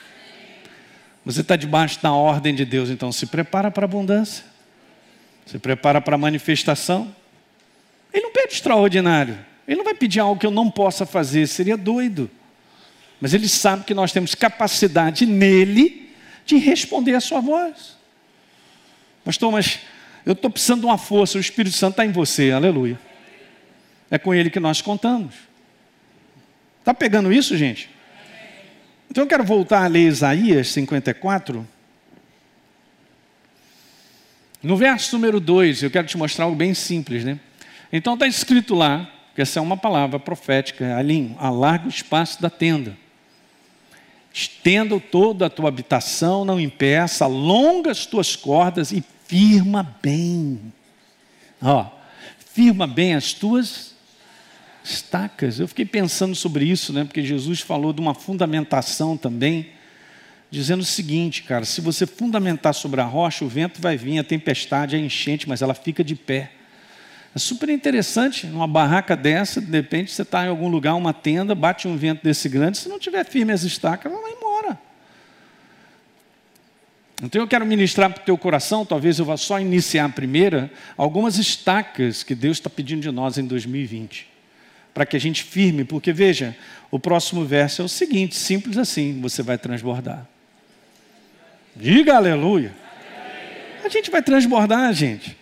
Você 1.25 1.41
está 1.41 1.57
debaixo 1.57 2.01
da 2.03 2.13
ordem 2.13 2.55
de 2.55 2.65
Deus, 2.65 2.89
então 2.89 3.13
se 3.13 3.27
prepara 3.27 3.71
para 3.71 3.85
a 3.85 3.87
abundância. 3.87 4.45
Se 5.45 5.59
prepara 5.59 6.01
para 6.01 6.15
a 6.15 6.19
manifestação. 6.19 7.15
Ele 8.13 8.23
não 8.23 8.33
pede 8.33 8.55
extraordinário. 8.55 9.39
Ele 9.67 9.77
não 9.77 9.85
vai 9.85 9.95
pedir 9.95 10.21
algo 10.21 10.41
que 10.41 10.47
eu 10.47 10.51
não 10.51 10.71
possa 10.71 11.05
fazer, 11.05 11.47
seria 11.47 11.77
doido. 11.77 12.31
Mas 13.21 13.35
ele 13.35 13.49
sabe 13.49 13.85
que 13.85 13.93
nós 13.93 14.13
temos 14.13 14.35
capacidade 14.35 15.27
nele 15.27 16.11
de 16.47 16.57
responder 16.57 17.15
a 17.15 17.21
sua 17.21 17.41
voz. 17.41 17.97
Pastor, 19.25 19.53
mas 19.53 19.81
eu 20.25 20.33
estou 20.33 20.51
precisando 20.51 20.81
de 20.81 20.87
uma 20.87 20.97
força, 20.97 21.37
o 21.37 21.41
Espírito 21.41 21.77
Santo 21.77 21.93
está 21.93 22.07
em 22.07 22.13
você, 22.13 22.51
aleluia. 22.51 22.99
É 24.11 24.19
com 24.19 24.35
ele 24.35 24.51
que 24.51 24.61
nós 24.61 24.81
contamos. 24.81 25.35
Está 26.81 26.95
pegando 26.95 27.33
isso, 27.33 27.57
gente? 27.57 27.91
Então 29.11 29.25
eu 29.25 29.29
quero 29.29 29.45
voltar 29.45 29.85
a 29.85 29.87
ler 29.87 30.07
Isaías 30.07 30.69
54. 30.69 31.67
No 34.63 34.77
verso 34.77 35.17
número 35.17 35.39
2, 35.39 35.83
eu 35.83 35.91
quero 35.91 36.07
te 36.07 36.17
mostrar 36.17 36.47
algo 36.47 36.57
bem 36.57 36.75
simples, 36.75 37.25
né? 37.25 37.39
Então 37.93 38.15
está 38.15 38.27
escrito 38.27 38.75
lá, 38.75 39.11
que 39.35 39.43
essa 39.43 39.59
é 39.59 39.63
uma 39.63 39.77
palavra 39.77 40.19
profética, 40.19 40.97
alinho, 40.97 41.37
alarga 41.39 41.87
o 41.87 41.91
espaço 41.91 42.43
da 42.43 42.51
tenda. 42.51 42.97
Estenda 44.33 44.99
toda 45.01 45.47
a 45.47 45.51
tua 45.51 45.69
habitação, 45.69 46.45
não 46.45 46.61
impeça, 46.61 47.25
alonga 47.25 47.91
as 47.91 48.05
tuas 48.05 48.37
cordas 48.37 48.93
e 48.93 49.03
firma 49.27 49.97
bem. 50.03 50.73
Ó, 51.63 51.87
firma 52.53 52.87
bem 52.87 53.15
as 53.15 53.33
tuas. 53.33 53.95
Estacas. 54.91 55.61
Eu 55.61 55.69
fiquei 55.69 55.85
pensando 55.85 56.35
sobre 56.35 56.65
isso, 56.65 56.93
né? 56.93 57.05
Porque 57.05 57.23
Jesus 57.23 57.61
falou 57.61 57.93
de 57.93 58.01
uma 58.01 58.15
fundamentação 58.15 59.17
também, 59.17 59.71
dizendo 60.51 60.81
o 60.81 60.85
seguinte, 60.85 61.43
cara: 61.43 61.65
se 61.65 61.81
você 61.81 62.07
fundamentar 62.07 62.75
sobre 62.75 63.01
a 63.01 63.05
rocha, 63.05 63.45
o 63.45 63.49
vento 63.49 63.81
vai 63.81 63.97
vir, 63.97 64.19
a 64.19 64.25
tempestade, 64.25 64.97
a 64.97 64.99
enchente, 64.99 65.49
mas 65.49 65.63
ela 65.63 65.75
fica 65.75 66.03
de 66.03 66.15
pé. 66.15 66.53
É 67.35 67.39
super 67.39 67.69
interessante, 67.69 68.47
numa 68.47 68.67
barraca 68.67 69.15
dessa, 69.15 69.61
de 69.61 69.71
repente 69.71 70.11
você 70.11 70.23
está 70.23 70.47
em 70.47 70.49
algum 70.49 70.69
lugar, 70.69 70.95
uma 70.95 71.13
tenda, 71.13 71.55
bate 71.55 71.87
um 71.87 71.97
vento 71.97 72.25
desse 72.25 72.49
grande, 72.49 72.79
se 72.79 72.89
não 72.89 72.99
tiver 72.99 73.25
firme 73.25 73.53
as 73.53 73.63
estacas, 73.63 74.11
ela 74.11 74.21
vai 74.21 74.33
embora. 74.33 74.79
Então 77.23 77.43
eu 77.43 77.47
quero 77.47 77.67
ministrar 77.67 78.11
para 78.11 78.23
o 78.23 78.25
teu 78.25 78.39
coração, 78.39 78.87
talvez 78.87 79.19
eu 79.19 79.25
vá 79.25 79.37
só 79.37 79.61
iniciar 79.61 80.07
a 80.07 80.09
primeira, 80.09 80.71
algumas 80.97 81.37
estacas 81.37 82.23
que 82.23 82.35
Deus 82.35 82.57
está 82.57 82.71
pedindo 82.71 83.03
de 83.03 83.11
nós 83.11 83.37
em 83.37 83.45
2020. 83.45 84.38
Para 84.93 85.07
que 85.07 85.17
a 85.17 85.21
gente 85.21 85.45
firme, 85.45 85.85
porque 85.85 86.13
veja, 86.13 86.57
o 86.91 86.99
próximo 86.99 87.45
verso 87.45 87.83
é 87.83 87.85
o 87.85 87.89
seguinte, 87.89 88.35
simples 88.35 88.79
assim, 88.79 89.21
você 89.21 89.43
vai 89.43 89.59
transbordar. 89.59 90.27
Diga 91.77 92.17
aleluia. 92.17 92.75
A 93.85 93.89
gente 93.89 94.11
vai 94.11 94.23
transbordar, 94.23 94.93
gente. 94.93 95.37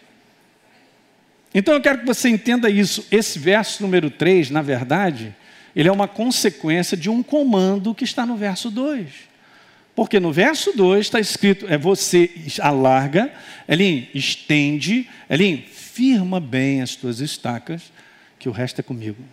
Então 1.54 1.72
eu 1.72 1.80
quero 1.80 2.00
que 2.00 2.06
você 2.06 2.28
entenda 2.28 2.68
isso. 2.68 3.06
Esse 3.10 3.38
verso 3.38 3.82
número 3.82 4.10
3, 4.10 4.50
na 4.50 4.60
verdade, 4.60 5.34
ele 5.74 5.88
é 5.88 5.92
uma 5.92 6.06
consequência 6.06 6.96
de 6.96 7.08
um 7.08 7.22
comando 7.22 7.94
que 7.94 8.04
está 8.04 8.26
no 8.26 8.36
verso 8.36 8.70
2. 8.70 9.08
Porque 9.94 10.20
no 10.20 10.30
verso 10.30 10.76
2 10.76 11.06
está 11.06 11.18
escrito: 11.18 11.66
é 11.68 11.78
você 11.78 12.30
alarga, 12.60 13.32
Elim, 13.66 14.06
estende, 14.14 15.08
Elim, 15.30 15.64
firma 15.72 16.38
bem 16.38 16.82
as 16.82 16.94
tuas 16.94 17.20
estacas, 17.20 17.90
que 18.38 18.48
o 18.48 18.52
resto 18.52 18.80
é 18.80 18.82
comigo. 18.82 19.24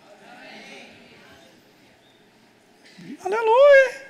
Aleluia! 3.24 4.03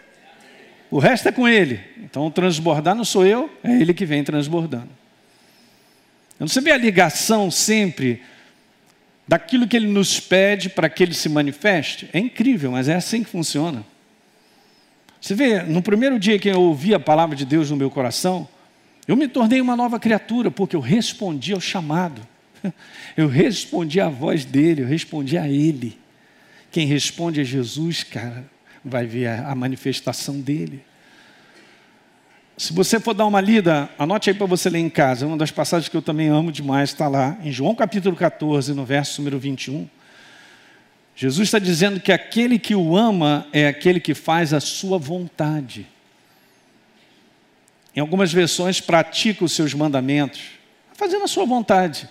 O 0.89 0.99
resto 0.99 1.27
é 1.27 1.31
com 1.31 1.47
ele. 1.47 1.79
Então, 1.97 2.29
transbordar 2.29 2.95
não 2.95 3.05
sou 3.05 3.25
eu, 3.25 3.49
é 3.63 3.71
ele 3.71 3.93
que 3.93 4.05
vem 4.05 4.23
transbordando. 4.23 4.89
Então, 6.35 6.47
você 6.47 6.61
vê 6.61 6.71
a 6.71 6.77
ligação 6.77 7.49
sempre 7.49 8.21
daquilo 9.27 9.67
que 9.67 9.75
ele 9.75 9.87
nos 9.87 10.19
pede 10.19 10.69
para 10.69 10.89
que 10.89 11.03
ele 11.03 11.13
se 11.13 11.29
manifeste? 11.29 12.09
É 12.13 12.19
incrível, 12.19 12.71
mas 12.71 12.87
é 12.89 12.95
assim 12.95 13.23
que 13.23 13.29
funciona. 13.29 13.85
Você 15.21 15.33
vê, 15.33 15.63
no 15.63 15.81
primeiro 15.81 16.19
dia 16.19 16.37
que 16.37 16.49
eu 16.49 16.61
ouvi 16.61 16.93
a 16.93 16.99
palavra 16.99 17.35
de 17.35 17.45
Deus 17.45 17.71
no 17.71 17.77
meu 17.77 17.89
coração, 17.89 18.47
eu 19.07 19.15
me 19.15 19.27
tornei 19.27 19.61
uma 19.61 19.75
nova 19.75 19.99
criatura, 19.99 20.51
porque 20.51 20.75
eu 20.75 20.81
respondi 20.81 21.53
ao 21.53 21.61
chamado. 21.61 22.21
Eu 23.17 23.27
respondi 23.27 23.99
à 23.99 24.07
voz 24.07 24.45
dele, 24.45 24.81
eu 24.81 24.87
respondi 24.87 25.37
a 25.37 25.47
ele. 25.47 25.99
Quem 26.71 26.87
responde 26.87 27.41
a 27.41 27.43
Jesus, 27.43 28.03
cara, 28.03 28.45
vai 28.83 29.05
ver 29.05 29.27
a 29.27 29.53
manifestação 29.55 30.39
dele. 30.39 30.83
Se 32.57 32.71
você 32.71 32.99
for 32.99 33.13
dar 33.13 33.25
uma 33.25 33.41
lida, 33.41 33.89
anote 33.97 34.29
aí 34.29 34.35
para 34.35 34.45
você 34.45 34.69
ler 34.69 34.79
em 34.79 34.89
casa. 34.89 35.25
Uma 35.25 35.37
das 35.37 35.49
passagens 35.49 35.89
que 35.89 35.97
eu 35.97 36.01
também 36.01 36.29
amo 36.29 36.51
demais 36.51 36.91
está 36.91 37.07
lá, 37.07 37.37
em 37.43 37.51
João 37.51 37.73
capítulo 37.73 38.15
14, 38.15 38.73
no 38.73 38.85
verso 38.85 39.21
número 39.21 39.39
21. 39.39 39.87
Jesus 41.15 41.47
está 41.47 41.59
dizendo 41.59 41.99
que 41.99 42.11
aquele 42.11 42.59
que 42.59 42.75
o 42.75 42.95
ama 42.95 43.47
é 43.51 43.67
aquele 43.67 43.99
que 43.99 44.13
faz 44.13 44.53
a 44.53 44.59
sua 44.59 44.97
vontade. 44.97 45.87
Em 47.95 47.99
algumas 47.99 48.31
versões, 48.31 48.81
pratica 48.81 49.45
os 49.45 49.51
seus 49.51 49.73
mandamentos, 49.73 50.41
fazendo 50.95 51.23
a 51.23 51.27
sua 51.27 51.45
vontade. 51.45 52.09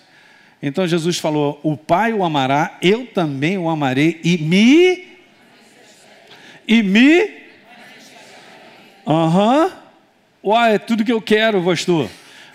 Então 0.61 0.87
Jesus 0.87 1.17
falou: 1.17 1.59
O 1.63 1.75
Pai 1.75 2.13
o 2.13 2.23
amará, 2.23 2.77
eu 2.81 3.05
também 3.07 3.57
o 3.57 3.69
amarei 3.69 4.19
e 4.23 4.37
me. 4.37 5.12
E 6.67 6.81
me. 6.83 7.43
Aham. 9.07 9.65
Uhum. 9.65 9.71
Uai, 10.43 10.75
é 10.75 10.77
tudo 10.77 11.05
que 11.05 11.11
eu 11.11 11.21
quero, 11.21 11.63
pastor. 11.63 12.09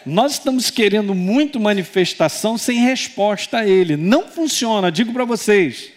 Nós 0.05 0.33
estamos 0.33 0.71
querendo 0.71 1.15
muito 1.15 1.59
manifestação 1.59 2.57
sem 2.59 2.81
resposta 2.81 3.59
a 3.59 3.67
Ele. 3.67 3.97
Não 3.97 4.29
funciona, 4.29 4.93
digo 4.93 5.13
para 5.13 5.25
vocês. 5.25 5.91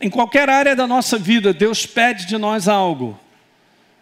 Em 0.00 0.10
qualquer 0.10 0.48
área 0.50 0.74
da 0.74 0.86
nossa 0.86 1.16
vida, 1.16 1.52
Deus 1.52 1.86
pede 1.86 2.26
de 2.26 2.36
nós 2.36 2.68
algo. 2.68 3.18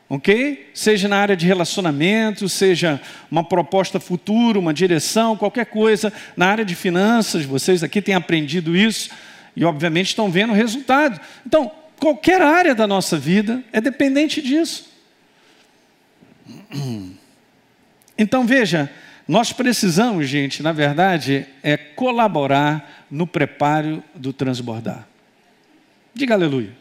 Ok? 0.08 0.70
Seja 0.74 1.08
na 1.08 1.16
área 1.16 1.36
de 1.36 1.46
relacionamento, 1.46 2.48
seja 2.48 3.00
uma 3.30 3.42
proposta 3.44 3.98
futura, 3.98 4.58
uma 4.58 4.74
direção, 4.74 5.36
qualquer 5.36 5.66
coisa. 5.66 6.12
Na 6.36 6.48
área 6.48 6.64
de 6.64 6.74
finanças, 6.74 7.44
vocês 7.44 7.82
aqui 7.82 8.02
têm 8.02 8.14
aprendido 8.14 8.76
isso 8.76 9.10
e, 9.56 9.64
obviamente, 9.64 10.08
estão 10.08 10.30
vendo 10.30 10.50
o 10.50 10.56
resultado. 10.56 11.20
Então, 11.46 11.70
qualquer 12.02 12.42
área 12.42 12.74
da 12.74 12.84
nossa 12.84 13.16
vida 13.16 13.62
é 13.72 13.80
dependente 13.80 14.42
disso. 14.42 14.90
Então 18.18 18.44
veja, 18.44 18.90
nós 19.28 19.52
precisamos, 19.52 20.28
gente, 20.28 20.64
na 20.64 20.72
verdade, 20.72 21.46
é 21.62 21.76
colaborar 21.76 23.06
no 23.08 23.24
preparo 23.24 24.02
do 24.16 24.32
transbordar. 24.32 25.06
Diga 26.12 26.34
aleluia. 26.34 26.72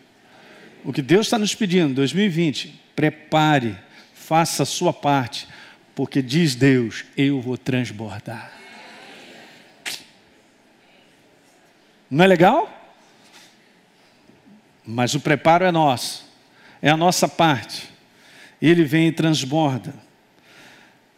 O 0.84 0.92
que 0.92 1.04
Deus 1.04 1.28
está 1.28 1.38
nos 1.38 1.54
pedindo, 1.54 1.94
2020, 1.94 2.82
prepare, 2.96 3.78
faça 4.16 4.64
a 4.64 4.66
sua 4.66 4.92
parte, 4.92 5.48
porque 5.94 6.20
diz 6.20 6.56
Deus, 6.56 7.06
eu 7.16 7.40
vou 7.40 7.60
transbordar. 7.60 8.52
Não 12.10 12.26
é 12.26 12.28
legal? 12.28 12.81
Mas 14.86 15.14
o 15.14 15.20
preparo 15.20 15.66
é 15.66 15.72
nosso, 15.72 16.26
é 16.82 16.90
a 16.90 16.98
nossa 16.98 17.28
parte 17.28 17.92
ele 18.62 18.84
vem 18.84 19.08
e 19.08 19.12
transborda. 19.12 19.94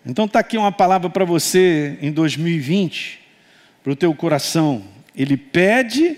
Então 0.05 0.25
está 0.25 0.39
aqui 0.39 0.57
uma 0.57 0.71
palavra 0.71 1.09
para 1.09 1.25
você 1.25 1.97
em 2.01 2.11
2020, 2.11 3.19
para 3.83 3.91
o 3.91 3.95
teu 3.95 4.13
coração. 4.15 4.83
Ele 5.15 5.35
pede 5.35 6.17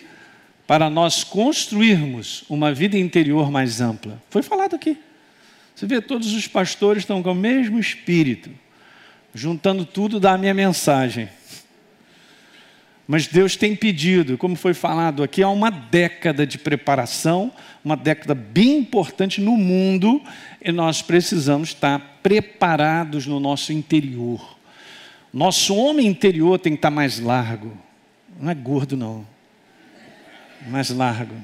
para 0.68 0.90
nós 0.90 1.24
construirmos 1.24 2.44
uma 2.50 2.74
vida 2.74 2.98
interior 2.98 3.52
mais 3.52 3.82
ampla. 3.82 4.22
Foi 4.30 4.42
falado 4.42 4.76
aqui. 4.76 4.98
Você 5.76 5.86
vê, 5.86 6.00
todos 6.00 6.34
os 6.34 6.48
pastores 6.48 7.04
estão 7.04 7.22
com 7.22 7.32
o 7.32 7.36
mesmo 7.36 7.80
espírito, 7.80 8.50
juntando 9.34 9.86
tudo 9.86 10.20
da 10.20 10.38
minha 10.38 10.54
mensagem. 10.54 11.28
Mas 13.08 13.28
Deus 13.28 13.56
tem 13.56 13.76
pedido, 13.76 14.38
como 14.38 14.56
foi 14.56 14.74
falado 14.74 15.22
aqui, 15.22 15.44
há 15.44 15.50
uma 15.50 15.70
década 15.70 16.46
de 16.46 16.58
preparação, 16.58 17.52
uma 17.84 17.96
década 17.96 18.34
bem 18.34 18.78
importante 18.78 19.40
no 19.40 19.56
mundo, 19.56 20.22
e 20.60 20.72
nós 20.72 21.04
precisamos 21.04 21.70
estar 21.70 22.20
preparados 22.24 23.28
no 23.28 23.40
nosso 23.40 23.72
interior. 23.72 24.58
Nosso 25.32 25.76
homem 25.76 26.08
interior 26.08 26.58
tem 26.58 26.74
que 26.74 26.80
estar 26.80 26.90
mais 26.90 27.20
largo, 27.20 27.78
não 28.40 28.50
é 28.50 28.56
gordo, 28.56 28.98
não, 28.98 29.26
mais 30.68 30.90
largo. 30.90 31.36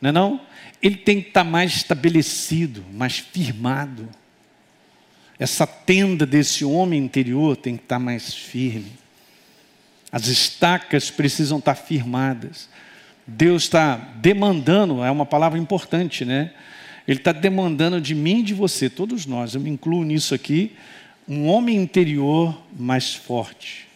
Não 0.00 0.10
é 0.10 0.12
não? 0.12 0.40
Ele 0.80 0.96
tem 0.96 1.20
que 1.20 1.28
estar 1.28 1.44
mais 1.44 1.74
estabelecido, 1.74 2.84
mais 2.92 3.18
firmado. 3.18 4.08
Essa 5.38 5.66
tenda 5.66 6.24
desse 6.24 6.64
homem 6.64 7.02
interior 7.04 7.56
tem 7.56 7.76
que 7.76 7.82
estar 7.82 7.98
mais 7.98 8.32
firme. 8.32 8.97
As 10.10 10.26
estacas 10.26 11.10
precisam 11.10 11.58
estar 11.58 11.74
firmadas. 11.74 12.68
Deus 13.26 13.64
está 13.64 13.96
demandando, 13.96 15.04
é 15.04 15.10
uma 15.10 15.26
palavra 15.26 15.58
importante, 15.58 16.24
né? 16.24 16.52
Ele 17.06 17.18
está 17.18 17.32
demandando 17.32 18.00
de 18.00 18.14
mim 18.14 18.40
e 18.40 18.42
de 18.42 18.54
você, 18.54 18.88
todos 18.88 19.26
nós, 19.26 19.54
eu 19.54 19.60
me 19.60 19.70
incluo 19.70 20.04
nisso 20.04 20.34
aqui, 20.34 20.74
um 21.28 21.46
homem 21.46 21.76
interior 21.76 22.58
mais 22.78 23.14
forte. 23.14 23.86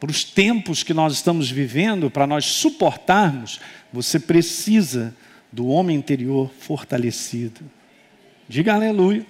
Para 0.00 0.10
os 0.10 0.22
tempos 0.22 0.82
que 0.82 0.94
nós 0.94 1.14
estamos 1.14 1.50
vivendo, 1.50 2.10
para 2.10 2.26
nós 2.26 2.44
suportarmos, 2.44 3.60
você 3.92 4.20
precisa 4.20 5.14
do 5.52 5.66
homem 5.68 5.96
interior 5.96 6.50
fortalecido. 6.58 7.60
Diga 8.48 8.74
aleluia. 8.74 9.26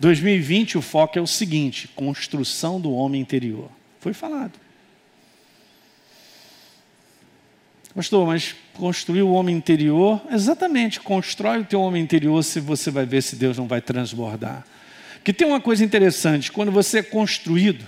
2020 0.00 0.78
o 0.78 0.82
foco 0.82 1.18
é 1.18 1.22
o 1.22 1.26
seguinte: 1.26 1.88
construção 1.88 2.80
do 2.80 2.92
homem 2.92 3.20
interior. 3.20 3.70
Foi 4.04 4.12
falado. 4.12 4.52
Pastor, 7.94 8.26
mas 8.26 8.54
construir 8.74 9.22
o 9.22 9.30
homem 9.32 9.56
interior, 9.56 10.20
exatamente, 10.30 11.00
constrói 11.00 11.60
o 11.60 11.64
teu 11.64 11.80
homem 11.80 12.02
interior 12.02 12.44
se 12.44 12.60
você 12.60 12.90
vai 12.90 13.06
ver 13.06 13.22
se 13.22 13.34
Deus 13.34 13.56
não 13.56 13.66
vai 13.66 13.80
transbordar. 13.80 14.62
Que 15.24 15.32
tem 15.32 15.48
uma 15.48 15.58
coisa 15.58 15.82
interessante, 15.82 16.52
quando 16.52 16.70
você 16.70 16.98
é 16.98 17.02
construído 17.02 17.86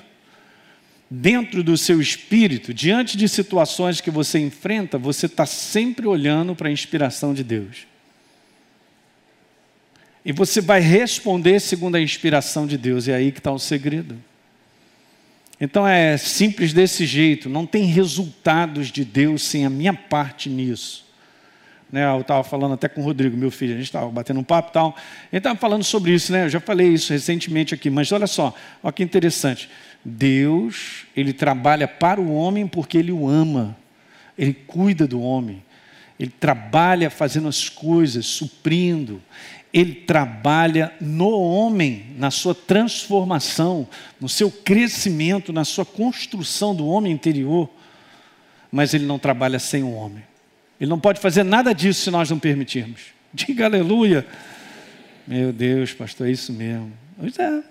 dentro 1.11 1.63
do 1.63 1.77
seu 1.77 2.01
espírito, 2.01 2.73
diante 2.73 3.15
de 3.15 3.29
situações 3.29 4.01
que 4.01 4.11
você 4.11 4.39
enfrenta, 4.39 4.97
você 4.97 5.27
está 5.27 5.45
sempre 5.45 6.07
olhando 6.07 6.57
para 6.57 6.69
a 6.69 6.73
inspiração 6.73 7.35
de 7.35 7.45
Deus. 7.45 7.87
E 10.25 10.33
você 10.33 10.63
vai 10.63 10.81
responder 10.81 11.61
segundo 11.61 11.97
a 11.97 12.01
inspiração 12.01 12.67
de 12.67 12.79
Deus, 12.79 13.07
e 13.07 13.11
é 13.11 13.17
aí 13.17 13.31
que 13.31 13.39
está 13.39 13.53
o 13.53 13.59
segredo. 13.59 14.17
Então 15.61 15.87
é 15.89 16.17
simples 16.19 16.73
desse 16.73 17.07
jeito, 17.07 17.49
não 17.49 17.65
tem 17.65 17.85
resultados 17.85 18.89
de 18.89 19.05
Deus 19.05 19.43
sem 19.43 19.65
a 19.65 19.71
minha 19.71 19.95
parte 19.95 20.51
nisso. 20.51 21.07
Né, 21.91 22.05
eu 22.05 22.21
estava 22.21 22.43
falando 22.43 22.75
até 22.75 22.89
com 22.89 23.01
o 23.01 23.05
Rodrigo, 23.05 23.37
meu 23.37 23.51
filho, 23.51 23.73
a 23.73 23.77
gente 23.77 23.87
estava 23.87 24.11
batendo 24.11 24.41
um 24.41 24.45
papo 24.45 24.71
e 24.71 24.73
tal. 24.73 24.97
Ele 25.33 25.39
estava 25.39 25.57
falando 25.57 25.85
sobre 25.85 26.13
isso, 26.13 26.33
né? 26.33 26.45
Eu 26.45 26.49
já 26.49 26.59
falei 26.59 26.89
isso 26.89 27.13
recentemente 27.13 27.75
aqui, 27.75 27.89
mas 27.89 28.11
olha 28.11 28.27
só, 28.27 28.53
olha 28.83 28.93
que 28.93 29.05
interessante. 29.05 29.71
Deus, 30.05 31.05
ele 31.17 31.33
trabalha 31.33 31.87
para 31.87 32.21
o 32.21 32.35
homem 32.35 32.67
porque 32.67 32.99
ele 32.99 33.13
o 33.13 33.29
ama. 33.29 33.77
Ele 34.37 34.53
cuida 34.53 35.07
do 35.07 35.21
homem. 35.21 35.65
Ele 36.19 36.31
trabalha 36.31 37.11
fazendo 37.11 37.49
as 37.49 37.69
coisas, 37.69 38.27
suprindo. 38.27 39.23
Ele 39.77 39.93
trabalha 39.93 40.91
no 41.03 41.29
homem, 41.39 42.07
na 42.17 42.31
sua 42.31 42.55
transformação, 42.55 43.87
no 44.19 44.27
seu 44.27 44.51
crescimento, 44.51 45.53
na 45.53 45.67
sua 45.67 45.85
construção 45.85 46.75
do 46.75 46.87
homem 46.87 47.13
interior. 47.13 47.69
Mas 48.73 48.95
ele 48.95 49.05
não 49.05 49.19
trabalha 49.19 49.59
sem 49.59 49.83
o 49.83 49.93
homem. 49.93 50.25
Ele 50.81 50.89
não 50.89 50.99
pode 50.99 51.21
fazer 51.21 51.43
nada 51.43 51.75
disso 51.75 52.01
se 52.01 52.11
nós 52.11 52.31
não 52.31 52.39
permitirmos. 52.39 53.03
Diga 53.35 53.67
aleluia. 53.67 54.27
Meu 55.27 55.53
Deus, 55.53 55.93
pastor, 55.93 56.27
é 56.27 56.31
isso 56.31 56.55
mesmo. 56.55 56.91
Pois 57.21 57.39
é. 57.39 57.63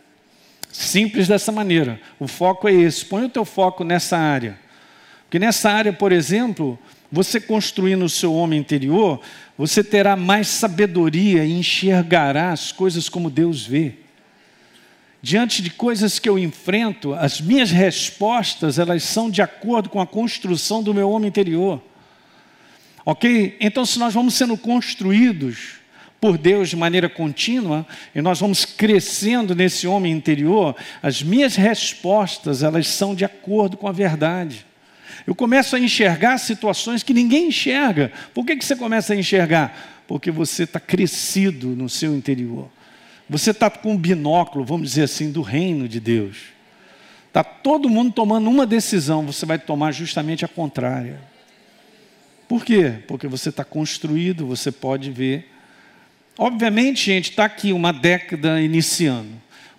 Simples 0.72 1.28
dessa 1.28 1.52
maneira. 1.52 2.00
O 2.20 2.28
foco 2.28 2.68
é 2.68 2.74
esse. 2.74 3.04
Põe 3.04 3.26
o 3.26 3.30
teu 3.30 3.46
foco 3.46 3.84
nessa 3.84 4.16
área. 4.16 4.60
Porque 5.24 5.40
nessa 5.40 5.72
área, 5.72 5.92
por 5.92 6.12
exemplo, 6.12 6.78
você 7.12 7.40
construindo 7.40 8.04
o 8.04 8.10
seu 8.10 8.34
homem 8.34 8.60
interior, 8.60 9.22
você 9.58 9.84
terá 9.84 10.16
mais 10.16 10.48
sabedoria 10.48 11.46
e 11.46 11.54
enxergará 11.54 12.52
as 12.52 12.72
coisas 12.72 13.08
como 13.08 13.30
Deus 13.30 13.66
vê. 13.66 13.94
Diante 15.22 15.62
de 15.62 15.72
coisas 15.72 16.20
que 16.20 16.30
eu 16.30 16.38
enfrento, 16.38 17.14
as 17.14 17.42
minhas 17.42 17.72
respostas, 17.72 18.78
elas 18.78 19.04
são 19.04 19.30
de 19.30 19.42
acordo 19.42 19.90
com 19.90 20.00
a 20.00 20.06
construção 20.06 20.84
do 20.84 20.94
meu 20.94 21.10
homem 21.10 21.30
interior. 21.30 21.82
Ok? 23.06 23.58
Então, 23.60 23.86
se 23.86 23.98
nós 23.98 24.14
vamos 24.14 24.34
sendo 24.34 24.58
construídos 24.58 25.76
por 26.20 26.38
Deus 26.38 26.70
de 26.70 26.76
maneira 26.76 27.08
contínua 27.08 27.86
e 28.14 28.22
nós 28.22 28.40
vamos 28.40 28.66
crescendo 28.66 29.56
nesse 29.56 29.88
homem 29.88 30.12
interior, 30.12 30.76
as 31.02 31.22
minhas 31.22 31.56
respostas 31.56 32.64
elas 32.64 32.88
são 32.88 33.14
de 33.14 33.24
acordo 33.24 33.78
com 33.78 33.88
a 33.88 33.92
verdade. 33.92 34.66
Eu 35.26 35.36
começo 35.36 35.76
a 35.76 35.80
enxergar 35.80 36.38
situações 36.38 37.04
que 37.04 37.14
ninguém 37.14 37.48
enxerga. 37.48 38.12
Por 38.34 38.46
que, 38.46 38.56
que 38.56 38.66
você 38.66 38.76
começa 38.76 39.14
a 39.14 39.16
enxergar? 39.16 40.04
Porque 40.08 40.32
você 40.32 40.64
está 40.64 40.80
crescido 40.80 41.70
no 41.70 41.90
seu 41.90 42.16
interior. 42.16 42.70
Você 43.30 43.52
está 43.52 43.70
com 43.70 43.94
um 43.94 43.98
binóculo, 43.98 44.64
vamos 44.64 44.90
dizer 44.90 45.04
assim, 45.04 45.32
do 45.32 45.42
reino 45.42 45.88
de 45.88 46.00
Deus. 46.00 46.38
Está 47.28 47.44
todo 47.44 47.90
mundo 47.90 48.14
tomando 48.14 48.50
uma 48.50 48.66
decisão, 48.66 49.26
você 49.26 49.46
vai 49.46 49.60
tomar 49.60 49.92
justamente 49.92 50.46
a 50.46 50.48
contrária. 50.48 51.20
Por 52.48 52.64
quê? 52.64 53.00
Porque 53.08 53.28
você 53.28 53.50
está 53.50 53.64
construído, 53.64 54.46
você 54.46 54.72
pode 54.72 55.12
ver. 55.12 55.52
Obviamente, 56.38 57.06
gente, 57.06 57.32
está 57.32 57.46
aqui 57.46 57.74
uma 57.74 57.92
década 57.92 58.62
iniciando. 58.62 59.32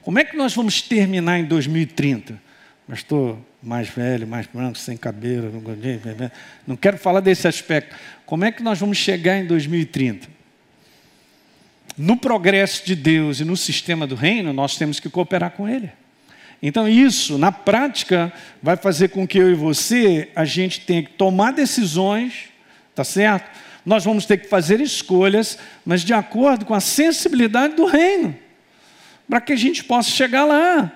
Como 0.03 0.19
é 0.19 0.25
que 0.25 0.37
nós 0.37 0.55
vamos 0.55 0.83
terminar 0.83 1.39
em 1.39 1.45
2030? 1.45 2.41
Mas 2.87 2.99
estou 2.99 3.39
mais 3.67 3.89
velho, 3.89 4.27
mais 4.27 4.47
branco, 4.47 4.79
sem 4.79 4.97
cabelo, 4.97 5.51
não, 5.53 6.31
não 6.67 6.77
quero 6.77 6.97
falar 6.97 7.21
desse 7.21 7.47
aspecto. 7.49 7.95
Como 8.25 8.45
é 8.45 8.53
que 8.53 8.63
nós 8.63 8.79
vamos 8.79 8.97
chegar 8.97 9.37
em 9.37 9.47
2030? 9.47 10.29
No 11.99 12.17
progresso 12.17 12.87
de 12.87 12.95
Deus 12.95 13.41
e 13.41 13.45
no 13.45 13.57
sistema 13.57 14.07
do 14.07 14.15
reino, 14.15 14.53
nós 14.53 14.77
temos 14.77 15.01
que 15.01 15.09
cooperar 15.09 15.51
com 15.51 15.69
Ele. 15.69 15.91
Então, 16.63 16.89
isso, 16.89 17.37
na 17.37 17.53
prática, 17.53 18.33
vai 18.63 18.77
fazer 18.77 19.09
com 19.09 19.27
que 19.27 19.39
eu 19.39 19.51
e 19.51 19.55
você, 19.55 20.31
a 20.35 20.45
gente 20.45 20.81
tenha 20.81 21.03
que 21.03 21.13
tomar 21.13 21.53
decisões 21.53 22.51
Tá 22.97 23.05
certo? 23.05 23.51
Nós 23.85 24.03
vamos 24.05 24.25
ter 24.25 24.39
que 24.39 24.49
fazer 24.49 24.81
escolhas, 24.81 25.59
mas 25.85 26.01
de 26.01 26.15
acordo 26.15 26.65
com 26.65 26.73
a 26.73 26.81
sensibilidade 26.81 27.75
do 27.77 27.85
reino, 27.85 28.35
para 29.29 29.39
que 29.39 29.53
a 29.53 29.57
gente 29.57 29.85
possa 29.85 30.11
chegar 30.11 30.47
lá. 30.47 30.91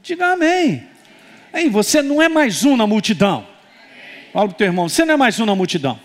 Diga 0.00 0.28
amém. 0.28 0.86
Aí, 1.54 1.68
você 1.68 2.02
não 2.02 2.20
é 2.20 2.28
mais 2.28 2.64
um 2.64 2.76
na 2.76 2.84
multidão. 2.84 3.46
Fala 4.32 4.48
para 4.48 4.54
o 4.54 4.58
teu 4.58 4.66
irmão, 4.66 4.88
você 4.88 5.04
não 5.04 5.14
é 5.14 5.16
mais 5.16 5.38
um 5.38 5.46
na 5.46 5.54
multidão. 5.54 6.00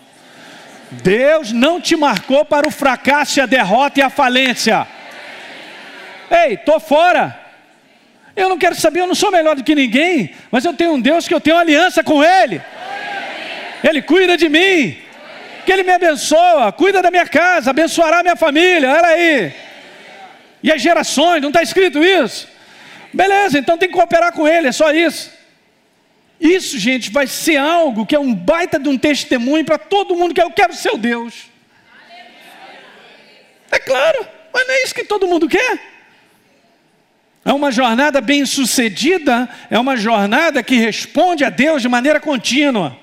Deus 0.92 1.50
não 1.50 1.80
te 1.80 1.96
marcou 1.96 2.44
para 2.44 2.68
o 2.68 2.70
fracasso, 2.70 3.42
a 3.42 3.46
derrota 3.46 3.98
e 3.98 4.02
a 4.02 4.08
falência. 4.08 4.86
Ei, 6.30 6.54
estou 6.54 6.78
fora. 6.78 7.36
Eu 8.36 8.48
não 8.48 8.56
quero 8.56 8.76
saber, 8.76 9.00
eu 9.00 9.08
não 9.08 9.14
sou 9.16 9.32
melhor 9.32 9.56
do 9.56 9.64
que 9.64 9.74
ninguém, 9.74 10.32
mas 10.52 10.64
eu 10.64 10.72
tenho 10.72 10.92
um 10.92 11.00
Deus 11.00 11.26
que 11.26 11.34
eu 11.34 11.40
tenho 11.40 11.56
aliança 11.56 12.04
com 12.04 12.22
Ele. 12.22 12.62
Ele 13.82 14.02
cuida 14.02 14.36
de 14.36 14.48
mim 14.48 14.98
que 15.66 15.72
Ele 15.72 15.82
me 15.82 15.92
abençoa, 15.92 16.70
cuida 16.70 17.02
da 17.02 17.10
minha 17.10 17.26
casa, 17.26 17.70
abençoará 17.70 18.20
a 18.20 18.22
minha 18.22 18.36
família, 18.36 18.88
olha 18.88 19.08
aí. 19.08 19.52
E 20.62 20.70
as 20.70 20.80
gerações, 20.80 21.42
não 21.42 21.48
está 21.48 21.60
escrito 21.60 21.98
isso? 22.04 22.48
Beleza, 23.12 23.58
então 23.58 23.76
tem 23.76 23.88
que 23.88 23.96
cooperar 23.96 24.32
com 24.32 24.46
Ele, 24.46 24.68
é 24.68 24.72
só 24.72 24.92
isso. 24.92 25.39
Isso, 26.40 26.78
gente, 26.78 27.10
vai 27.10 27.26
ser 27.26 27.58
algo 27.58 28.06
que 28.06 28.16
é 28.16 28.18
um 28.18 28.34
baita 28.34 28.78
de 28.78 28.88
um 28.88 28.96
testemunho 28.96 29.64
para 29.64 29.76
todo 29.76 30.16
mundo 30.16 30.32
que 30.32 30.40
eu 30.40 30.50
quero 30.50 30.72
ser 30.72 30.94
o 30.94 30.98
Deus. 30.98 31.50
É 33.70 33.78
claro, 33.78 34.26
mas 34.52 34.66
não 34.66 34.74
é 34.74 34.82
isso 34.82 34.94
que 34.94 35.04
todo 35.04 35.26
mundo 35.26 35.46
quer. 35.46 35.78
É 37.44 37.52
uma 37.52 37.70
jornada 37.70 38.20
bem 38.20 38.46
sucedida, 38.46 39.48
é 39.70 39.78
uma 39.78 39.96
jornada 39.96 40.62
que 40.62 40.76
responde 40.76 41.44
a 41.44 41.50
Deus 41.50 41.82
de 41.82 41.88
maneira 41.88 42.18
contínua. 42.18 42.98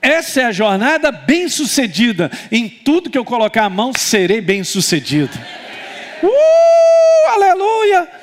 Essa 0.00 0.40
é 0.40 0.44
a 0.46 0.52
jornada 0.52 1.12
bem-sucedida. 1.12 2.28
Em 2.50 2.68
tudo 2.68 3.08
que 3.08 3.16
eu 3.16 3.24
colocar 3.24 3.64
a 3.64 3.70
mão, 3.70 3.92
serei 3.96 4.40
bem-sucedido. 4.40 5.30
Uh, 6.20 7.30
aleluia! 7.30 8.21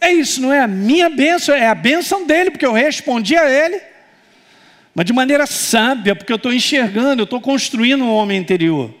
É 0.00 0.10
isso, 0.12 0.40
não 0.40 0.52
é 0.52 0.60
a 0.60 0.66
minha 0.66 1.10
bênção, 1.10 1.54
é 1.54 1.68
a 1.68 1.74
bênção 1.74 2.26
dele, 2.26 2.50
porque 2.50 2.64
eu 2.64 2.72
respondi 2.72 3.36
a 3.36 3.48
ele. 3.50 3.80
Mas 4.94 5.04
de 5.04 5.12
maneira 5.12 5.46
sábia, 5.46 6.16
porque 6.16 6.32
eu 6.32 6.36
estou 6.36 6.52
enxergando, 6.52 7.20
eu 7.20 7.24
estou 7.24 7.40
construindo 7.40 8.02
um 8.02 8.12
homem 8.12 8.38
interior. 8.38 8.92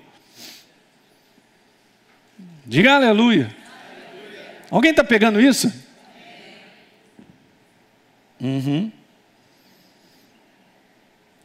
Diga 2.66 2.94
aleluia. 2.94 3.44
aleluia. 3.44 3.56
Alguém 4.70 4.90
está 4.90 5.02
pegando 5.02 5.40
isso? 5.40 5.72
Uhum. 8.40 8.92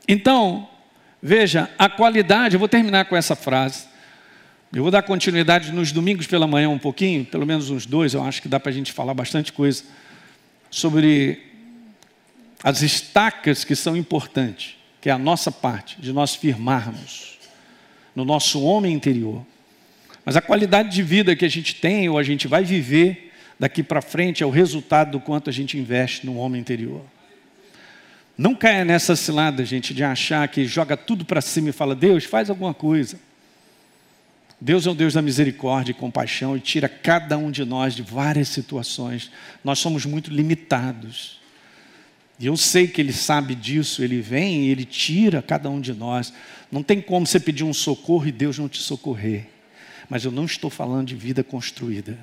Então, 0.07 0.69
veja, 1.21 1.69
a 1.77 1.89
qualidade, 1.89 2.55
eu 2.55 2.59
vou 2.59 2.69
terminar 2.69 3.05
com 3.05 3.15
essa 3.15 3.35
frase. 3.35 3.87
Eu 4.73 4.81
vou 4.81 4.91
dar 4.91 5.03
continuidade 5.03 5.71
nos 5.71 5.91
domingos 5.91 6.27
pela 6.27 6.47
manhã 6.47 6.69
um 6.69 6.79
pouquinho, 6.79 7.23
pelo 7.25 7.45
menos 7.45 7.69
uns 7.69 7.85
dois, 7.85 8.13
eu 8.13 8.23
acho 8.23 8.41
que 8.41 8.47
dá 8.47 8.59
para 8.59 8.71
a 8.71 8.73
gente 8.73 8.91
falar 8.91 9.13
bastante 9.13 9.53
coisa 9.53 9.83
sobre 10.69 11.41
as 12.63 12.81
estacas 12.81 13.63
que 13.63 13.75
são 13.75 13.95
importantes, 13.95 14.75
que 14.99 15.09
é 15.09 15.11
a 15.11 15.17
nossa 15.17 15.51
parte, 15.51 16.01
de 16.01 16.11
nós 16.11 16.35
firmarmos 16.35 17.37
no 18.15 18.25
nosso 18.25 18.61
homem 18.63 18.93
interior. 18.93 19.45
Mas 20.23 20.35
a 20.35 20.41
qualidade 20.41 20.89
de 20.89 21.03
vida 21.03 21.35
que 21.35 21.45
a 21.45 21.49
gente 21.49 21.75
tem 21.75 22.09
ou 22.09 22.17
a 22.17 22.23
gente 22.23 22.47
vai 22.47 22.63
viver 22.63 23.31
daqui 23.59 23.83
para 23.83 24.01
frente 24.01 24.41
é 24.41 24.45
o 24.45 24.49
resultado 24.49 25.11
do 25.11 25.19
quanto 25.19 25.49
a 25.49 25.53
gente 25.53 25.77
investe 25.77 26.25
no 26.25 26.37
homem 26.37 26.59
interior. 26.59 27.01
Não 28.37 28.55
caia 28.55 28.83
nessa 28.83 29.15
cilada, 29.15 29.63
gente, 29.63 29.93
de 29.93 30.03
achar 30.03 30.47
que 30.47 30.65
joga 30.65 30.97
tudo 30.97 31.23
para 31.23 31.39
cima 31.39 31.69
e 31.69 31.71
fala: 31.71 31.95
Deus, 31.95 32.25
faz 32.25 32.49
alguma 32.49 32.73
coisa. 32.73 33.17
Deus 34.59 34.87
é 34.87 34.89
o 34.89 34.95
Deus 34.95 35.13
da 35.13 35.21
misericórdia 35.21 35.91
e 35.91 35.95
compaixão 35.95 36.55
e 36.55 36.59
tira 36.59 36.87
cada 36.87 37.37
um 37.37 37.51
de 37.51 37.65
nós 37.65 37.93
de 37.93 38.01
várias 38.01 38.47
situações. 38.47 39.31
Nós 39.63 39.79
somos 39.79 40.05
muito 40.05 40.31
limitados. 40.31 41.39
E 42.39 42.45
eu 42.45 42.57
sei 42.57 42.87
que 42.87 43.01
Ele 43.01 43.13
sabe 43.13 43.55
disso, 43.55 44.03
Ele 44.03 44.21
vem 44.21 44.63
e 44.63 44.69
Ele 44.69 44.85
tira 44.85 45.41
cada 45.41 45.69
um 45.69 45.79
de 45.79 45.93
nós. 45.93 46.33
Não 46.71 46.81
tem 46.81 47.01
como 47.01 47.25
você 47.25 47.39
pedir 47.39 47.63
um 47.63 47.73
socorro 47.73 48.27
e 48.27 48.31
Deus 48.31 48.57
não 48.57 48.67
te 48.67 48.79
socorrer. 48.79 49.47
Mas 50.09 50.23
eu 50.23 50.31
não 50.31 50.45
estou 50.45 50.69
falando 50.69 51.07
de 51.07 51.15
vida 51.15 51.43
construída. 51.43 52.17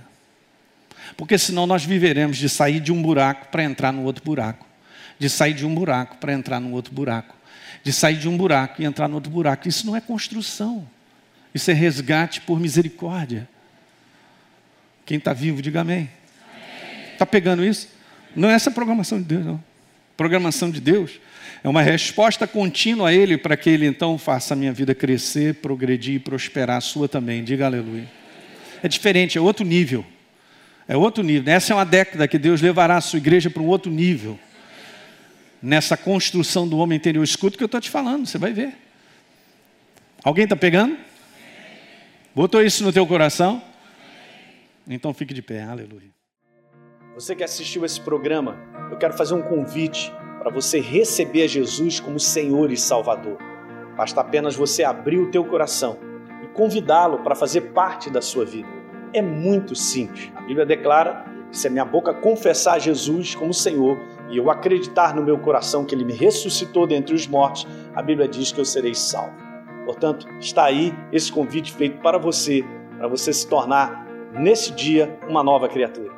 Porque 1.16 1.36
senão 1.36 1.66
nós 1.66 1.84
viveremos 1.84 2.36
de 2.36 2.48
sair 2.48 2.80
de 2.80 2.92
um 2.92 3.02
buraco 3.02 3.48
para 3.48 3.64
entrar 3.64 3.92
no 3.92 4.04
outro 4.04 4.24
buraco 4.24 4.72
de 5.22 5.30
sair 5.30 5.54
de 5.54 5.64
um 5.64 5.72
buraco 5.72 6.16
para 6.16 6.32
entrar 6.32 6.58
no 6.58 6.72
outro 6.72 6.92
buraco, 6.92 7.36
de 7.84 7.92
sair 7.92 8.16
de 8.16 8.28
um 8.28 8.36
buraco 8.36 8.82
e 8.82 8.84
entrar 8.84 9.06
no 9.06 9.14
outro 9.14 9.30
buraco. 9.30 9.68
Isso 9.68 9.86
não 9.86 9.94
é 9.94 10.00
construção, 10.00 10.84
isso 11.54 11.70
é 11.70 11.74
resgate 11.74 12.40
por 12.40 12.58
misericórdia. 12.58 13.48
Quem 15.04 15.18
está 15.18 15.32
vivo, 15.32 15.60
diga 15.60 15.80
amém. 15.80 16.08
Está 17.12 17.26
pegando 17.26 17.64
isso? 17.64 17.88
Não 18.34 18.48
é 18.48 18.54
essa 18.54 18.70
programação 18.70 19.18
de 19.18 19.24
Deus, 19.24 19.44
não. 19.44 19.62
Programação 20.16 20.70
de 20.70 20.80
Deus 20.80 21.20
é 21.64 21.68
uma 21.68 21.82
resposta 21.82 22.46
contínua 22.46 23.10
a 23.10 23.14
Ele 23.14 23.36
para 23.36 23.56
que 23.56 23.70
Ele 23.70 23.86
então 23.86 24.18
faça 24.18 24.54
a 24.54 24.56
minha 24.56 24.72
vida 24.72 24.94
crescer, 24.94 25.54
progredir 25.56 26.14
e 26.14 26.18
prosperar, 26.18 26.78
a 26.78 26.80
sua 26.80 27.08
também. 27.08 27.44
Diga 27.44 27.66
aleluia. 27.66 28.08
É 28.82 28.88
diferente, 28.88 29.38
é 29.38 29.40
outro 29.40 29.64
nível. 29.64 30.04
É 30.88 30.96
outro 30.96 31.22
nível. 31.22 31.52
Essa 31.52 31.72
é 31.72 31.76
uma 31.76 31.84
década 31.84 32.26
que 32.26 32.38
Deus 32.38 32.60
levará 32.60 32.96
a 32.96 33.00
sua 33.00 33.18
igreja 33.18 33.48
para 33.48 33.62
um 33.62 33.66
outro 33.66 33.92
nível. 33.92 34.38
Nessa 35.62 35.96
construção 35.96 36.66
do 36.66 36.78
homem 36.78 36.96
interior. 36.96 37.22
Escuta 37.22 37.54
o 37.54 37.58
que 37.58 37.62
eu 37.62 37.66
estou 37.66 37.80
te 37.80 37.90
falando, 37.90 38.26
você 38.26 38.38
vai 38.38 38.52
ver. 38.52 38.74
Alguém 40.24 40.44
está 40.44 40.56
pegando? 40.56 40.96
Botou 42.34 42.62
isso 42.62 42.82
no 42.82 42.90
teu 42.90 43.06
coração? 43.06 43.62
Então 44.88 45.12
fique 45.12 45.34
de 45.34 45.42
pé, 45.42 45.64
aleluia. 45.64 46.10
Você 47.14 47.36
que 47.36 47.44
assistiu 47.44 47.84
esse 47.84 48.00
programa, 48.00 48.56
eu 48.90 48.96
quero 48.96 49.12
fazer 49.12 49.34
um 49.34 49.42
convite 49.42 50.10
para 50.38 50.50
você 50.50 50.80
receber 50.80 51.46
Jesus 51.46 52.00
como 52.00 52.18
Senhor 52.18 52.70
e 52.70 52.76
Salvador. 52.76 53.36
Basta 53.98 54.22
apenas 54.22 54.56
você 54.56 54.82
abrir 54.82 55.18
o 55.18 55.30
teu 55.30 55.44
coração 55.44 55.98
e 56.42 56.46
convidá-lo 56.48 57.18
para 57.18 57.34
fazer 57.34 57.72
parte 57.72 58.08
da 58.08 58.22
sua 58.22 58.46
vida. 58.46 58.68
É 59.12 59.20
muito 59.20 59.76
simples. 59.76 60.32
A 60.34 60.40
Bíblia 60.40 60.64
declara 60.64 61.26
que 61.50 61.58
se 61.58 61.66
a 61.66 61.70
minha 61.70 61.84
boca 61.84 62.14
confessar 62.14 62.80
Jesus 62.80 63.34
como 63.34 63.52
Senhor 63.52 63.98
e 64.30 64.38
eu 64.38 64.50
acreditar 64.50 65.14
no 65.14 65.22
meu 65.22 65.38
coração 65.38 65.84
que 65.84 65.94
ele 65.94 66.04
me 66.04 66.14
ressuscitou 66.14 66.86
dentre 66.86 67.14
os 67.14 67.26
mortos, 67.26 67.66
a 67.94 68.00
Bíblia 68.00 68.26
diz 68.26 68.50
que 68.50 68.58
eu 68.58 68.64
serei 68.64 68.94
salvo. 68.94 69.51
Portanto, 69.84 70.26
está 70.40 70.64
aí 70.64 70.94
esse 71.12 71.30
convite 71.30 71.72
feito 71.72 71.98
para 71.98 72.18
você, 72.18 72.64
para 72.96 73.08
você 73.08 73.32
se 73.32 73.46
tornar 73.46 74.06
nesse 74.32 74.72
dia 74.72 75.18
uma 75.28 75.42
nova 75.42 75.68
criatura. 75.68 76.12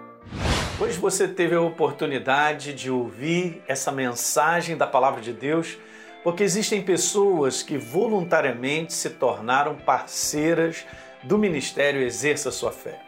Hoje 0.80 0.98
você 0.98 1.28
teve 1.28 1.54
a 1.54 1.60
oportunidade 1.60 2.74
de 2.74 2.90
ouvir 2.90 3.62
essa 3.66 3.92
mensagem 3.92 4.76
da 4.76 4.86
palavra 4.86 5.20
de 5.20 5.32
Deus, 5.32 5.78
porque 6.22 6.42
existem 6.42 6.82
pessoas 6.82 7.62
que 7.62 7.78
voluntariamente 7.78 8.92
se 8.92 9.10
tornaram 9.10 9.76
parceiras 9.76 10.84
do 11.22 11.38
ministério 11.38 12.02
Exerça 12.02 12.50
Sua 12.50 12.72
Fé. 12.72 12.98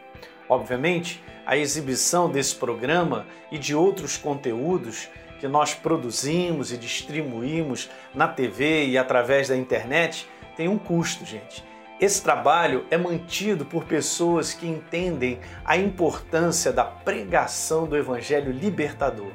Obviamente, 0.49 1.21
a 1.45 1.57
exibição 1.57 2.29
desse 2.29 2.55
programa 2.55 3.25
e 3.51 3.57
de 3.57 3.75
outros 3.75 4.17
conteúdos 4.17 5.09
que 5.39 5.47
nós 5.47 5.73
produzimos 5.73 6.71
e 6.71 6.77
distribuímos 6.77 7.89
na 8.13 8.27
TV 8.27 8.87
e 8.87 8.97
através 8.97 9.49
da 9.49 9.55
internet 9.55 10.27
tem 10.57 10.67
um 10.67 10.79
custo, 10.79 11.23
gente. 11.23 11.63
Esse 12.01 12.21
trabalho 12.21 12.85
é 12.89 12.97
mantido 12.97 13.63
por 13.63 13.85
pessoas 13.85 14.53
que 14.53 14.67
entendem 14.67 15.39
a 15.63 15.77
importância 15.77 16.73
da 16.73 16.83
pregação 16.83 17.85
do 17.85 17.95
Evangelho 17.95 18.51
libertador. 18.51 19.31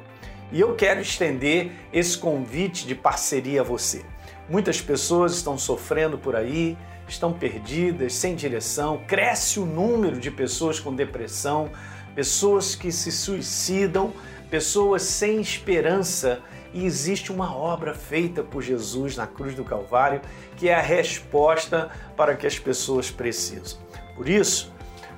E 0.51 0.59
eu 0.59 0.75
quero 0.75 1.01
estender 1.01 1.71
esse 1.91 2.17
convite 2.17 2.85
de 2.85 2.93
parceria 2.93 3.61
a 3.61 3.63
você. 3.63 4.05
Muitas 4.49 4.81
pessoas 4.81 5.33
estão 5.33 5.57
sofrendo 5.57 6.17
por 6.17 6.35
aí, 6.35 6.77
estão 7.07 7.33
perdidas, 7.33 8.13
sem 8.13 8.35
direção, 8.35 9.01
cresce 9.07 9.59
o 9.59 9.65
número 9.65 10.19
de 10.19 10.29
pessoas 10.29 10.79
com 10.79 10.93
depressão, 10.93 11.71
pessoas 12.13 12.75
que 12.75 12.91
se 12.91 13.11
suicidam, 13.11 14.13
pessoas 14.49 15.01
sem 15.03 15.39
esperança 15.41 16.41
e 16.73 16.85
existe 16.85 17.31
uma 17.31 17.55
obra 17.55 17.93
feita 17.93 18.43
por 18.43 18.61
Jesus 18.61 19.15
na 19.15 19.27
cruz 19.27 19.55
do 19.55 19.63
Calvário 19.63 20.21
que 20.57 20.69
é 20.69 20.75
a 20.75 20.81
resposta 20.81 21.89
para 22.17 22.35
que 22.35 22.47
as 22.47 22.57
pessoas 22.57 23.11
precisam. 23.11 23.79
Por 24.15 24.27
isso, 24.27 24.73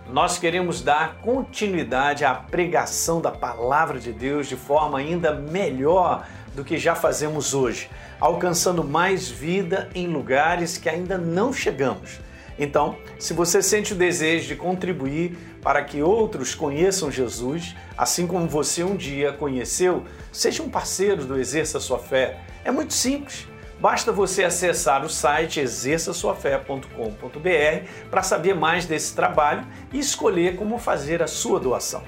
nós 0.10 0.38
queremos 0.38 0.82
dar 0.82 1.16
continuidade 1.22 2.24
à 2.24 2.34
pregação 2.36 3.20
da 3.20 3.32
palavra 3.32 4.00
de 4.00 4.12
Deus 4.12 4.48
de 4.48 4.56
forma 4.56 5.00
ainda 5.00 5.34
melhor 5.34 6.28
do 6.54 6.64
que 6.64 6.78
já 6.78 6.96
fazemos 6.96 7.54
hoje, 7.54 7.90
alcançando 8.20 8.84
mais 8.84 9.30
vida 9.30 9.90
em 9.96 10.08
lugares 10.08 10.78
que 10.78 10.88
ainda 10.88 11.18
não 11.18 11.52
chegamos. 11.52 12.20
Então, 12.58 12.98
se 13.20 13.34
você 13.34 13.62
sente 13.62 13.94
o 13.94 13.96
desejo 13.96 14.48
de 14.48 14.56
contribuir 14.56 15.38
para 15.62 15.84
que 15.84 16.02
outros 16.02 16.56
conheçam 16.56 17.12
Jesus, 17.12 17.76
assim 17.98 18.26
como 18.26 18.48
você 18.48 18.84
um 18.84 18.96
dia 18.96 19.34
conheceu, 19.34 20.06
seja 20.32 20.64
um 20.64 20.70
parceiro 20.70 21.26
do 21.26 21.38
Exerça 21.38 21.80
Sua 21.80 22.00
Fé. 22.00 22.40
É 22.64 22.72
muito 22.72 22.94
simples. 22.94 23.48
Basta 23.80 24.12
você 24.12 24.46
acessar 24.46 25.04
o 25.04 25.10
site 25.10 25.60
exerçaçoafé.com.br 25.60 27.90
para 28.10 28.24
saber 28.24 28.56
mais 28.56 28.86
desse 28.86 29.14
trabalho 29.14 29.68
e 29.92 30.00
escolher 30.00 30.56
como 30.56 30.80
fazer 30.80 31.22
a 31.22 31.28
sua 31.28 31.60
doação. 31.60 32.04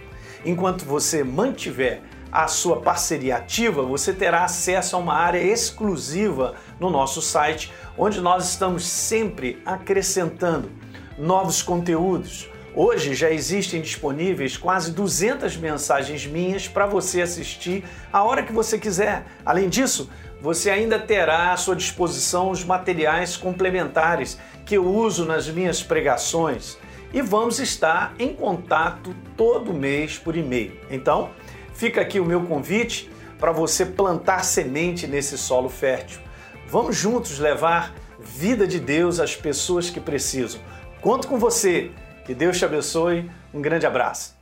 Enquanto 0.46 0.86
você 0.86 1.26
mantiver 1.26 2.02
a 2.32 2.48
sua 2.48 2.82
parceria 2.82 3.38
ativa, 3.38 3.82
você 3.82 4.14
terá 4.14 4.44
acesso 4.44 4.96
a 4.96 5.00
uma 5.00 5.14
área 5.14 5.40
exclusiva 5.40 6.56
no 6.80 6.90
nosso 6.90 7.22
site, 7.22 7.72
onde 7.98 8.22
nós 8.22 8.50
estamos 8.50 8.86
sempre 8.86 9.62
acrescentando 9.66 10.72
novos 11.18 11.62
conteúdos. 11.62 12.50
Hoje 12.76 13.16
já 13.16 13.32
existem 13.32 13.82
disponíveis 13.82 14.56
quase 14.56 14.92
200 14.92 15.58
mensagens 15.58 16.28
minhas 16.28 16.68
para 16.68 16.86
você 16.86 17.22
assistir 17.22 17.84
a 18.14 18.24
hora 18.24 18.44
que 18.44 18.54
você 18.54 18.78
quiser. 18.78 19.26
Além 19.44 19.68
disso, 19.68 20.10
você 20.40 20.70
ainda 20.70 21.00
terá 21.00 21.54
à 21.54 21.58
sua 21.58 21.76
disposição 21.76 22.52
os 22.52 22.64
materiais 22.64 23.36
complementares 23.36 24.38
que 24.64 24.78
eu 24.78 24.86
uso 24.86 25.26
nas 25.26 25.48
minhas 25.48 25.82
pregações 25.82 26.78
e 27.12 27.22
vamos 27.22 27.60
estar 27.60 28.14
em 28.20 28.34
contato 28.34 29.16
todo 29.36 29.74
mês 29.74 30.18
por 30.18 30.36
e-mail. 30.36 30.74
Então, 30.90 31.32
Fica 31.78 32.02
aqui 32.02 32.20
o 32.20 32.26
meu 32.26 32.42
convite 32.42 33.08
para 33.40 33.52
você 33.52 33.86
plantar 33.86 34.44
semente 34.44 35.06
nesse 35.06 35.38
solo 35.38 35.70
fértil. 35.70 36.20
Vamos 36.68 36.96
juntos 36.96 37.38
levar 37.38 37.94
vida 38.20 38.66
de 38.66 38.80
Deus 38.80 39.20
às 39.20 39.36
pessoas 39.36 39.88
que 39.88 40.00
precisam. 40.00 40.60
Conto 41.02 41.28
com 41.28 41.38
você. 41.38 41.92
Que 42.26 42.34
Deus 42.34 42.58
te 42.58 42.66
abençoe. 42.66 43.30
Um 43.54 43.62
grande 43.62 43.86
abraço. 43.86 44.37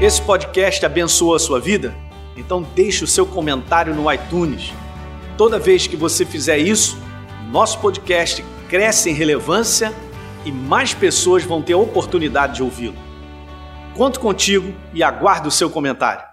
Esse 0.00 0.22
podcast 0.22 0.86
abençoou 0.86 1.34
a 1.34 1.40
sua 1.40 1.58
vida? 1.58 1.92
Então 2.36 2.62
deixe 2.62 3.02
o 3.02 3.06
seu 3.06 3.26
comentário 3.26 3.92
no 3.92 4.12
iTunes. 4.12 4.72
Toda 5.36 5.58
vez 5.58 5.88
que 5.88 5.96
você 5.96 6.24
fizer 6.24 6.56
isso, 6.56 6.96
nosso 7.50 7.80
podcast 7.80 8.44
cresce 8.68 9.10
em 9.10 9.12
relevância 9.12 9.92
e 10.44 10.52
mais 10.52 10.94
pessoas 10.94 11.42
vão 11.42 11.60
ter 11.60 11.72
a 11.72 11.78
oportunidade 11.78 12.54
de 12.54 12.62
ouvi-lo. 12.62 12.94
Conto 13.96 14.20
contigo 14.20 14.72
e 14.94 15.02
aguardo 15.02 15.48
o 15.48 15.50
seu 15.50 15.68
comentário. 15.68 16.27